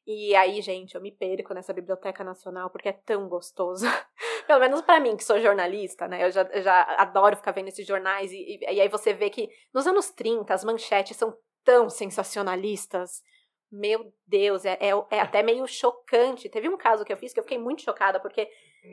[0.07, 3.85] E aí, gente, eu me perco nessa Biblioteca Nacional porque é tão gostoso.
[4.47, 6.25] Pelo menos pra mim, que sou jornalista, né?
[6.25, 8.33] Eu já, já adoro ficar vendo esses jornais.
[8.33, 13.23] E, e, e aí você vê que nos anos 30 as manchetes são tão sensacionalistas.
[13.71, 16.49] Meu Deus, é, é, é até meio chocante.
[16.49, 18.49] Teve um caso que eu fiz que eu fiquei muito chocada, porque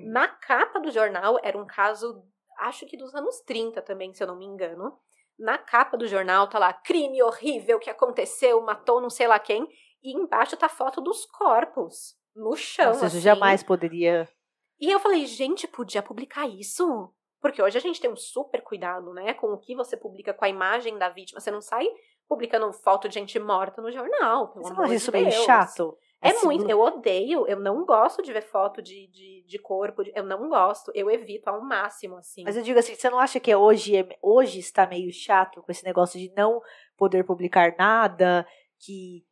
[0.05, 2.23] na capa do jornal era um caso,
[2.59, 4.97] acho que dos anos 30 também, se eu não me engano.
[5.37, 9.67] Na capa do jornal tá lá, crime horrível que aconteceu, matou não sei lá quem.
[10.03, 12.87] E embaixo tá a foto dos corpos no chão.
[12.87, 13.19] Nossa, assim.
[13.19, 14.29] jamais poderia.
[14.79, 17.11] E eu falei, gente, podia publicar isso?
[17.39, 19.33] Porque hoje a gente tem um super cuidado, né?
[19.33, 21.39] Com o que você publica, com a imagem da vítima.
[21.39, 21.87] Você não sai
[22.27, 25.43] publicando foto de gente morta no jornal, pelo Você amor acha de isso meio Deus.
[25.45, 25.97] chato?
[26.21, 30.03] É Esse muito, eu odeio, eu não gosto de ver foto de, de, de corpo,
[30.03, 32.43] de- eu não gosto, eu evito ao máximo, assim.
[32.43, 35.71] Mas eu digo assim, você não acha que hoje, é- hoje está meio chato com
[35.71, 36.59] esse negócio de não
[36.97, 38.47] poder publicar nada,
[38.79, 39.23] que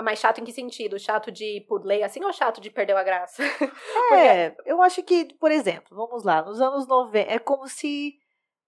[0.00, 0.98] Mas chato em que sentido?
[0.98, 3.42] Chato de por lei assim ou chato de perder a graça?
[4.12, 8.14] É, eu acho que, por exemplo, vamos lá, nos anos 90, é como se.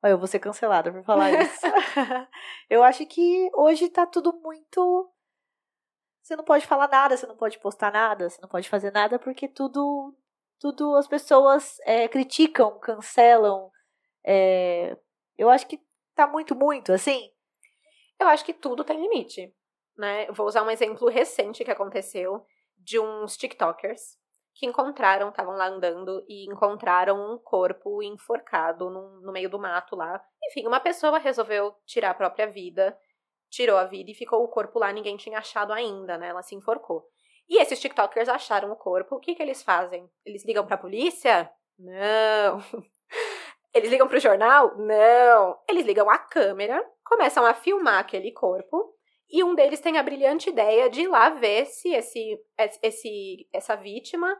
[0.07, 1.67] Olha, eu vou ser cancelada por falar isso.
[2.71, 5.13] eu acho que hoje tá tudo muito.
[6.23, 9.19] Você não pode falar nada, você não pode postar nada, você não pode fazer nada,
[9.19, 10.17] porque tudo.
[10.61, 13.71] Tudo as pessoas é, criticam, cancelam.
[14.25, 14.97] é,
[15.37, 15.79] eu acho que
[16.15, 17.31] tá muito, muito, assim.
[18.19, 19.53] Eu acho que tudo tem limite,
[19.99, 20.27] né?
[20.33, 22.47] Vou usar um exemplo recente que aconteceu
[22.79, 24.17] de uns TikTokers
[24.57, 29.95] que encontraram, estavam lá andando e encontraram um corpo enforcado no, no meio do mato
[29.95, 30.19] lá.
[30.47, 32.99] Enfim, uma pessoa resolveu tirar a própria vida,
[33.51, 36.29] tirou a vida e ficou o corpo lá, ninguém tinha achado ainda, né?
[36.29, 37.07] Ela se enforcou.
[37.47, 40.11] E esses TikTokers acharam o corpo, o que, que eles fazem?
[40.25, 41.51] Eles ligam pra polícia?
[41.79, 42.59] Não.
[43.75, 44.75] Eles ligam pro jornal?
[44.79, 45.59] Não.
[45.69, 48.97] Eles ligam a câmera, começam a filmar aquele corpo
[49.29, 52.41] e um deles tem a brilhante ideia de ir lá ver se esse,
[52.83, 54.37] esse, essa vítima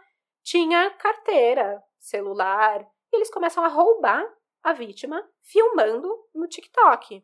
[0.47, 2.81] tinha carteira, celular.
[3.13, 4.25] E eles começam a roubar
[4.63, 7.23] a vítima filmando no TikTok.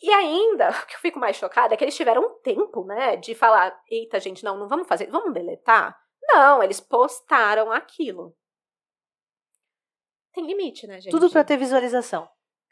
[0.00, 3.16] E ainda, o que eu fico mais chocada é que eles tiveram um tempo, né,
[3.16, 6.00] de falar: eita, gente, não, não vamos fazer, vamos deletar?
[6.22, 8.36] Não, eles postaram aquilo.
[10.32, 11.10] Tem limite, né, gente?
[11.10, 12.28] Tudo para ter visualização.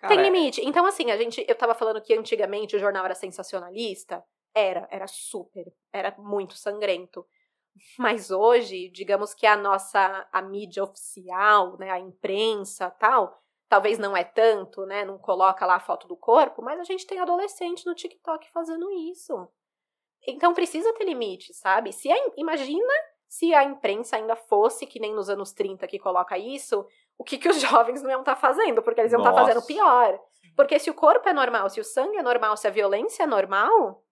[0.06, 0.60] Tem limite.
[0.62, 1.44] Então, assim, a gente.
[1.48, 4.22] Eu tava falando que antigamente o jornal era sensacionalista.
[4.54, 5.72] Era, era super.
[5.90, 7.26] Era muito sangrento.
[7.98, 14.16] Mas hoje, digamos que a nossa a mídia oficial, né, a imprensa tal, talvez não
[14.16, 17.86] é tanto, né, não coloca lá a foto do corpo, mas a gente tem adolescente
[17.86, 19.48] no TikTok fazendo isso.
[20.26, 21.92] Então precisa ter limite, sabe?
[21.92, 22.92] Se a, imagina
[23.28, 26.86] se a imprensa ainda fosse que nem nos anos 30 que coloca isso,
[27.18, 29.40] o que, que os jovens não iam estar tá fazendo, porque eles iam estar tá
[29.44, 30.20] fazendo pior.
[30.56, 33.26] Porque se o corpo é normal, se o sangue é normal, se a violência é
[33.26, 34.04] normal,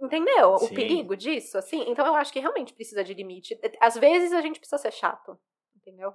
[0.00, 0.58] entendeu?
[0.58, 0.66] Sim.
[0.66, 1.84] O perigo disso, assim?
[1.88, 3.58] Então eu acho que realmente precisa de limite.
[3.80, 5.38] Às vezes a gente precisa ser chato,
[5.76, 6.12] entendeu?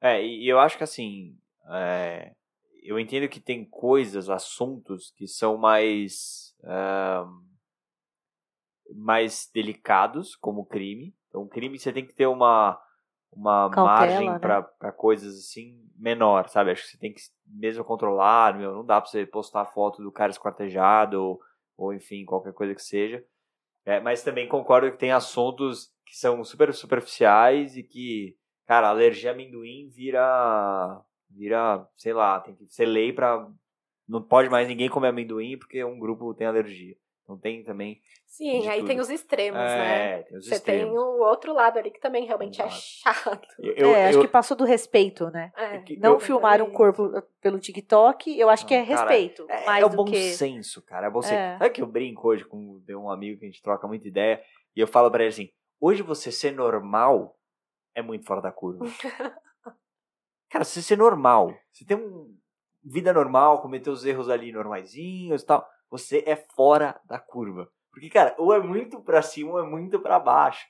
[0.00, 1.38] É, e eu acho que assim,
[1.70, 2.34] é,
[2.82, 6.54] eu entendo que tem coisas, assuntos que são mais
[8.94, 11.14] mais delicados, como crime.
[11.28, 12.80] Então, crime você tem que ter uma
[13.32, 14.38] uma Cautela, margem né?
[14.38, 16.70] para coisas assim menor, sabe?
[16.70, 20.10] Acho que você tem que mesmo controlar, meu, não dá para você postar foto do
[20.10, 21.40] cara esquartejado ou,
[21.76, 23.24] ou enfim, qualquer coisa que seja.
[23.84, 28.36] É, mas também concordo que tem assuntos que são super superficiais e que,
[28.66, 33.48] cara, alergia a amendoim vira vira, sei lá, tem que ser lei para
[34.08, 36.96] não pode mais ninguém comer amendoim porque um grupo tem alergia.
[37.26, 38.00] Então tem também.
[38.24, 38.86] Sim, aí tudo.
[38.86, 40.22] tem os extremos, é, né?
[40.22, 40.92] Tem os Você extremos.
[40.92, 42.76] tem o outro lado ali que também realmente é Exato.
[42.76, 43.48] é chato.
[43.58, 45.50] Eu, é, acho que passou do respeito, né?
[45.56, 49.44] É, não eu, filmar um corpo pelo TikTok, eu acho não, que é cara, respeito.
[49.50, 50.34] É, mais é o do bom que...
[50.34, 51.08] senso, cara.
[51.08, 51.34] É bom senso.
[51.34, 51.58] É.
[51.58, 54.40] Sabe que eu brinco hoje com um amigo que a gente troca muita ideia
[54.76, 55.50] e eu falo pra ele assim:
[55.80, 57.36] hoje você ser normal
[57.92, 58.84] é muito fora da curva.
[60.48, 62.28] cara, você ser normal, você tem uma
[62.84, 67.70] vida normal, cometer os erros ali normaisinhos e tal você é fora da curva.
[67.90, 70.66] Porque, cara, ou é muito para cima ou é muito para baixo.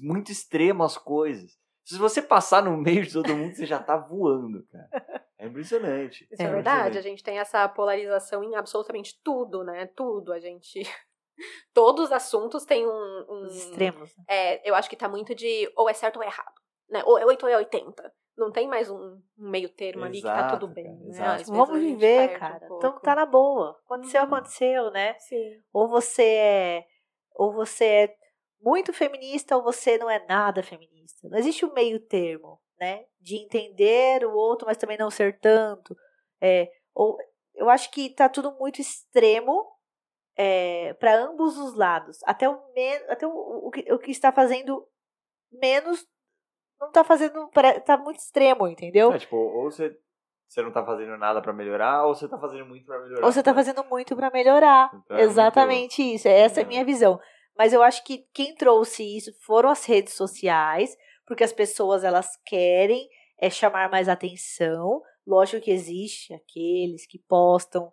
[0.00, 1.58] Muito extremo as coisas.
[1.84, 5.26] Se você passar no meio de todo mundo, você já tá voando, cara.
[5.38, 6.28] É impressionante.
[6.30, 6.98] Isso é, é verdade.
[6.98, 9.86] A gente tem essa polarização em absolutamente tudo, né?
[9.86, 10.32] Tudo.
[10.32, 10.82] A gente.
[11.74, 13.26] Todos os assuntos têm um.
[13.28, 13.42] um...
[13.46, 14.16] Os extremos.
[14.16, 14.24] Né?
[14.28, 16.61] É, eu acho que tá muito de ou é certo ou é errado.
[16.92, 17.02] Né?
[17.04, 20.48] Ou é 8 ou é 80 não tem mais um, meio termo ali que tá
[20.48, 20.98] tudo bem.
[21.16, 21.44] Cara, né?
[21.46, 22.66] Vamos viver, cara.
[22.70, 23.78] Um então tá na boa.
[23.84, 24.26] Aconteceu, uhum.
[24.26, 25.14] aconteceu, né?
[25.18, 25.60] Sim.
[25.72, 26.86] Ou você é.
[27.34, 28.16] Ou você é
[28.60, 31.28] muito feminista ou você não é nada feminista.
[31.28, 33.04] Não existe um meio termo, né?
[33.20, 35.96] De entender o outro, mas também não ser tanto.
[36.40, 37.16] É, ou,
[37.54, 39.66] eu acho que tá tudo muito extremo
[40.36, 42.18] é, para ambos os lados.
[42.24, 42.58] Até o,
[43.08, 44.86] até o, o, que, o que está fazendo
[45.50, 46.06] menos
[46.82, 47.48] não tá fazendo.
[47.84, 49.12] Tá muito extremo, entendeu?
[49.12, 49.96] É, tipo, ou você,
[50.48, 53.24] você não tá fazendo nada para melhorar, ou você tá fazendo muito para melhorar.
[53.24, 54.90] Ou você tá fazendo muito para melhorar.
[55.04, 56.16] Então, é Exatamente muito...
[56.16, 56.28] isso.
[56.28, 57.18] Essa é a minha visão.
[57.56, 60.96] Mas eu acho que quem trouxe isso foram as redes sociais,
[61.26, 65.02] porque as pessoas elas querem é chamar mais atenção.
[65.26, 67.90] Lógico que existe aqueles que postam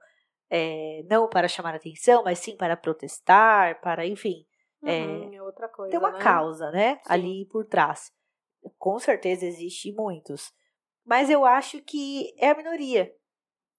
[0.50, 4.46] é, não para chamar atenção, mas sim para protestar, para, enfim.
[4.82, 6.20] Uhum, é, outra coisa, tem uma né?
[6.20, 6.96] causa, né?
[6.96, 7.14] Sim.
[7.14, 8.12] Ali por trás
[8.78, 10.52] com certeza existe muitos.
[11.06, 13.14] Mas eu acho que é a minoria.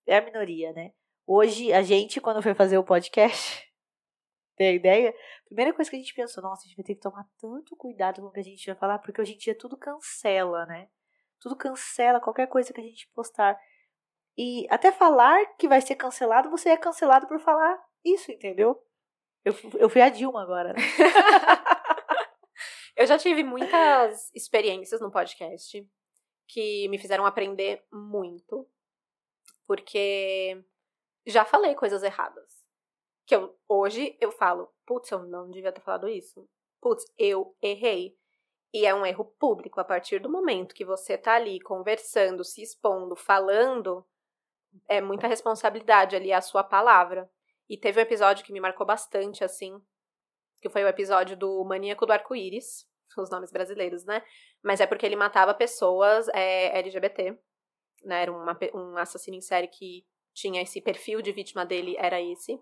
[0.07, 0.93] É a minoria, né?
[1.27, 3.63] Hoje, a gente, quando foi fazer o podcast,
[4.57, 5.15] tem a ideia?
[5.47, 8.21] Primeira coisa que a gente pensou, nossa, a gente vai ter que tomar tanto cuidado
[8.21, 10.89] com o que a gente vai falar, porque hoje em dia tudo cancela, né?
[11.41, 13.59] Tudo cancela qualquer coisa que a gente postar.
[14.37, 18.77] E até falar que vai ser cancelado, você é cancelado por falar isso, entendeu?
[19.45, 20.81] Eu, eu fui a Dilma agora, né?
[23.01, 25.89] Eu já tive muitas experiências no podcast
[26.47, 28.69] que me fizeram aprender muito,
[29.67, 30.63] porque
[31.27, 32.63] já falei coisas erradas.
[33.25, 36.47] Que eu, hoje eu falo, putz, eu não devia ter falado isso.
[36.79, 38.19] Putz, eu errei.
[38.71, 39.81] E é um erro público.
[39.81, 44.07] A partir do momento que você tá ali conversando, se expondo, falando,
[44.87, 47.33] é muita responsabilidade ali a sua palavra.
[47.67, 49.83] E teve um episódio que me marcou bastante, assim,
[50.61, 54.23] que foi o episódio do Maníaco do Arco-Íris, os nomes brasileiros, né?
[54.63, 57.39] Mas é porque ele matava pessoas é, LGBT,
[58.05, 58.23] né?
[58.23, 62.59] Era uma, um assassino em série que tinha esse perfil de vítima dele, era esse.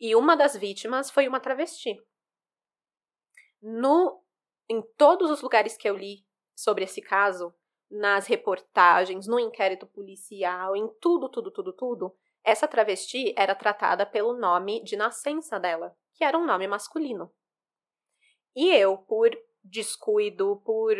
[0.00, 1.96] E uma das vítimas foi uma travesti.
[3.60, 4.22] No,
[4.68, 7.54] em todos os lugares que eu li sobre esse caso,
[7.90, 14.36] nas reportagens, no inquérito policial, em tudo, tudo, tudo, tudo, essa travesti era tratada pelo
[14.36, 17.32] nome de nascença dela, que era um nome masculino.
[18.56, 19.30] E eu, por
[19.64, 20.94] descuido, por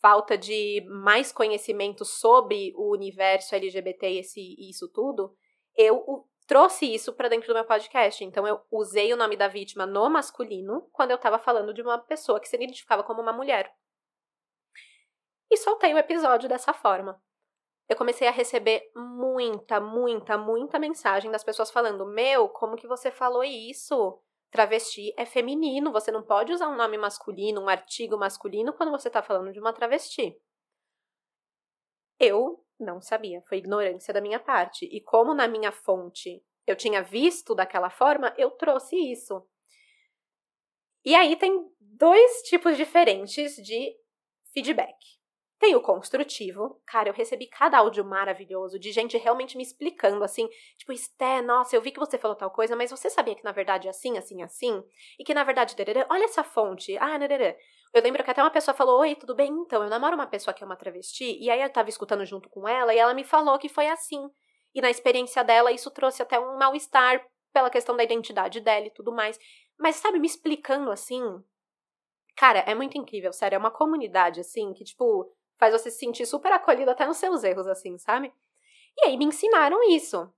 [0.00, 5.32] falta de mais conhecimento sobre o universo LGBT e esse, isso tudo,
[5.76, 8.24] eu trouxe isso para dentro do meu podcast.
[8.24, 11.98] Então eu usei o nome da vítima no masculino quando eu estava falando de uma
[11.98, 13.72] pessoa que se identificava como uma mulher.
[15.50, 17.22] E soltei o episódio dessa forma.
[17.88, 23.10] Eu comecei a receber muita, muita, muita mensagem das pessoas falando: Meu, como que você
[23.10, 24.20] falou isso?
[24.52, 29.08] Travesti é feminino, você não pode usar um nome masculino, um artigo masculino quando você
[29.08, 30.38] está falando de uma travesti.
[32.20, 34.84] Eu não sabia, foi ignorância da minha parte.
[34.84, 39.44] E como na minha fonte eu tinha visto daquela forma, eu trouxe isso.
[41.04, 43.96] E aí tem dois tipos diferentes de
[44.52, 44.94] feedback.
[45.62, 46.82] Tem o construtivo.
[46.84, 51.76] Cara, eu recebi cada áudio maravilhoso de gente realmente me explicando assim, tipo, Esté, nossa,
[51.76, 54.18] eu vi que você falou tal coisa, mas você sabia que na verdade é assim,
[54.18, 54.82] assim, assim?
[55.20, 55.76] E que na verdade,
[56.10, 56.98] olha essa fonte.
[56.98, 57.56] Ah, nererê.
[57.94, 59.52] Eu lembro que até uma pessoa falou: Oi, tudo bem?
[59.52, 62.48] Então, eu namoro uma pessoa que é uma travesti, e aí eu tava escutando junto
[62.50, 64.28] com ela, e ela me falou que foi assim.
[64.74, 68.90] E na experiência dela, isso trouxe até um mal-estar pela questão da identidade dela e
[68.90, 69.38] tudo mais.
[69.78, 71.22] Mas, sabe, me explicando assim.
[72.36, 73.56] Cara, é muito incrível, sério.
[73.56, 75.30] É uma comunidade, assim, que, tipo,
[75.62, 78.34] faz você se sentir super acolhido até nos seus erros, assim, sabe?
[78.98, 80.28] E aí me ensinaram isso.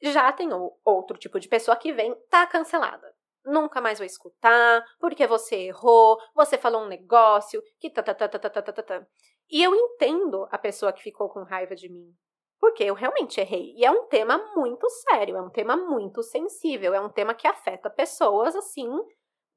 [0.00, 0.48] Já tem
[0.82, 3.14] outro tipo de pessoa que vem, tá cancelada.
[3.44, 8.26] Nunca mais vou escutar, porque você errou, você falou um negócio, que tá, tá, tá,
[8.26, 9.06] tá, tá, tá, tá, tá.
[9.50, 12.14] E eu entendo a pessoa que ficou com raiva de mim.
[12.58, 13.74] Porque eu realmente errei.
[13.76, 17.46] E é um tema muito sério, é um tema muito sensível, é um tema que
[17.46, 18.90] afeta pessoas, assim,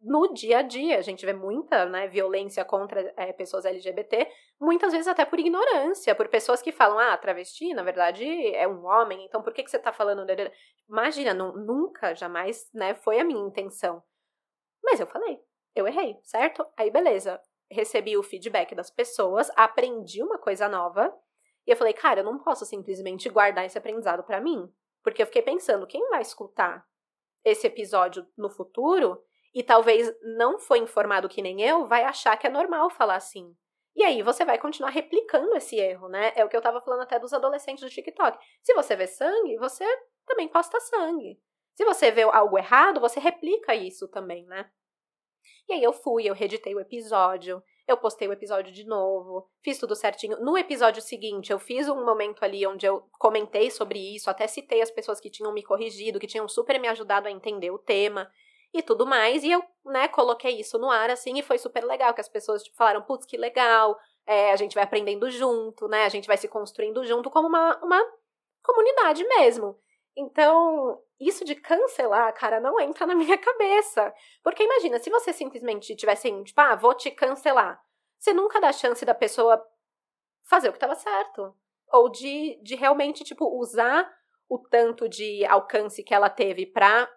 [0.01, 0.97] no dia a dia.
[0.97, 6.15] A gente vê muita né, violência contra é, pessoas LGBT, muitas vezes até por ignorância,
[6.15, 9.71] por pessoas que falam, ah, travesti, na verdade, é um homem, então por que, que
[9.71, 10.25] você está falando.
[10.87, 14.01] Imagina, nunca, jamais né, foi a minha intenção.
[14.83, 15.39] Mas eu falei,
[15.75, 16.65] eu errei, certo?
[16.77, 17.39] Aí beleza.
[17.71, 21.15] Recebi o feedback das pessoas, aprendi uma coisa nova.
[21.67, 24.71] E eu falei, cara, eu não posso simplesmente guardar esse aprendizado para mim.
[25.03, 26.83] Porque eu fiquei pensando, quem vai escutar
[27.45, 29.23] esse episódio no futuro
[29.53, 33.55] e talvez não foi informado que nem eu, vai achar que é normal falar assim.
[33.95, 36.31] E aí você vai continuar replicando esse erro, né?
[36.35, 38.37] É o que eu tava falando até dos adolescentes do TikTok.
[38.61, 39.85] Se você vê sangue, você
[40.25, 41.39] também posta sangue.
[41.75, 44.69] Se você vê algo errado, você replica isso também, né?
[45.67, 49.77] E aí eu fui, eu reeditei o episódio, eu postei o episódio de novo, fiz
[49.79, 50.39] tudo certinho.
[50.39, 54.81] No episódio seguinte, eu fiz um momento ali onde eu comentei sobre isso, até citei
[54.81, 58.31] as pessoas que tinham me corrigido, que tinham super me ajudado a entender o tema
[58.73, 59.43] e tudo mais.
[59.43, 62.63] E eu, né, coloquei isso no ar, assim, e foi super legal, que as pessoas
[62.63, 66.05] tipo, falaram, putz, que legal, é, a gente vai aprendendo junto, né?
[66.05, 68.01] A gente vai se construindo junto como uma, uma
[68.61, 69.77] comunidade mesmo.
[70.15, 74.13] Então, isso de cancelar, cara, não entra na minha cabeça.
[74.43, 77.81] Porque imagina, se você simplesmente tivesse, assim, tipo, ah, vou te cancelar.
[78.19, 79.65] Você nunca dá chance da pessoa
[80.43, 81.55] fazer o que estava certo.
[81.91, 84.11] Ou de, de realmente, tipo, usar
[84.49, 87.09] o tanto de alcance que ela teve pra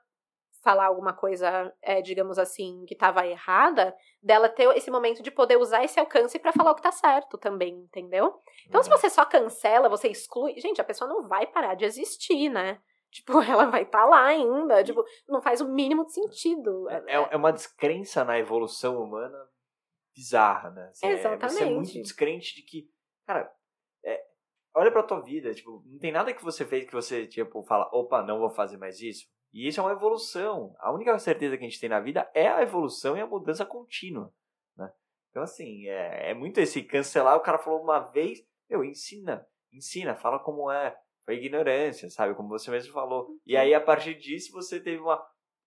[0.63, 5.57] falar alguma coisa, é, digamos assim, que estava errada, dela ter esse momento de poder
[5.57, 8.41] usar esse alcance para falar o que tá certo também, entendeu?
[8.67, 8.85] Então, uhum.
[8.85, 12.81] se você só cancela, você exclui, gente, a pessoa não vai parar de existir, né?
[13.13, 16.89] Tipo, ela vai estar tá lá ainda, tipo, não faz o mínimo de sentido.
[16.89, 19.39] É, é, é uma descrença na evolução humana
[20.17, 20.89] bizarra, né?
[20.89, 21.45] Assim, Exatamente.
[21.45, 22.89] É, você é muito descrente de que,
[23.27, 23.55] cara,
[24.03, 24.19] é,
[24.75, 27.87] olha pra tua vida, tipo, não tem nada que você fez que você, tipo, fala,
[27.93, 29.27] opa, não vou fazer mais isso.
[29.53, 30.75] E isso é uma evolução.
[30.79, 33.67] A única certeza que a gente tem na vida é a evolução e a mudança
[33.67, 34.33] contínua.
[34.77, 34.91] Né?
[35.31, 37.37] Então, assim, é, é muito esse cancelar.
[37.37, 38.39] O cara falou uma vez,
[38.69, 40.97] meu, ensina, ensina, fala como é.
[41.25, 42.35] Foi ignorância, sabe?
[42.35, 43.29] Como você mesmo falou.
[43.47, 45.25] E aí, a partir disso, você teve uma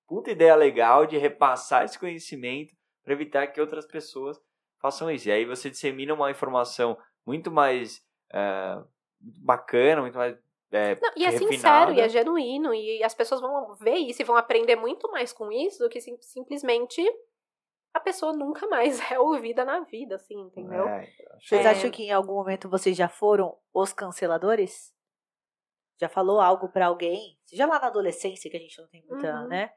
[0.07, 4.38] puta ideia legal de repassar esse conhecimento para evitar que outras pessoas
[4.82, 5.30] façam isso.
[5.30, 8.03] E aí você dissemina uma informação muito mais
[8.34, 8.84] é,
[9.20, 10.38] bacana, muito mais
[10.76, 11.54] é, Não, e é refinada.
[11.54, 15.32] sincero, e é genuíno, e as pessoas vão ver isso e vão aprender muito mais
[15.34, 17.02] com isso do que sim, simplesmente
[17.94, 20.88] a pessoa nunca mais é ouvida na vida, assim, entendeu?
[20.88, 21.08] É,
[21.40, 21.70] vocês é.
[21.70, 24.94] acham que em algum momento vocês já foram os canceladores?
[25.98, 27.40] Já falou algo para alguém?
[27.46, 29.48] Seja lá na adolescência, que a gente não tem muita, uhum.
[29.48, 29.72] né?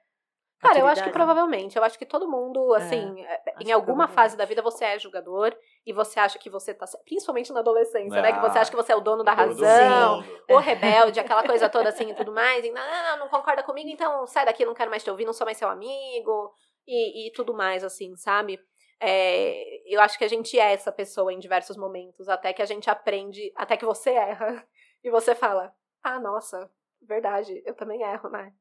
[0.61, 1.77] Cara, eu acho que provavelmente.
[1.77, 4.99] Eu acho que todo mundo, assim, é, acho em alguma fase da vida você é
[4.99, 5.57] julgador
[5.87, 6.85] e você acha que você tá.
[7.05, 8.33] Principalmente na adolescência, né?
[8.33, 11.45] Que você acha que você é o dono da Dono do razão, o rebelde, aquela
[11.45, 12.65] coisa toda assim e tudo mais.
[12.65, 15.33] E não, não, não concorda comigo, então sai daqui, não quero mais te ouvir, não
[15.33, 16.53] sou mais seu amigo.
[16.87, 18.59] E, e tudo mais, assim, sabe?
[19.01, 22.67] É, eu acho que a gente é essa pessoa em diversos momentos, até que a
[22.67, 24.67] gente aprende, até que você erra
[25.05, 25.73] e você fala:
[26.03, 26.69] Ah, nossa,
[27.03, 28.53] verdade, eu também erro, né?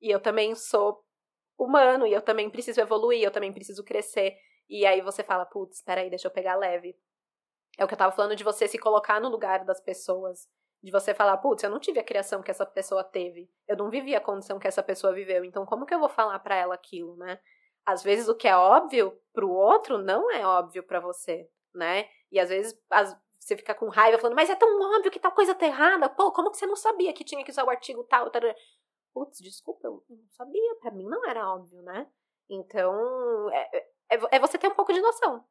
[0.00, 1.04] E eu também sou
[1.64, 4.36] humano, e eu também preciso evoluir, eu também preciso crescer.
[4.68, 6.96] E aí você fala: Putz, peraí, deixa eu pegar leve.
[7.78, 10.48] É o que eu tava falando de você se colocar no lugar das pessoas.
[10.82, 13.48] De você falar, putz, eu não tive a criação que essa pessoa teve.
[13.68, 15.44] Eu não vivi a condição que essa pessoa viveu.
[15.44, 17.38] Então, como que eu vou falar pra ela aquilo, né?
[17.86, 22.08] Às vezes o que é óbvio pro outro não é óbvio pra você, né?
[22.30, 25.32] E às vezes as- você fica com raiva falando, mas é tão óbvio que tal
[25.32, 26.08] coisa tá errada.
[26.08, 28.30] Pô, como que você não sabia que tinha que usar o artigo tal?
[28.30, 28.54] tarará?"
[29.12, 30.76] Putz, desculpa, eu não sabia.
[30.80, 32.06] Pra mim não era óbvio, né?
[32.48, 33.76] Então, é,
[34.10, 35.44] é, é você ter um pouco de noção.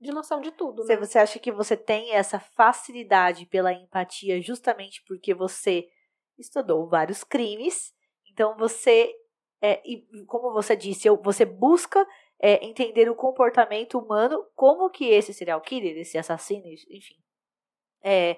[0.00, 0.96] De noção de tudo, né?
[0.96, 5.88] você acha que você tem essa facilidade pela empatia justamente porque você
[6.36, 7.94] estudou vários crimes,
[8.30, 9.14] então você,
[9.62, 12.06] é, e como você disse, você busca
[12.40, 17.16] é, entender o comportamento humano, como que esse serial killer, esse assassino, enfim,
[18.02, 18.36] é,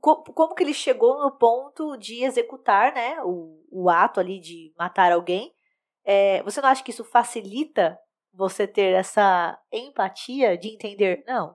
[0.00, 4.72] co- como que ele chegou no ponto de executar né, o, o ato ali de
[4.78, 5.52] matar alguém.
[6.04, 7.98] É, você não acha que isso facilita
[8.32, 11.22] você ter essa empatia de entender?
[11.26, 11.54] Não.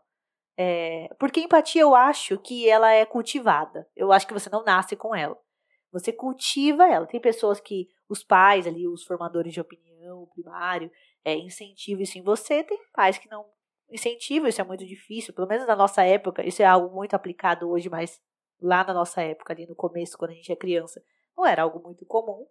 [0.57, 3.87] É, porque empatia eu acho que ela é cultivada.
[3.95, 5.37] Eu acho que você não nasce com ela.
[5.91, 7.07] Você cultiva ela.
[7.07, 10.91] Tem pessoas que os pais ali, os formadores de opinião, o primário,
[11.23, 12.63] é, incentivam isso em você.
[12.63, 13.45] Tem pais que não
[13.89, 15.33] incentivam, isso é muito difícil.
[15.33, 18.19] Pelo menos na nossa época, isso é algo muito aplicado hoje, mas
[18.61, 21.01] lá na nossa época, ali no começo, quando a gente é criança,
[21.37, 22.45] não era algo muito comum.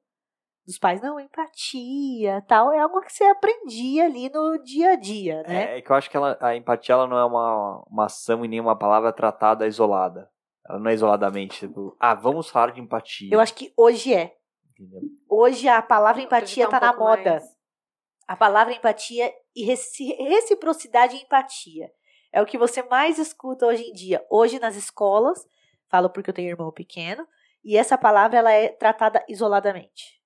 [0.66, 5.42] Dos pais, não, empatia, tal, é algo que você aprendia ali no dia a dia,
[5.42, 5.74] né?
[5.74, 8.42] É, é que eu acho que ela- a empatia ela não é uma, uma ação
[8.44, 10.30] e nem uma palavra tratada isolada.
[10.66, 13.28] Ela não é isoladamente, tipo, ah, vamos falar de empatia.
[13.30, 14.34] Eu acho que hoje é.
[14.70, 15.02] entendeu?
[15.28, 17.30] Hoje a palavra empatia um tá na pouco moda.
[17.32, 17.53] mais-
[18.26, 21.90] A palavra empatia e reci- reciprocidade e empatia.
[22.32, 24.24] É o que você mais escuta hoje em dia.
[24.30, 25.46] Hoje nas escolas,
[25.88, 27.26] falo porque eu tenho irmão pequeno,
[27.62, 30.20] e essa palavra ela é tratada isoladamente.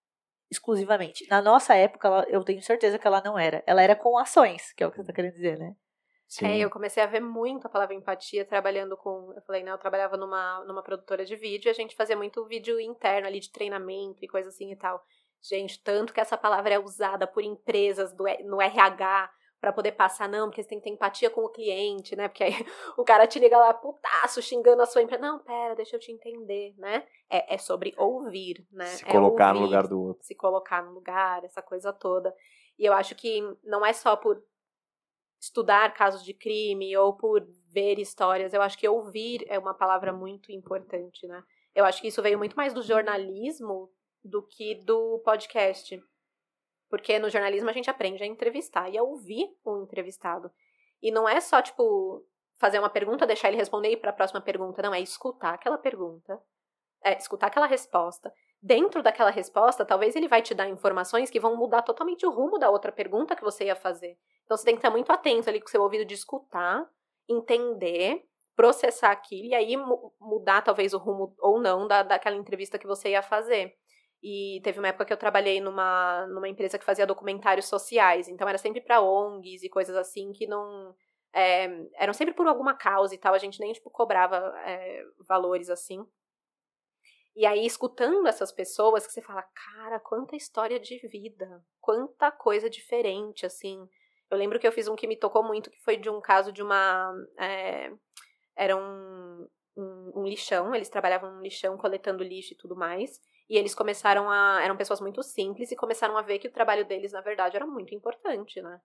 [0.50, 1.26] Exclusivamente.
[1.28, 3.62] Na nossa época, ela- eu tenho certeza que ela não era.
[3.66, 5.74] Ela era com ações, que é o que você tá querendo dizer, né?
[6.26, 6.46] Sim.
[6.46, 9.32] É, eu comecei a ver muito a palavra empatia trabalhando com.
[9.34, 9.70] Eu falei, né?
[9.70, 13.40] Eu trabalhava numa, numa produtora de vídeo e a gente fazia muito vídeo interno ali
[13.40, 15.02] de treinamento e coisa assim e tal.
[15.42, 20.28] Gente, tanto que essa palavra é usada por empresas do, no RH pra poder passar,
[20.28, 22.28] não, porque você tem que ter empatia com o cliente, né?
[22.28, 22.52] Porque aí
[22.96, 25.20] o cara te liga lá, putaço, xingando a sua empresa.
[25.22, 27.06] Não, pera, deixa eu te entender, né?
[27.28, 28.86] É, é sobre ouvir, né?
[28.86, 30.24] Se É colocar no ouvir lugar do outro.
[30.24, 32.34] se colocar no lugar, essa coisa toda.
[32.78, 34.42] E eu acho que não é só por
[35.40, 40.12] estudar casos de crime ou por ver histórias, eu acho que ouvir é uma palavra
[40.12, 41.42] muito importante, né?
[41.74, 43.88] Eu acho que isso veio muito mais do jornalismo
[44.24, 46.00] do que do podcast.
[46.88, 50.50] Porque no jornalismo a gente aprende a entrevistar e a ouvir o entrevistado.
[51.02, 52.24] E não é só, tipo,
[52.58, 54.82] fazer uma pergunta, deixar ele responder e ir para a próxima pergunta.
[54.82, 56.40] Não, é escutar aquela pergunta,
[57.04, 58.32] é escutar aquela resposta.
[58.60, 62.58] Dentro daquela resposta, talvez ele vai te dar informações que vão mudar totalmente o rumo
[62.58, 64.18] da outra pergunta que você ia fazer.
[64.44, 66.84] Então você tem que estar muito atento ali com o seu ouvido de escutar,
[67.28, 68.24] entender,
[68.56, 72.86] processar aquilo e aí mu- mudar talvez o rumo ou não da, daquela entrevista que
[72.86, 73.76] você ia fazer.
[74.22, 78.48] E teve uma época que eu trabalhei numa, numa empresa que fazia documentários sociais, então
[78.48, 80.94] era sempre para ONGs e coisas assim que não.
[81.32, 85.70] é, eram sempre por alguma causa e tal, a gente nem tipo, cobrava é, valores
[85.70, 86.04] assim.
[87.36, 92.68] E aí, escutando essas pessoas, que você fala, cara, quanta história de vida, quanta coisa
[92.68, 93.88] diferente, assim.
[94.28, 96.52] Eu lembro que eu fiz um que me tocou muito, que foi de um caso
[96.52, 97.14] de uma.
[97.38, 97.92] é,
[98.56, 103.20] era um, um, um lixão, eles trabalhavam num lixão coletando lixo e tudo mais.
[103.50, 104.60] E eles começaram a.
[104.62, 107.66] Eram pessoas muito simples e começaram a ver que o trabalho deles, na verdade, era
[107.66, 108.78] muito importante, né?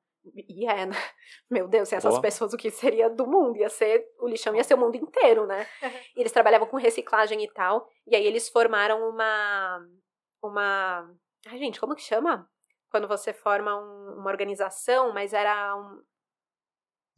[0.48, 0.96] E é, né?
[1.52, 2.22] Meu Deus, sem essas Boa.
[2.22, 3.58] pessoas, o que seria do mundo?
[3.58, 4.06] Ia ser.
[4.20, 5.68] O lixão ia ser o mundo inteiro, né?
[6.16, 7.90] E eles trabalhavam com reciclagem e tal.
[8.08, 9.86] E aí eles formaram uma.
[10.42, 11.10] Uma.
[11.48, 12.50] Ai, gente, como que chama?
[12.90, 16.02] Quando você forma um- uma organização, mas era um.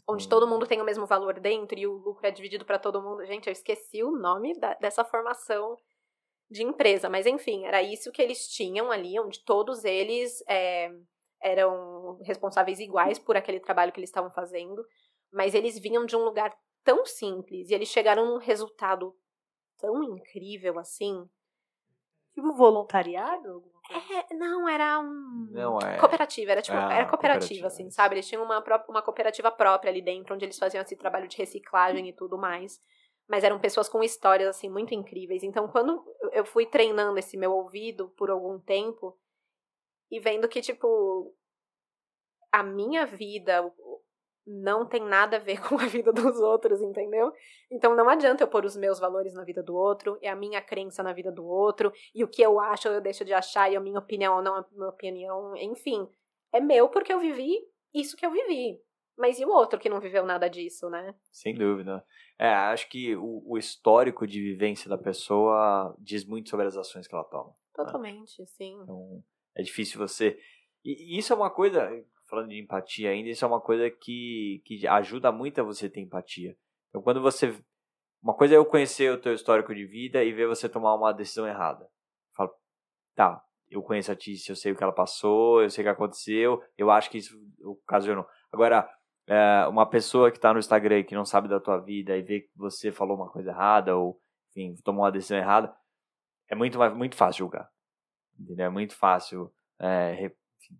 [0.07, 0.29] Onde Hum.
[0.29, 3.25] todo mundo tem o mesmo valor dentro e o lucro é dividido para todo mundo.
[3.25, 5.75] Gente, eu esqueci o nome da- dessa formação
[6.49, 10.91] de empresa, mas enfim, era isso que eles tinham ali, onde todos eles é,
[11.41, 14.85] eram responsáveis iguais por aquele trabalho que eles estavam fazendo,
[15.31, 19.15] mas eles vinham de um lugar tão simples e eles chegaram num resultado
[19.77, 21.27] tão incrível assim
[22.35, 23.63] Tipo voluntariado?
[23.89, 25.47] É, não, era um.
[25.51, 26.75] Não, é- Cooperativa, era tipo.
[26.75, 28.15] Ah, era cooperativa, cooperativa, assim, sabe?
[28.15, 32.09] Eles tinham uma, uma cooperativa própria ali dentro, onde eles faziam esse trabalho de reciclagem
[32.09, 32.81] e tudo mais.
[33.27, 35.43] Mas eram pessoas com histórias, assim, muito incríveis.
[35.43, 39.17] Então, quando eu fui treinando esse meu ouvido por algum tempo,
[40.11, 41.33] e vendo que, tipo,
[42.51, 43.63] a minha vida
[44.45, 47.33] não tem nada a ver com a vida dos outros, entendeu?
[47.71, 50.61] Então não adianta eu pôr os meus valores na vida do outro, e a minha
[50.61, 53.75] crença na vida do outro, e o que eu acho eu deixo de achar, e
[53.75, 56.07] a minha opinião não a minha opinião, enfim.
[56.53, 57.57] É meu porque eu vivi
[57.93, 58.79] isso que eu vivi.
[59.17, 61.15] Mas e o outro que não viveu nada disso, né?
[61.31, 62.05] Sem dúvida.
[62.37, 67.07] É, acho que o, o histórico de vivência da pessoa diz muito sobre as ações
[67.07, 67.55] que ela toma.
[67.73, 68.77] Totalmente, sim.
[68.83, 69.23] Então,
[69.55, 70.37] é difícil você.
[70.83, 71.89] E e isso é uma coisa,
[72.29, 76.01] falando de empatia ainda, isso é uma coisa que, que ajuda muito a você ter
[76.01, 76.57] empatia.
[76.89, 77.57] Então, quando você.
[78.21, 81.13] Uma coisa é eu conhecer o teu histórico de vida e ver você tomar uma
[81.13, 81.87] decisão errada.
[82.35, 82.51] Falo,
[83.13, 85.91] tá, eu conheço a Tícia, eu sei o que ela passou, eu sei o que
[85.91, 88.25] aconteceu, eu acho que isso ocasionou.
[88.51, 88.89] Agora,
[89.27, 92.21] é, uma pessoa que tá no Instagram e que não sabe da tua vida e
[92.21, 94.19] vê que você falou uma coisa errada ou,
[94.55, 95.75] enfim, tomou uma decisão errada,
[96.47, 97.69] é muito, muito fácil julgar.
[98.39, 98.65] Entendeu?
[98.67, 100.31] É muito fácil é,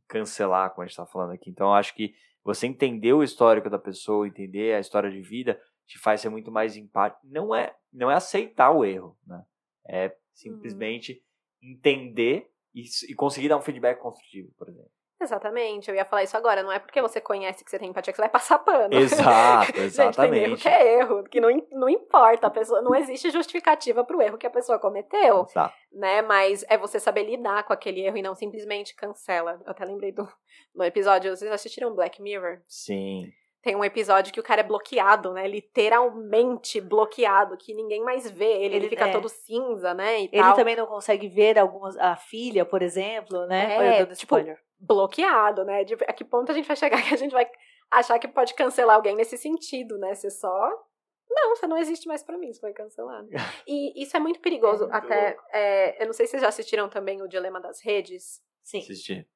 [0.08, 1.50] cancelar, como a gente está falando aqui.
[1.50, 2.14] Então, eu acho que
[2.44, 6.52] você entender o histórico da pessoa, entender a história de vida, te faz ser muito
[6.52, 7.26] mais empático.
[7.26, 9.44] Não é, não é aceitar o erro, né?
[9.88, 11.24] É simplesmente
[11.62, 14.92] entender e, e conseguir dar um feedback construtivo, por exemplo.
[15.22, 16.62] Exatamente, eu ia falar isso agora.
[16.62, 18.90] Não é porque você conhece que você tem empatia que você vai passar pano.
[18.96, 20.62] Exato, Gente, tem erro exatamente.
[20.62, 24.48] que é erro, que não, não importa, a pessoa, não existe justificativa pro erro que
[24.48, 25.74] a pessoa cometeu, Exato.
[25.92, 26.22] né?
[26.22, 29.60] Mas é você saber lidar com aquele erro e não simplesmente cancela.
[29.66, 30.28] Eu até lembrei do,
[30.74, 32.60] do episódio, vocês assistiram Black Mirror?
[32.68, 33.32] Sim.
[33.66, 35.48] Tem um episódio que o cara é bloqueado, né?
[35.48, 39.12] Literalmente bloqueado, que ninguém mais vê ele, ele, fica é.
[39.12, 40.22] todo cinza, né?
[40.22, 40.56] E Ele tal.
[40.56, 41.98] também não consegue ver algumas.
[41.98, 44.02] A filha, por exemplo, né?
[44.02, 44.60] É, tipo, spoiler.
[44.86, 45.84] Bloqueado, né?
[45.84, 47.50] De, a que ponto a gente vai chegar que a gente vai
[47.92, 50.14] achar que pode cancelar alguém nesse sentido, né?
[50.16, 50.70] Você só.
[51.30, 53.28] Não, você não existe mais pra mim, você foi cancelado.
[53.68, 54.86] E isso é muito perigoso.
[54.86, 55.38] É muito até.
[55.52, 58.42] é, eu não sei se vocês já assistiram também o Dilema das Redes.
[58.64, 58.80] Sim.
[58.80, 59.28] Assisti.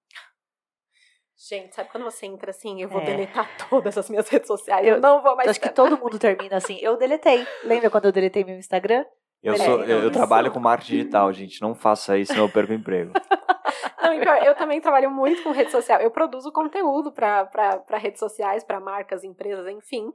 [1.38, 3.06] Gente, sabe quando você entra assim, eu vou É.
[3.06, 5.50] deletar todas as minhas redes sociais, eu, Eu- não vou mais.
[5.50, 6.78] Acho que todo mundo termina assim.
[6.82, 7.46] Eu deletei.
[7.64, 9.06] Lembra quando eu deletei meu Instagram?
[9.42, 11.62] Eu, É, sou, não, eu, eu trabalho com marketing digital, gente.
[11.62, 13.14] Não faça isso, senão eu perco o emprego.
[14.02, 16.00] Não, pior, eu também trabalho muito com rede social.
[16.00, 20.12] Eu produzo conteúdo para redes sociais, para marcas, empresas, enfim.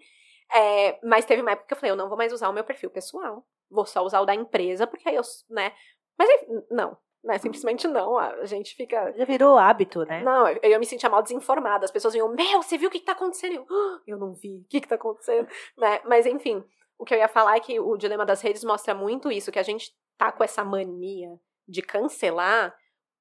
[0.53, 2.65] É, mas teve uma época que eu falei, eu não vou mais usar o meu
[2.65, 3.45] perfil pessoal.
[3.71, 5.73] Vou só usar o da empresa, porque aí eu, né?
[6.19, 6.29] Mas
[6.71, 7.39] não, né?
[7.39, 8.19] Simplesmente não.
[8.19, 9.13] A gente fica.
[9.13, 10.23] Já virou hábito, né?
[10.23, 11.85] Não, eu, eu me sentia mal desinformada.
[11.85, 13.55] As pessoas iam, meu, você viu o que, que tá acontecendo?
[13.57, 14.63] Eu, "Ah, eu não vi.
[14.65, 15.47] O que, que tá acontecendo?
[15.79, 16.01] né?
[16.05, 16.65] Mas enfim,
[16.99, 19.59] o que eu ia falar é que o dilema das redes mostra muito isso, que
[19.59, 21.29] a gente tá com essa mania
[21.67, 22.75] de cancelar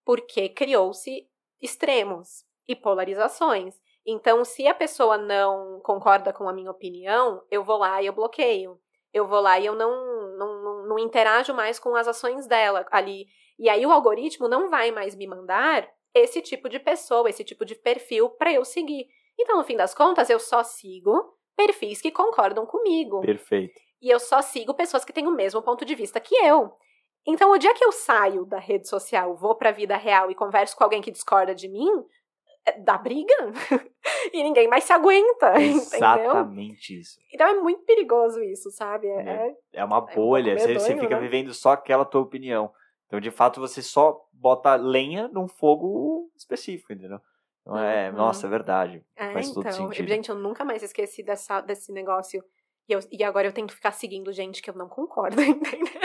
[0.06, 1.28] porque criou-se
[1.62, 3.76] extremos e polarizações.
[4.06, 8.14] Então, se a pessoa não concorda com a minha opinião, eu vou lá e eu
[8.14, 8.80] bloqueio.
[9.14, 13.28] Eu vou lá e eu não, não, não, interajo mais com as ações dela ali.
[13.58, 17.64] E aí o algoritmo não vai mais me mandar esse tipo de pessoa, esse tipo
[17.64, 19.08] de perfil para eu seguir.
[19.40, 23.22] Então, no fim das contas, eu só sigo perfis que concordam comigo.
[23.22, 23.80] Perfeito.
[24.02, 26.74] E eu só sigo pessoas que têm o mesmo ponto de vista que eu.
[27.26, 30.76] Então, o dia que eu saio da rede social, vou pra vida real e converso
[30.76, 31.88] com alguém que discorda de mim,
[32.66, 33.34] é- dá briga.
[34.34, 35.80] e ninguém mais se aguenta, entendeu?
[35.98, 37.18] Exatamente isso.
[37.34, 39.08] Então é muito perigoso isso, sabe?
[39.08, 39.48] É, É.
[39.48, 40.58] é- É uma um pouco bolha.
[40.60, 41.22] você, você fica né?
[41.22, 42.72] vivendo só aquela tua opinião.
[43.08, 47.20] Então, de fato, você só bota lenha num fogo específico, entendeu?
[47.66, 48.16] Então, é, Uhum.
[48.18, 49.04] nossa, é verdade.
[49.16, 50.08] é, Faz todo então, sentido.
[50.08, 52.44] gente, eu nunca mais esqueci dessa, desse negócio.
[52.90, 56.02] E, eu- e agora eu tento ficar seguindo gente que eu não concordo, entendeu?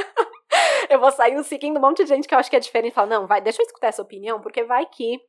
[0.88, 2.94] Eu vou saindo seguindo um monte de gente que eu acho que é diferente e
[2.94, 5.20] falo, não, vai, deixa eu escutar essa opinião, porque vai que,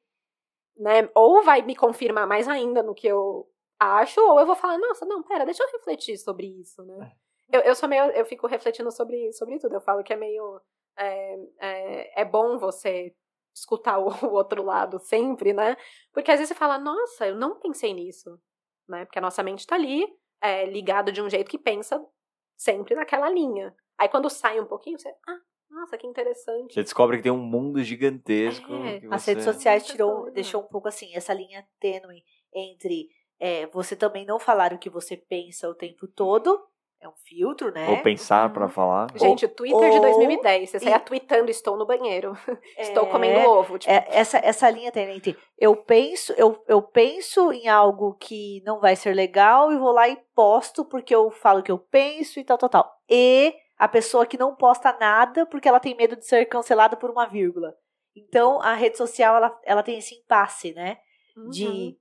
[0.77, 3.47] né, ou vai me confirmar mais ainda no que eu
[3.79, 7.11] acho, ou eu vou falar, nossa, não, pera, deixa eu refletir sobre isso, né?
[7.51, 10.61] Eu, eu sou meio, eu fico refletindo sobre, sobre tudo, eu falo que é meio,
[10.97, 13.13] é, é, é bom você
[13.59, 15.75] escutar o, o outro lado sempre, né?
[16.13, 18.39] Porque às vezes você fala, nossa, eu não pensei nisso,
[18.87, 19.05] né?
[19.05, 20.05] Porque a nossa mente tá ali,
[20.41, 22.03] é, ligada de um jeito que pensa
[22.57, 23.75] sempre naquela linha.
[23.97, 26.73] Aí quando sai um pouquinho, você, ah, nossa, que interessante.
[26.73, 28.73] Você descobre que tem um mundo gigantesco.
[28.85, 32.23] É, que As você- redes sociais tirou, deixou um pouco assim, essa linha tênue
[32.53, 33.09] entre
[33.39, 36.61] é, você também não falar o que você pensa o tempo todo.
[37.01, 37.87] É um filtro, né?
[37.89, 38.53] Ou pensar Uhum.
[38.53, 39.07] pra falar.
[39.15, 42.33] Gente, o Twitter de ou- 2010, você saia e- tweetando, estou no banheiro,
[42.77, 43.79] estou É, comendo ovo.
[43.79, 48.61] Tipo, é, essa, essa linha tem entre eu penso, eu, eu penso em algo que
[48.65, 52.37] não vai ser legal e vou lá e posto porque eu falo que eu penso
[52.39, 52.91] e tal, tal, tal.
[53.09, 57.09] E a pessoa que não posta nada porque ela tem medo de ser cancelada por
[57.09, 57.73] uma vírgula.
[58.13, 60.97] Então, a rede social, ela, ela tem esse impasse, né?
[61.49, 61.95] De Uhum.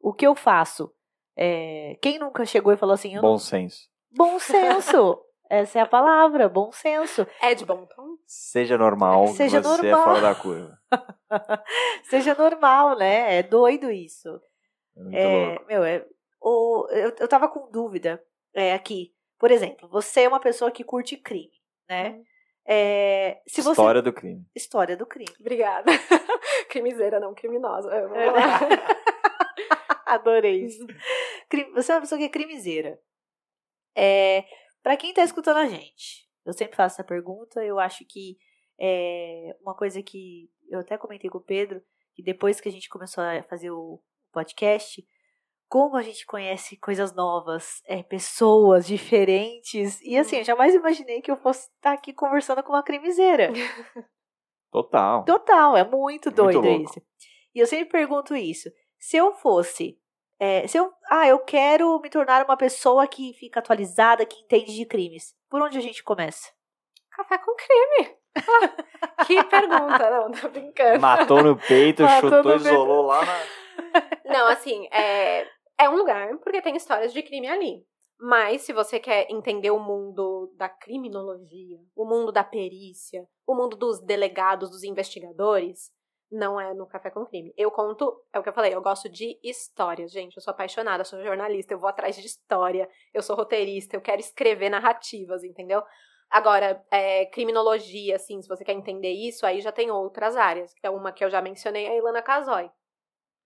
[0.00, 0.90] o que eu faço.
[1.36, 3.91] É, quem nunca chegou e falou assim, eu não- Bom senso.
[4.14, 5.20] Bom senso.
[5.48, 7.26] Essa é a palavra, bom senso.
[7.40, 8.16] É de bom tom?
[8.26, 10.00] Seja normal, Seja você normal.
[10.00, 10.78] é fora da curva.
[12.04, 13.36] Seja normal, né?
[13.38, 14.40] É doido isso.
[14.96, 15.64] É muito É, louco.
[15.66, 16.06] meu, é,
[16.40, 18.22] o, eu, eu tava com dúvida
[18.54, 19.12] é, aqui.
[19.38, 21.52] Por exemplo, você é uma pessoa que curte crime,
[21.88, 22.20] né?
[22.64, 24.46] É, se você, História do crime.
[24.54, 25.34] História do crime.
[25.40, 25.90] Obrigada.
[26.70, 27.90] Crimiseira, não criminosa.
[27.92, 28.30] É.
[28.30, 28.60] lá.
[30.06, 30.86] Adorei isso.
[31.48, 32.98] Cri- Você é uma pessoa que é crimiseira.
[33.96, 34.44] É,
[34.82, 37.64] para quem tá escutando a gente, eu sempre faço essa pergunta.
[37.64, 38.36] Eu acho que
[38.80, 41.82] é uma coisa que eu até comentei com o Pedro,
[42.14, 44.02] que depois que a gente começou a fazer o
[44.32, 45.06] podcast,
[45.68, 50.00] como a gente conhece coisas novas, é, pessoas diferentes.
[50.02, 53.50] E assim, eu jamais imaginei que eu fosse estar aqui conversando com uma crimiseira.
[54.70, 55.24] Total.
[55.24, 56.84] Total, é muito doido louco.
[56.84, 57.02] isso.
[57.54, 58.70] E eu sempre pergunto isso.
[58.98, 59.98] Se eu fosse.
[60.42, 60.92] É, se eu.
[61.08, 65.36] Ah, eu quero me tornar uma pessoa que fica atualizada, que entende de crimes.
[65.48, 66.50] Por onde a gente começa?
[67.12, 68.16] Café com crime.
[68.34, 71.00] Ah, que pergunta, não, tô brincando.
[71.00, 72.74] Matou no peito, Matou chutou, no peito.
[72.74, 73.38] isolou lá na.
[74.24, 75.46] Não, assim, é,
[75.78, 77.86] é um lugar porque tem histórias de crime ali.
[78.18, 83.76] Mas se você quer entender o mundo da criminologia, o mundo da perícia, o mundo
[83.76, 85.92] dos delegados, dos investigadores,
[86.32, 87.52] não é no Café com Crime.
[87.56, 90.36] Eu conto, é o que eu falei, eu gosto de histórias, gente.
[90.36, 94.00] Eu sou apaixonada, eu sou jornalista, eu vou atrás de história, eu sou roteirista, eu
[94.00, 95.82] quero escrever narrativas, entendeu?
[96.30, 100.74] Agora, é, criminologia, assim, se você quer entender isso, aí já tem outras áreas.
[100.82, 102.70] É uma que eu já mencionei, a Ilana Casoy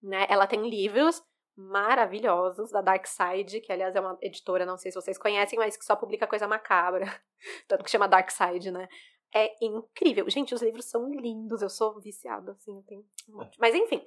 [0.03, 0.27] né?
[0.29, 1.23] Ela tem livros
[1.57, 5.77] maravilhosos da Dark Side, que aliás é uma editora, não sei se vocês conhecem, mas
[5.77, 7.07] que só publica coisa macabra,
[7.67, 8.87] tanto que chama Dark Side, né?
[9.35, 10.28] É incrível.
[10.31, 13.59] Gente, os livros são lindos, eu sou viciada, assim, eu tenho um monte.
[13.61, 14.05] Mas enfim,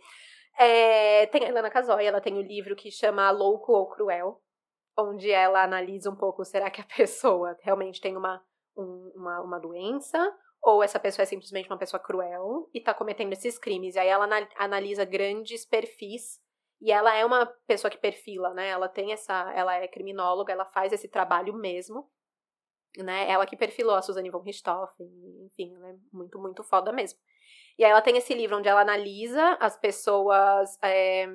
[0.58, 4.42] é, tem a Ilana Casoy, ela tem o livro que chama Louco ou Cruel,
[4.98, 8.44] onde ela analisa um pouco, será que a pessoa realmente tem uma,
[8.76, 13.32] um- uma, uma doença ou essa pessoa é simplesmente uma pessoa cruel e tá cometendo
[13.32, 13.96] esses crimes.
[13.96, 16.38] E aí ela ana- analisa grandes perfis
[16.82, 18.68] e ela é uma pessoa que perfila, né?
[18.68, 22.10] Ela tem essa, ela é criminóloga, ela faz esse trabalho mesmo,
[22.98, 23.30] né?
[23.30, 25.08] Ela que perfilou a Suzanne von Richthofen,
[25.46, 27.20] enfim, ela é muito, muito foda mesmo.
[27.78, 31.28] E aí ela tem esse livro onde ela analisa as pessoas, é,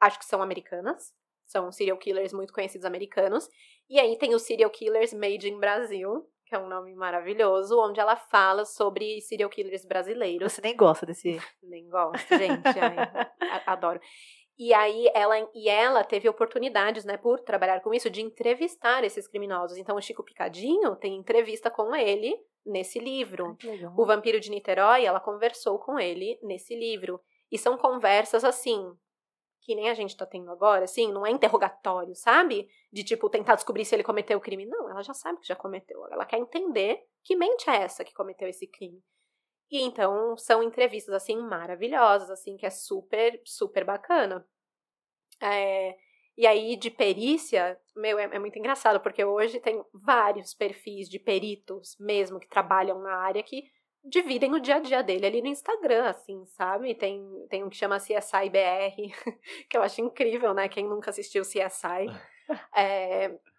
[0.00, 1.14] acho que são americanas,
[1.46, 3.48] são serial killers muito conhecidos americanos.
[3.88, 7.98] E aí tem os serial killers made in Brasil, que é um nome maravilhoso, onde
[7.98, 10.52] ela fala sobre serial killers brasileiros.
[10.52, 11.40] Você nem gosta desse.
[11.62, 12.78] Nem gosto, gente.
[12.78, 14.00] Ai, adoro.
[14.64, 19.26] E aí ela e ela teve oportunidades, né, por trabalhar com isso, de entrevistar esses
[19.26, 19.76] criminosos.
[19.76, 23.56] Então o Chico Picadinho tem entrevista com ele nesse livro.
[23.60, 23.92] Legal.
[23.98, 27.20] O Vampiro de Niterói, ela conversou com ele nesse livro.
[27.50, 28.96] E são conversas assim,
[29.62, 32.68] que nem a gente tá tendo agora, assim, não é interrogatório, sabe?
[32.92, 34.64] De tipo, tentar descobrir se ele cometeu o crime.
[34.64, 36.06] Não, ela já sabe que já cometeu.
[36.06, 39.02] Ela quer entender que mente é essa que cometeu esse crime.
[39.72, 44.46] E então são entrevistas assim maravilhosas, assim, que é super, super bacana.
[45.40, 45.96] É,
[46.36, 51.18] e aí, de perícia, meu, é, é muito engraçado, porque hoje tem vários perfis de
[51.18, 53.64] peritos mesmo que trabalham na área que
[54.04, 56.94] dividem o dia a dia dele ali no Instagram, assim, sabe?
[56.94, 59.12] Tem, tem um que chama CSI BR,
[59.70, 60.68] que eu acho incrível, né?
[60.68, 62.08] Quem nunca assistiu CSI.
[62.76, 63.34] É,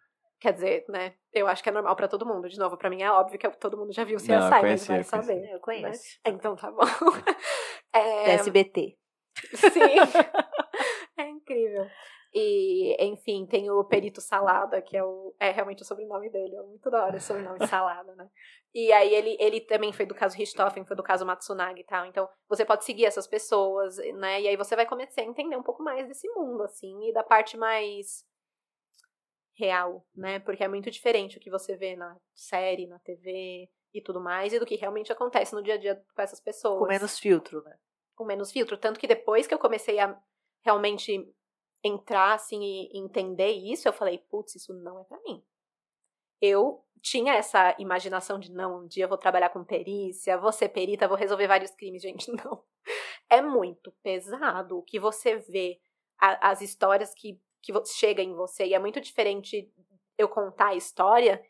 [0.44, 1.14] quer dizer, né?
[1.32, 2.50] Eu acho que é normal pra todo mundo.
[2.50, 4.60] De novo, pra mim é óbvio que todo mundo já viu CSI, Não, eu mas
[4.62, 5.28] conheci, vai eu conheci.
[5.28, 5.54] saber.
[5.54, 6.04] Eu conheço.
[6.26, 6.32] né?
[6.34, 6.82] Então tá bom.
[7.96, 8.98] É, Da SBT.
[9.54, 9.80] Sim.
[11.18, 11.86] é incrível.
[12.34, 16.56] E, enfim, tem o Perito Salada, que é, o, é realmente o sobrenome dele.
[16.56, 18.28] É muito da hora o sobrenome Salada, né?
[18.74, 22.06] E aí ele, ele também foi do caso Richthofen, foi do caso Matsunaga e tal.
[22.08, 24.42] Então, você pode seguir essas pessoas, né?
[24.42, 27.24] E aí você vai começar a entender um pouco mais desse mundo, assim, e da
[27.24, 28.26] parte mais
[29.56, 30.40] real, né?
[30.40, 34.54] Porque é muito diferente o que você vê na série, na TV e tudo mais,
[34.54, 37.64] e do que realmente acontece no dia a dia com essas pessoas Com menos filtro,
[37.64, 37.78] né?
[38.16, 38.78] com menos filtro.
[38.78, 40.20] Tanto que depois que eu comecei a
[40.64, 41.32] realmente
[41.84, 45.44] entrar assim e entender isso, eu falei, putz, isso não é pra mim.
[46.42, 50.70] Eu tinha essa imaginação de não, um dia eu vou trabalhar com perícia, vou ser
[50.70, 52.64] perita, vou resolver vários crimes, gente, não.
[53.30, 55.80] É muito pesado o que você vê,
[56.20, 59.72] a- as histórias que, que chega em você, e é muito diferente
[60.18, 61.44] eu contar a história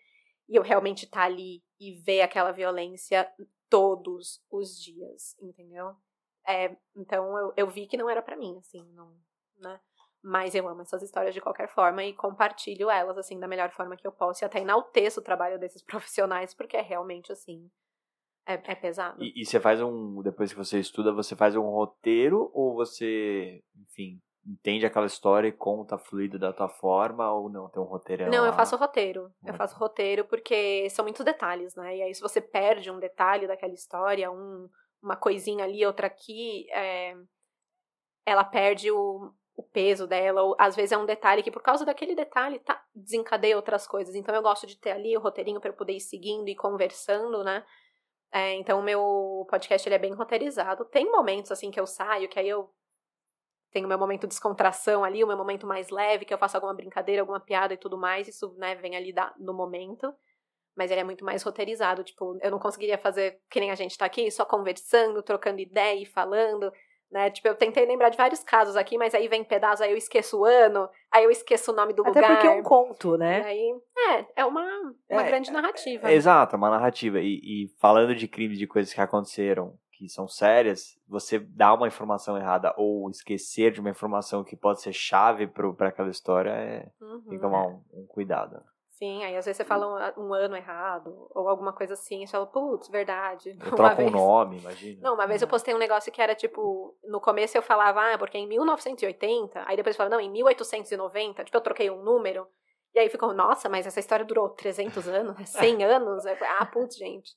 [0.48, 3.27] e eu realmente estar ali e ver aquela violência
[3.69, 5.95] todos os dias, entendeu?
[6.48, 9.15] É, então eu, eu vi que não era pra mim, assim, não,
[9.57, 9.80] né?
[10.22, 13.98] Mas eu amo essas histórias de qualquer forma e compartilho elas, assim, da melhor forma
[13.98, 14.44] que eu posso.
[14.44, 17.69] E até enalteço o trabalho desses profissionais, porque é realmente, assim,
[18.48, 19.22] é, é pesado.
[19.22, 20.22] E, e você faz um.
[20.22, 25.52] Depois que você estuda, você faz um roteiro ou você, enfim, entende aquela história e
[25.52, 27.70] conta fluido da tua forma ou não?
[27.70, 28.48] Tem um roteiro Não, lá?
[28.48, 29.32] eu faço roteiro.
[29.45, 29.57] Eu Hum.
[29.57, 31.98] faço roteiro porque são muitos detalhes, né?
[31.98, 34.70] E aí, se você perde um detalhe daquela história, um,
[35.02, 37.15] uma coisinha ali, outra aqui, é,
[38.26, 40.44] ela perde o, o peso dela.
[40.44, 44.14] Ou, às vezes é um detalhe que, por causa daquele detalhe, tá, desencadeia outras coisas.
[44.15, 47.44] Então, eu gosto de ter ali o roteirinho para eu poder ir seguindo e conversando,
[47.44, 47.64] né?
[48.32, 50.86] É, então, o meu podcast ele é bem roteirizado.
[50.86, 52.70] Tem momentos, assim, que eu saio, que aí eu
[53.74, 56.56] tenho o meu momento de descontração ali, o meu momento mais leve, que eu faço
[56.56, 58.28] alguma brincadeira, alguma piada e tudo mais.
[58.28, 60.14] Isso, né, vem ali da, no momento.
[60.78, 62.04] Mas ele é muito mais roteirizado.
[62.04, 66.02] Tipo, eu não conseguiria fazer que nem a gente tá aqui, só conversando, trocando ideia
[66.02, 66.72] e falando.
[67.12, 67.30] Né?
[67.30, 70.40] Tipo, eu tentei lembrar de vários casos aqui, mas aí vem pedaço, aí eu esqueço
[70.40, 72.32] o ano, aí eu esqueço o nome do Até lugar.
[72.32, 73.44] porque é um conto, E né?
[73.44, 74.64] aí, é, é uma,
[75.10, 76.12] uma É, grande narrativa.
[76.12, 77.20] Exato, uma narrativa.
[77.20, 81.88] E, e falando de crimes, de coisas que aconteceram, que são sérias, você dá uma
[81.88, 86.91] informação errada ou esquecer de uma informação que pode ser chave para aquela história, é,
[87.01, 87.21] Uhum.
[87.21, 88.61] tem que tomar um, um cuidado.
[88.89, 92.27] Sim, aí às vezes você fala um, um ano errado, ou alguma coisa assim, e
[92.27, 93.57] você fala, putz, verdade.
[93.59, 95.01] Eu troco um nome, imagina.
[95.01, 98.17] Não, uma vez eu postei um negócio que era tipo, no começo eu falava, ah,
[98.17, 102.45] porque em 1980, aí depois eu falava, não, em 1890, tipo, eu troquei um número,
[102.93, 105.45] e aí ficou, nossa, mas essa história durou 300 anos, né?
[105.45, 107.31] 100 anos, falei, ah, putz, gente.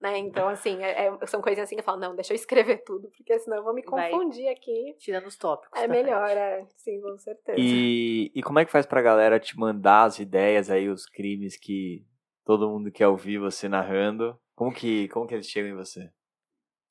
[0.00, 0.16] Né?
[0.18, 3.08] Então, assim, é- é- são coisinhas assim que eu falo, não, deixa eu escrever tudo,
[3.16, 4.10] porque senão eu vou me Vai.
[4.10, 4.94] confundir aqui.
[4.98, 5.76] Tirando os tópicos.
[5.80, 6.38] É da melhor, frente.
[6.38, 7.58] é, sim, com certeza.
[7.60, 11.56] E, e como é que faz pra galera te mandar as ideias aí, os crimes
[11.56, 12.06] que
[12.44, 14.38] todo mundo quer ouvir você narrando?
[14.54, 16.08] Como que, como que eles chegam em você?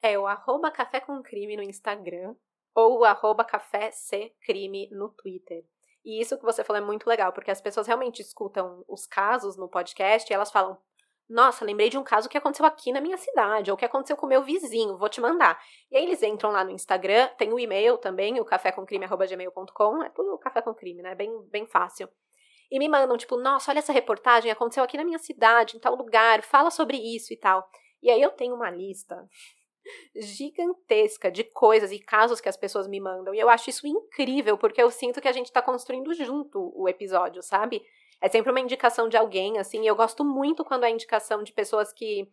[0.02, 2.36] É o arroba café com crime no Instagram
[2.76, 5.64] ou o arroba café C crime no Twitter.
[6.06, 9.58] E isso que você falou é muito legal, porque as pessoas realmente escutam os casos
[9.58, 10.78] no podcast e elas falam:
[11.30, 14.26] Nossa, lembrei de um caso que aconteceu aqui na minha cidade, ou que aconteceu com
[14.26, 15.62] o meu vizinho, vou te mandar.
[15.92, 20.38] E aí eles entram lá no Instagram, tem o e-mail também, o cafécomcrime.gmail.com, é tudo
[20.38, 21.16] café com crime, né?
[21.16, 22.08] Bem, bem fácil.
[22.72, 25.96] E me mandam, tipo, nossa, olha essa reportagem, aconteceu aqui na minha cidade, em tal
[25.96, 27.70] lugar, fala sobre isso e tal.
[28.02, 29.28] E aí eu tenho uma lista
[30.16, 33.34] gigantesca de coisas e casos que as pessoas me mandam.
[33.34, 36.88] E eu acho isso incrível, porque eu sinto que a gente tá construindo junto o
[36.88, 37.82] episódio, sabe?
[38.22, 39.84] É sempre uma indicação de alguém, assim.
[39.84, 42.28] E eu gosto muito quando é indicação de pessoas que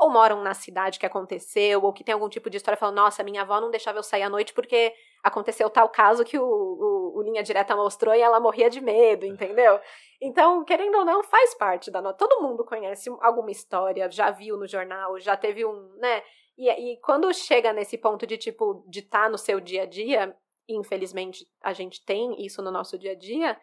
[0.00, 3.22] ou moram na cidade que aconteceu, ou que tem algum tipo de história, falam, nossa,
[3.22, 7.18] minha avó não deixava eu sair à noite porque aconteceu tal caso que o, o,
[7.18, 9.78] o Linha Direta mostrou e ela morria de medo, entendeu?
[10.18, 12.16] Então, querendo ou não, faz parte da nota.
[12.16, 16.22] Todo mundo conhece alguma história, já viu no jornal, já teve um, né?
[16.56, 20.34] E, e quando chega nesse ponto de, tipo, de estar no seu dia a dia,
[20.66, 23.58] infelizmente a gente tem isso no nosso dia a dia,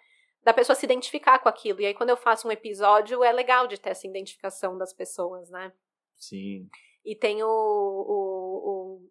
[0.48, 1.82] da pessoa se identificar com aquilo.
[1.82, 5.50] E aí, quando eu faço um episódio, é legal de ter essa identificação das pessoas,
[5.50, 5.74] né?
[6.16, 6.70] Sim.
[7.04, 9.10] E tem o, o, o-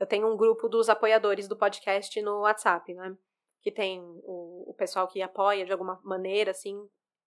[0.00, 3.14] Eu tenho um grupo dos apoiadores do podcast no WhatsApp, né?
[3.60, 6.74] Que tem o, o pessoal que apoia de alguma maneira, assim.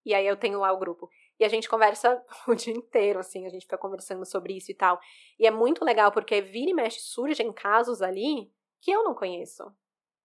[0.03, 1.07] E aí eu tenho lá o grupo.
[1.39, 4.75] E a gente conversa o dia inteiro, assim, a gente fica conversando sobre isso e
[4.75, 4.99] tal.
[5.37, 8.51] E é muito legal, porque vira e mexe surgem casos ali
[8.81, 9.63] que eu não conheço.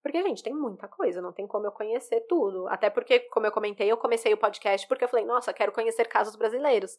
[0.06, 2.68] Porque, gente, tem muita coisa, não tem como eu conhecer tudo.
[2.68, 6.06] Até porque, como eu comentei, eu comecei o podcast porque eu falei, nossa, quero conhecer
[6.06, 6.96] casos brasileiros.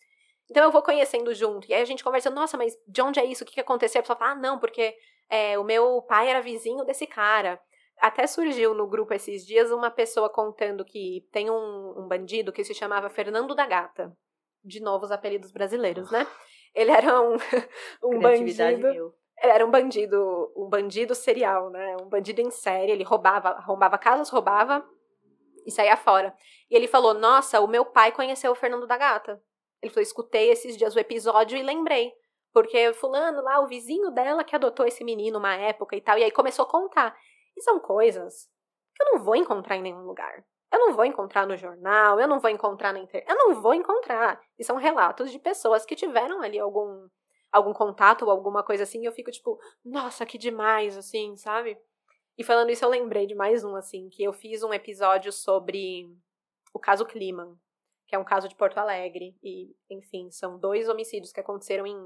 [0.52, 1.70] Então eu vou conhecendo junto.
[1.70, 3.46] E aí a gente conversa, nossa, mas de onde é isso?
[3.46, 4.00] O que, que aconteceu?
[4.00, 4.94] A pessoa fala, ah, não, porque
[5.30, 7.58] é, o meu pai era vizinho desse cara.
[8.02, 12.66] Até surgiu no grupo esses dias uma pessoa contando que tem um, um bandido que
[12.66, 14.12] se chamava Fernando da Gata.
[14.62, 16.28] De novo, os apelidos brasileiros, né?
[16.76, 17.38] Ele era um,
[18.04, 18.92] um bandido.
[18.92, 19.14] mil.
[19.40, 21.96] Era um bandido, um bandido serial, né?
[22.02, 22.92] Um bandido em série.
[22.92, 24.84] Ele roubava, roubava casas, roubava
[25.66, 26.36] e saía fora.
[26.70, 29.42] E ele falou: Nossa, o meu pai conheceu o Fernando da Gata.
[29.82, 32.14] Ele falou: Escutei esses dias o episódio e lembrei.
[32.54, 36.18] Porque fulano lá, o vizinho dela que adotou esse menino uma época e tal.
[36.18, 37.16] E aí começou a contar.
[37.56, 38.50] E são coisas
[38.96, 40.44] que eu não vou encontrar em nenhum lugar.
[40.72, 43.30] Eu não vou encontrar no jornal, eu não vou encontrar na internet.
[43.30, 44.42] Eu não vou encontrar.
[44.58, 47.08] E são relatos de pessoas que tiveram ali algum
[47.52, 51.78] algum contato ou alguma coisa assim, eu fico tipo, nossa, que demais, assim, sabe?
[52.38, 56.08] E falando isso, eu lembrei de mais um, assim, que eu fiz um episódio sobre
[56.74, 57.58] o caso Kliman,
[58.08, 61.98] que é um caso de Porto Alegre, e, enfim, são dois homicídios que aconteceram em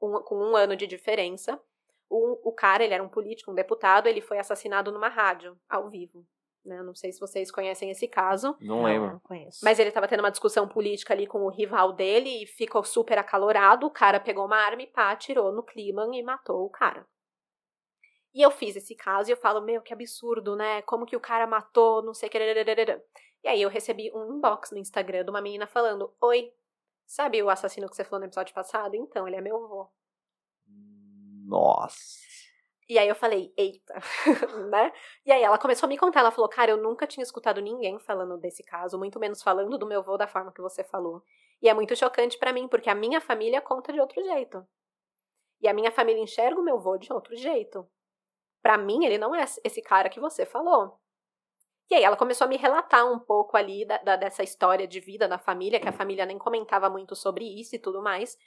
[0.00, 1.60] um, com um ano de diferença.
[2.08, 5.88] O, o cara, ele era um político, um deputado, ele foi assassinado numa rádio, ao
[5.88, 6.26] vivo.
[6.64, 6.82] Né?
[6.82, 8.56] Não sei se vocês conhecem esse caso.
[8.60, 9.12] Não lembro.
[9.12, 9.60] Não conheço.
[9.62, 13.18] Mas ele tava tendo uma discussão política ali com o rival dele e ficou super
[13.18, 13.86] acalorado.
[13.86, 17.06] O cara pegou uma arma e pá, atirou no Kliman e matou o cara.
[18.34, 20.82] E eu fiz esse caso e eu falo, meu, que absurdo, né?
[20.82, 22.38] Como que o cara matou, não sei o que.
[23.42, 26.52] E aí eu recebi um inbox no Instagram de uma menina falando: Oi,
[27.06, 28.94] sabe o assassino que você falou no episódio passado?
[28.94, 29.88] Então, ele é meu avô.
[31.46, 32.18] Nossa.
[32.88, 33.94] E aí eu falei, eita,
[34.70, 34.92] né?
[35.26, 37.98] E aí ela começou a me contar, ela falou, cara, eu nunca tinha escutado ninguém
[37.98, 41.22] falando desse caso, muito menos falando do meu avô da forma que você falou.
[41.60, 44.66] E é muito chocante para mim, porque a minha família conta de outro jeito.
[45.60, 47.86] E a minha família enxerga o meu avô de outro jeito.
[48.62, 50.98] Para mim, ele não é esse cara que você falou.
[51.90, 55.00] E aí ela começou a me relatar um pouco ali da, da, dessa história de
[55.00, 58.38] vida da família, que a família nem comentava muito sobre isso e tudo mais.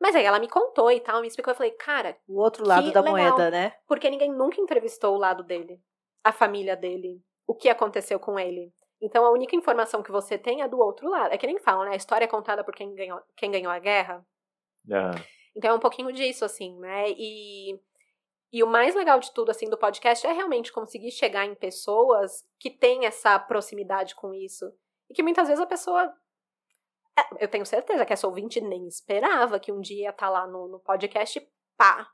[0.00, 1.52] Mas aí ela me contou e tal, me explicou.
[1.52, 2.16] Eu falei, cara.
[2.28, 3.74] O outro lado da legal, moeda, né?
[3.86, 5.80] Porque ninguém nunca entrevistou o lado dele,
[6.22, 8.72] a família dele, o que aconteceu com ele.
[9.00, 11.32] Então a única informação que você tem é do outro lado.
[11.32, 11.92] É que nem falam, né?
[11.92, 14.26] A história é contada por quem ganhou, quem ganhou a guerra.
[14.90, 15.10] É.
[15.56, 17.10] Então é um pouquinho disso, assim, né?
[17.10, 17.78] E,
[18.52, 22.46] e o mais legal de tudo, assim, do podcast é realmente conseguir chegar em pessoas
[22.58, 24.70] que têm essa proximidade com isso.
[25.08, 26.12] E que muitas vezes a pessoa
[27.38, 30.46] eu tenho certeza que essa ouvinte nem esperava que um dia ia estar tá lá
[30.46, 31.40] no, no podcast,
[31.76, 32.08] pá,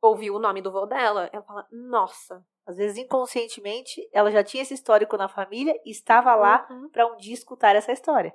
[0.00, 1.28] ouviu o nome do vô dela.
[1.32, 2.44] Ela fala, nossa.
[2.66, 6.88] Às vezes, inconscientemente, ela já tinha esse histórico na família e estava lá uhum.
[6.88, 8.34] para um dia escutar essa história.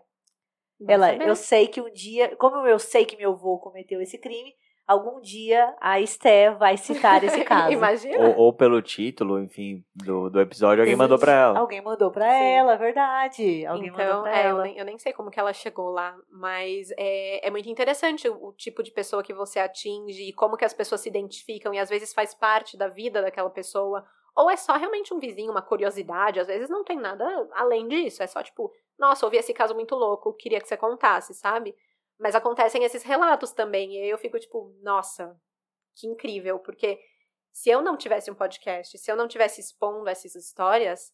[0.87, 1.27] ela, saber.
[1.27, 4.53] eu sei que um dia, como eu sei que meu avô cometeu esse crime,
[4.89, 7.71] algum dia a Esté vai citar esse caso.
[7.71, 8.29] Imagina.
[8.29, 11.59] Ou, ou, pelo título, enfim, do, do episódio, alguém mandou pra ela.
[11.59, 12.43] Alguém mandou pra Sim.
[12.43, 13.67] ela, verdade.
[13.67, 14.59] Alguém então, mandou pra é, ela.
[14.59, 18.27] Eu nem, eu nem, sei como que ela chegou lá, mas é, é muito interessante
[18.27, 21.71] o, o, tipo de pessoa que você atinge e como que as pessoas se identificam
[21.71, 24.03] e às vezes faz parte da vida daquela pessoa.
[24.35, 28.23] Ou é só realmente um vizinho, uma curiosidade, às vezes não tem nada além disso,
[28.23, 31.75] é só tipo, nossa, ouvi esse caso muito louco, queria que você contasse, sabe?
[32.19, 33.95] Mas acontecem esses relatos também.
[33.95, 35.39] E aí eu fico tipo, nossa,
[35.95, 36.59] que incrível.
[36.59, 36.99] Porque
[37.51, 41.13] se eu não tivesse um podcast, se eu não tivesse expondo essas histórias,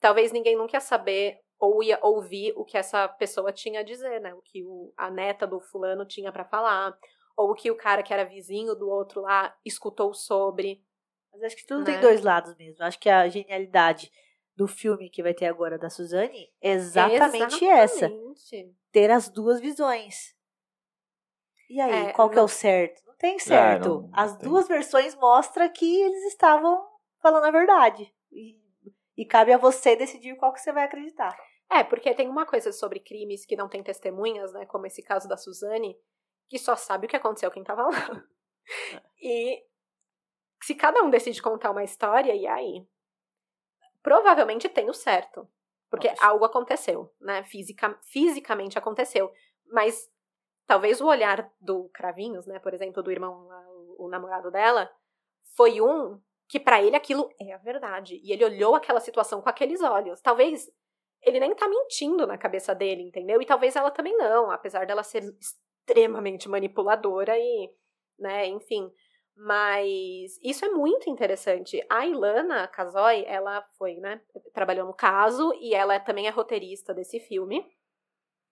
[0.00, 4.20] talvez ninguém nunca ia saber ou ia ouvir o que essa pessoa tinha a dizer,
[4.20, 4.34] né?
[4.34, 6.96] O que o, a neta do fulano tinha para falar,
[7.36, 10.82] ou o que o cara que era vizinho do outro lá escutou sobre.
[11.32, 11.92] Mas acho que tudo né?
[11.92, 12.84] tem dois lados mesmo.
[12.84, 14.10] Acho que a genialidade
[14.54, 17.66] do filme que vai ter agora da Suzane é exatamente, exatamente.
[17.66, 18.08] essa.
[18.94, 20.36] Ter as duas visões.
[21.68, 23.02] E aí, é, qual que é o certo?
[23.04, 23.86] Não tem certo.
[23.86, 24.48] É, não, não As tem.
[24.48, 26.80] duas versões mostram que eles estavam
[27.20, 28.14] falando a verdade.
[28.30, 28.56] E,
[29.16, 31.36] e cabe a você decidir qual que você vai acreditar.
[31.68, 34.64] É, porque tem uma coisa sobre crimes que não tem testemunhas, né?
[34.66, 35.98] Como esse caso da Suzane,
[36.48, 37.90] que só sabe o que aconteceu quem tava lá.
[39.20, 39.62] E
[40.62, 42.86] se cada um decide contar uma história, e aí?
[44.02, 45.46] Provavelmente tem o certo.
[45.94, 46.26] Porque Nossa.
[46.26, 47.42] algo aconteceu, né?
[47.44, 49.30] Fisica, fisicamente aconteceu.
[49.70, 50.08] Mas
[50.66, 53.48] talvez o olhar do Cravinhos, né, por exemplo, do irmão,
[53.98, 54.90] o, namorado dela,
[55.56, 58.20] foi um que para ele aquilo é a verdade.
[58.22, 60.20] E ele olhou aquela situação com aqueles olhos.
[60.20, 60.70] Talvez
[61.22, 63.40] ele nem tá mentindo na cabeça dele, entendeu?
[63.40, 67.70] E talvez ela também não, apesar dela ser extremamente manipuladora e,
[68.18, 68.92] né, enfim.
[69.36, 71.84] Mas isso é muito interessante.
[71.90, 74.20] A Ilana Casoy, ela foi, né,
[74.52, 77.66] trabalhou no caso e ela também é roteirista desse filme.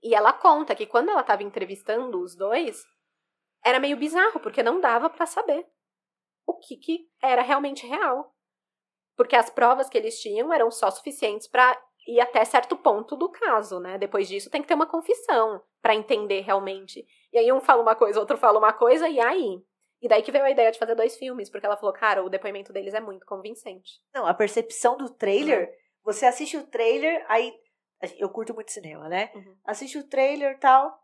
[0.03, 2.85] E ela conta que quando ela estava entrevistando os dois,
[3.65, 5.65] era meio bizarro, porque não dava para saber
[6.45, 8.35] o que, que era realmente real.
[9.17, 13.31] Porque as provas que eles tinham eram só suficientes para ir até certo ponto do
[13.31, 13.97] caso, né?
[13.99, 17.07] Depois disso tem que ter uma confissão para entender realmente.
[17.33, 19.63] E aí um fala uma coisa, outro fala uma coisa, e aí?
[20.03, 22.29] E daí que veio a ideia de fazer dois filmes, porque ela falou, cara, o
[22.29, 24.01] depoimento deles é muito convincente.
[24.13, 25.75] Não, a percepção do trailer, uhum.
[26.03, 27.55] você assiste o trailer, aí
[28.19, 29.31] eu curto muito cinema, né?
[29.33, 29.57] Uhum.
[29.65, 31.01] Assiste o trailer e tal.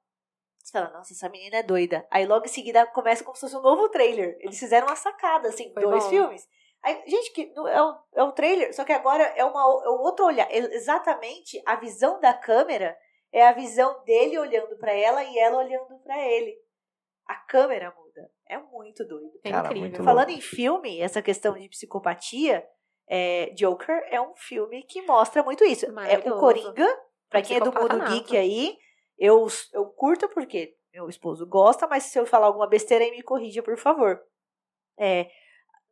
[0.59, 2.05] Você fala, nossa, essa menina é doida.
[2.11, 4.37] Aí logo em seguida começa como se fosse um novo trailer.
[4.41, 6.11] Eles fizeram uma sacada, assim, Foi dois bom.
[6.11, 6.49] filmes.
[6.83, 10.01] Aí, gente, que é o, é o trailer, só que agora é, uma, é um
[10.01, 10.51] outro olhar.
[10.51, 12.99] É exatamente a visão da câmera
[13.33, 16.57] é a visão dele olhando para ela e ela olhando para ele.
[17.27, 18.31] A câmera muda.
[18.49, 19.39] É muito doido.
[19.45, 20.05] É Cara, incrível.
[20.05, 22.67] Falando em filme, essa questão de psicopatia,
[23.07, 25.87] é, Joker é um filme que mostra muito isso.
[25.87, 26.87] É o Coringa,
[27.29, 28.77] pra quem é do mundo geek aí,
[29.19, 33.23] eu, eu curto porque meu esposo gosta, mas se eu falar alguma besteira aí, me
[33.23, 34.21] corrija, por favor.
[34.99, 35.31] É,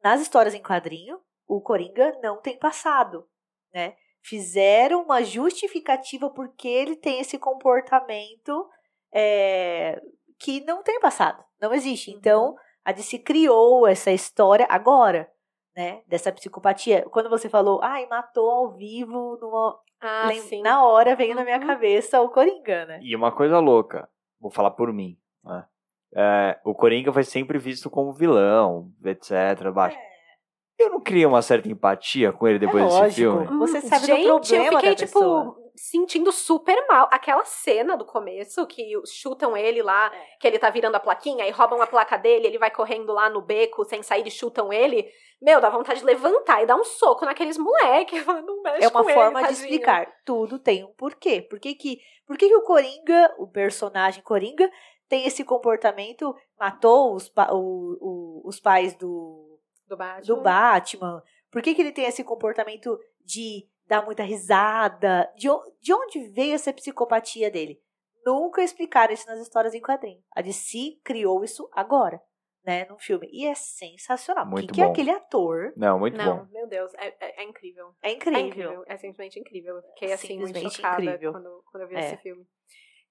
[0.02, 3.28] nas histórias em quadrinho, o Coringa não tem passado,
[3.72, 3.96] né?
[4.22, 8.68] Fizeram uma justificativa porque ele tem esse comportamento
[9.12, 10.00] é,
[10.38, 12.10] que não tem passado, não existe.
[12.10, 12.54] Então,
[12.84, 15.28] a DC criou essa história agora
[15.76, 17.04] né, dessa psicopatia.
[17.10, 19.78] Quando você falou, ai, matou ao vivo, numa...
[20.00, 20.28] ah,
[20.62, 21.36] na hora veio uhum.
[21.36, 21.66] na minha uhum.
[21.66, 23.00] cabeça o Coringa, né?
[23.02, 24.08] E uma coisa louca,
[24.40, 25.66] vou falar por mim, né?
[26.14, 29.70] É, o Coringa foi sempre visto como vilão, etc.
[29.74, 29.98] Baixo.
[29.98, 30.84] É.
[30.84, 33.46] eu não criei uma certa empatia com ele depois é desse filme?
[33.58, 35.65] Você sabe Gente, do problema eu fiquei, da tipo, pessoa.
[35.76, 37.08] Sentindo super mal.
[37.12, 40.26] Aquela cena do começo, que chutam ele lá, É.
[40.40, 43.28] que ele tá virando a plaquinha e roubam a placa dele, ele vai correndo lá
[43.30, 45.08] no beco sem sair e chutam ele.
[45.40, 48.24] Meu, dá vontade de levantar e dar um soco naqueles moleques.
[48.46, 49.64] Não mexe É uma com forma ele, de tadinho.
[49.74, 50.12] explicar.
[50.24, 51.42] Tudo tem um porquê.
[51.42, 54.70] Por que que, por que que o Coringa, o personagem Coringa,
[55.08, 60.34] tem esse comportamento, matou os, pa- o- o- os pais do, Do Batman.
[60.34, 61.22] do Batman?
[61.50, 65.30] Por que, que ele tem esse comportamento de dar muita risada?
[65.36, 65.48] De,
[65.80, 67.80] de onde veio essa psicopatia dele?
[68.24, 70.20] Nunca explicaram isso nas histórias em quadrinho.
[70.34, 72.20] A DC criou isso agora,
[72.64, 73.28] né, no filme.
[73.32, 74.44] E é sensacional.
[74.44, 74.90] Muito Quem que é bom.
[74.90, 75.72] aquele ator?
[75.76, 76.46] Não, muito Não, bom.
[76.52, 77.94] meu Deus, é, é- é incrível.
[78.02, 78.46] É É incrível.
[78.46, 79.76] incrível, é simplesmente incrível.
[79.76, 81.32] Eu fiquei assim muito chocada incrível.
[81.32, 82.00] quando, quando eu vi É.
[82.00, 82.44] esse filme.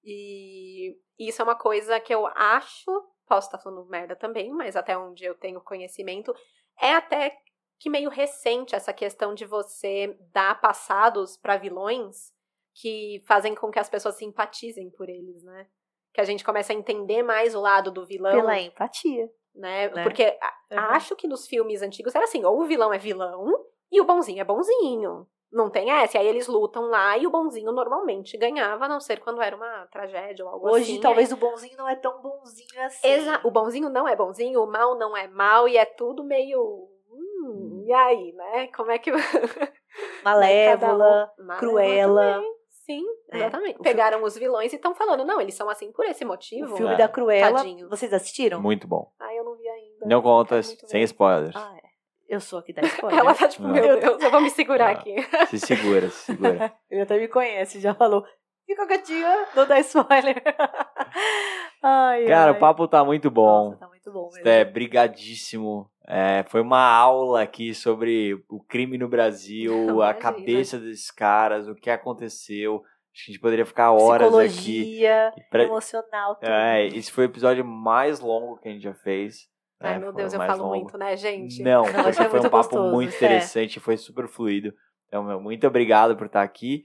[0.04, 2.90] E isso é uma coisa que eu acho,
[3.26, 6.34] posso estar falando merda também, mas até onde eu tenho conhecimento,
[6.80, 7.36] é até
[7.78, 12.32] que meio recente essa questão de você dar passados para vilões
[12.74, 15.66] que fazem com que as pessoas simpatizem por eles, né?
[16.12, 19.30] Que a gente começa a entender mais o lado do vilão, Pela empatia.
[19.54, 19.88] né?
[19.90, 20.02] né?
[20.02, 20.24] Porque
[20.72, 20.78] Uhum.
[20.78, 23.46] acho que nos filmes antigos era assim, ou o vilão é vilão
[23.92, 25.26] e o bonzinho é bonzinho.
[25.52, 26.18] Não tem essa.
[26.18, 29.54] E aí eles lutam lá e o bonzinho normalmente ganhava, a não ser quando era
[29.56, 31.00] uma tragédia ou algo Hoje, assim.
[31.00, 33.06] talvez o bonzinho não é tão bonzinho assim.
[33.06, 36.90] Exa o bonzinho não é bonzinho, o mal não é mal e é tudo meio.
[37.48, 38.68] Hum, e aí, né?
[38.74, 39.10] Como é que.
[40.24, 42.56] Malévola, Cada um- também.
[42.86, 43.02] Sim,
[43.32, 43.80] É, exatamente.
[43.80, 46.72] o Pegaram os vilões e estão falando, não, eles são assim por esse motivo.
[46.72, 46.96] o filme É.
[46.96, 47.56] da Cruella.
[47.56, 47.90] Tadinhos.
[47.90, 48.62] Vocês assistiram?
[48.62, 49.10] Muito bom.
[49.18, 50.06] Ah, eu não vi ainda.
[50.06, 51.56] Não conta, muito sem spoilers.
[51.56, 51.86] Ah, é.
[52.28, 53.18] Eu sou aqui da spoiler.
[53.18, 53.70] Ela tá tipo, Não.
[53.72, 55.00] meu Deus, eu vou me segurar Não.
[55.00, 55.16] aqui.
[55.48, 56.72] Se segura, se segura.
[56.88, 58.24] Ele até me conhece, já falou.
[58.64, 60.40] Fica quietinha, não dá spoiler.
[61.82, 62.56] ai, Cara, ai.
[62.56, 63.66] o papo tá muito bom.
[63.70, 64.48] Nossa, tá muito bom mesmo.
[64.48, 65.90] É, brigadíssimo.
[66.08, 69.72] É, foi uma aula aqui sobre o crime no Brasil,
[70.02, 70.14] a Imagina.
[70.14, 72.76] cabeça desses caras, o que aconteceu.
[73.12, 74.48] Acho que a gente poderia ficar horas aqui.
[74.48, 76.48] Psicologia, E pra- emocional, tudo.
[76.50, 79.48] É, esse foi o episódio mais longo que a gente já fez.
[79.80, 80.74] Ai, É, meu Deus, eu falo longo.
[80.76, 81.62] muito, né, gente?
[81.62, 83.16] Não, Não, porque é foi um papo gostoso, muito é.
[83.16, 84.72] interessante, foi super fluido.
[85.08, 86.84] Então, meu, muito obrigado por estar aqui.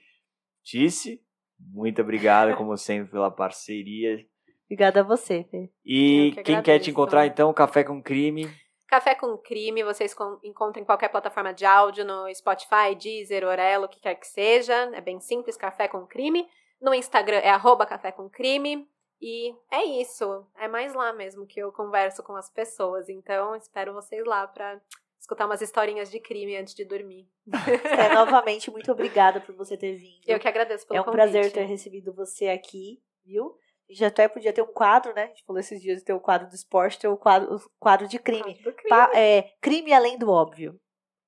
[0.63, 1.21] Tice,
[1.59, 4.25] muito obrigado, como sempre, pela parceria.
[4.65, 5.69] Obrigada a você, Fê.
[5.85, 8.49] E que quem quer te encontrar, então, Café com Crime.
[8.91, 13.85] Café com Crime, vocês con- encontram em qualquer plataforma de áudio, no Spotify, Deezer, Orelo,
[13.85, 14.75] o que quer que seja.
[14.93, 16.45] É bem simples, Café com Crime.
[16.81, 18.85] No Instagram é arroba Café com Crime.
[19.21, 20.45] E é isso.
[20.57, 23.07] É mais lá mesmo que eu converso com as pessoas.
[23.07, 24.81] Então, espero vocês lá pra
[25.17, 27.29] escutar umas historinhas de crime antes de dormir.
[27.85, 30.19] É, novamente, muito obrigada por você ter vindo.
[30.27, 31.21] Eu que agradeço pelo É um convite.
[31.21, 33.55] prazer ter recebido você aqui, viu?
[33.91, 35.23] A gente até podia ter um quadro, né?
[35.23, 37.59] A gente falou esses dias de ter o quadro do esporte, ter o quadro, o
[37.77, 38.53] quadro de crime.
[38.63, 38.89] Do crime.
[38.89, 40.75] Pa- é, crime além do óbvio.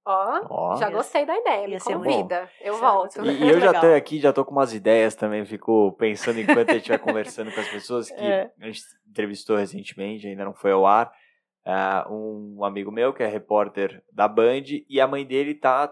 [0.06, 0.76] Ó, Ó.
[0.78, 1.68] já gostei da ideia.
[1.68, 2.50] Me convida.
[2.62, 3.26] Eu volto.
[3.26, 6.70] E, e eu já tô aqui, já tô com umas ideias também, fico pensando enquanto
[6.70, 8.50] a gente vai conversando com as pessoas que É.
[8.62, 11.12] a gente entrevistou recentemente, ainda não foi ao ar,
[11.66, 15.88] ah, um amigo meu que é repórter da Band e a mãe dele tá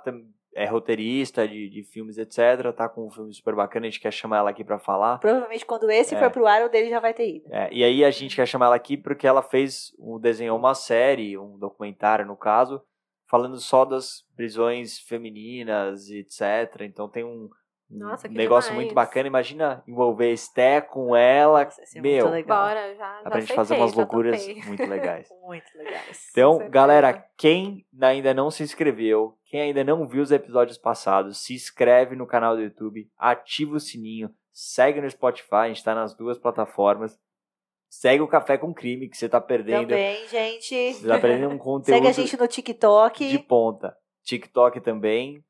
[0.53, 2.73] é roteirista de, de filmes, etc.
[2.76, 5.18] Tá com um filme super bacana, a gente quer chamar ela aqui pra falar.
[5.19, 6.19] Provavelmente quando esse É.
[6.19, 7.45] for pro ar, o dele já vai ter ido.
[7.53, 10.73] É, e aí a gente quer chamar ela aqui porque ela fez, um, desenhou uma
[10.76, 12.82] série, um documentário no caso,
[13.30, 16.82] falando só das prisões femininas etc.
[16.82, 17.49] Então tem um
[17.91, 18.85] Nossa, que negócio demais.
[18.85, 19.27] muito bacana.
[19.27, 21.65] Imagina envolver Esté com ela.
[21.65, 22.68] Nossa, meu, muito legal.
[22.68, 23.13] Bora, já.
[23.18, 25.30] dá já pra gente fazer umas loucuras muito legais.
[25.41, 26.30] Muito legais.
[26.31, 31.53] Então, galera, quem ainda não se inscreveu, quem ainda não viu os episódios passados, se
[31.53, 36.15] inscreve no canal do YouTube, ativa o sininho, segue no Spotify, a gente tá nas
[36.15, 37.19] duas plataformas.
[37.89, 39.89] Segue o Café com Crime, que você tá perdendo.
[39.89, 40.93] Também, gente.
[40.93, 43.27] Você tá perdendo um conteúdo Segue a gente no TikTok.
[43.27, 43.93] de ponta.
[44.23, 45.43] TikTok também.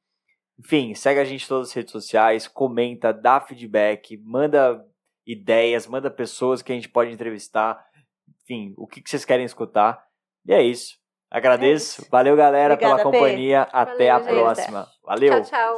[0.64, 4.86] Enfim, segue a gente em todas as redes sociais, comenta, dá feedback, manda
[5.26, 7.84] ideias, manda pessoas que a gente pode entrevistar.
[8.44, 10.04] Enfim, o que que vocês querem escutar.
[10.46, 11.00] E é isso.
[11.32, 12.02] Agradeço.
[12.02, 12.12] É isso.
[12.12, 13.64] Valeu, galera, Obrigada, pela companhia.
[13.72, 14.40] Até Valeu, a gente.
[14.40, 14.88] próxima.
[15.04, 15.44] Valeu.
[15.44, 15.76] Tchau, tchau.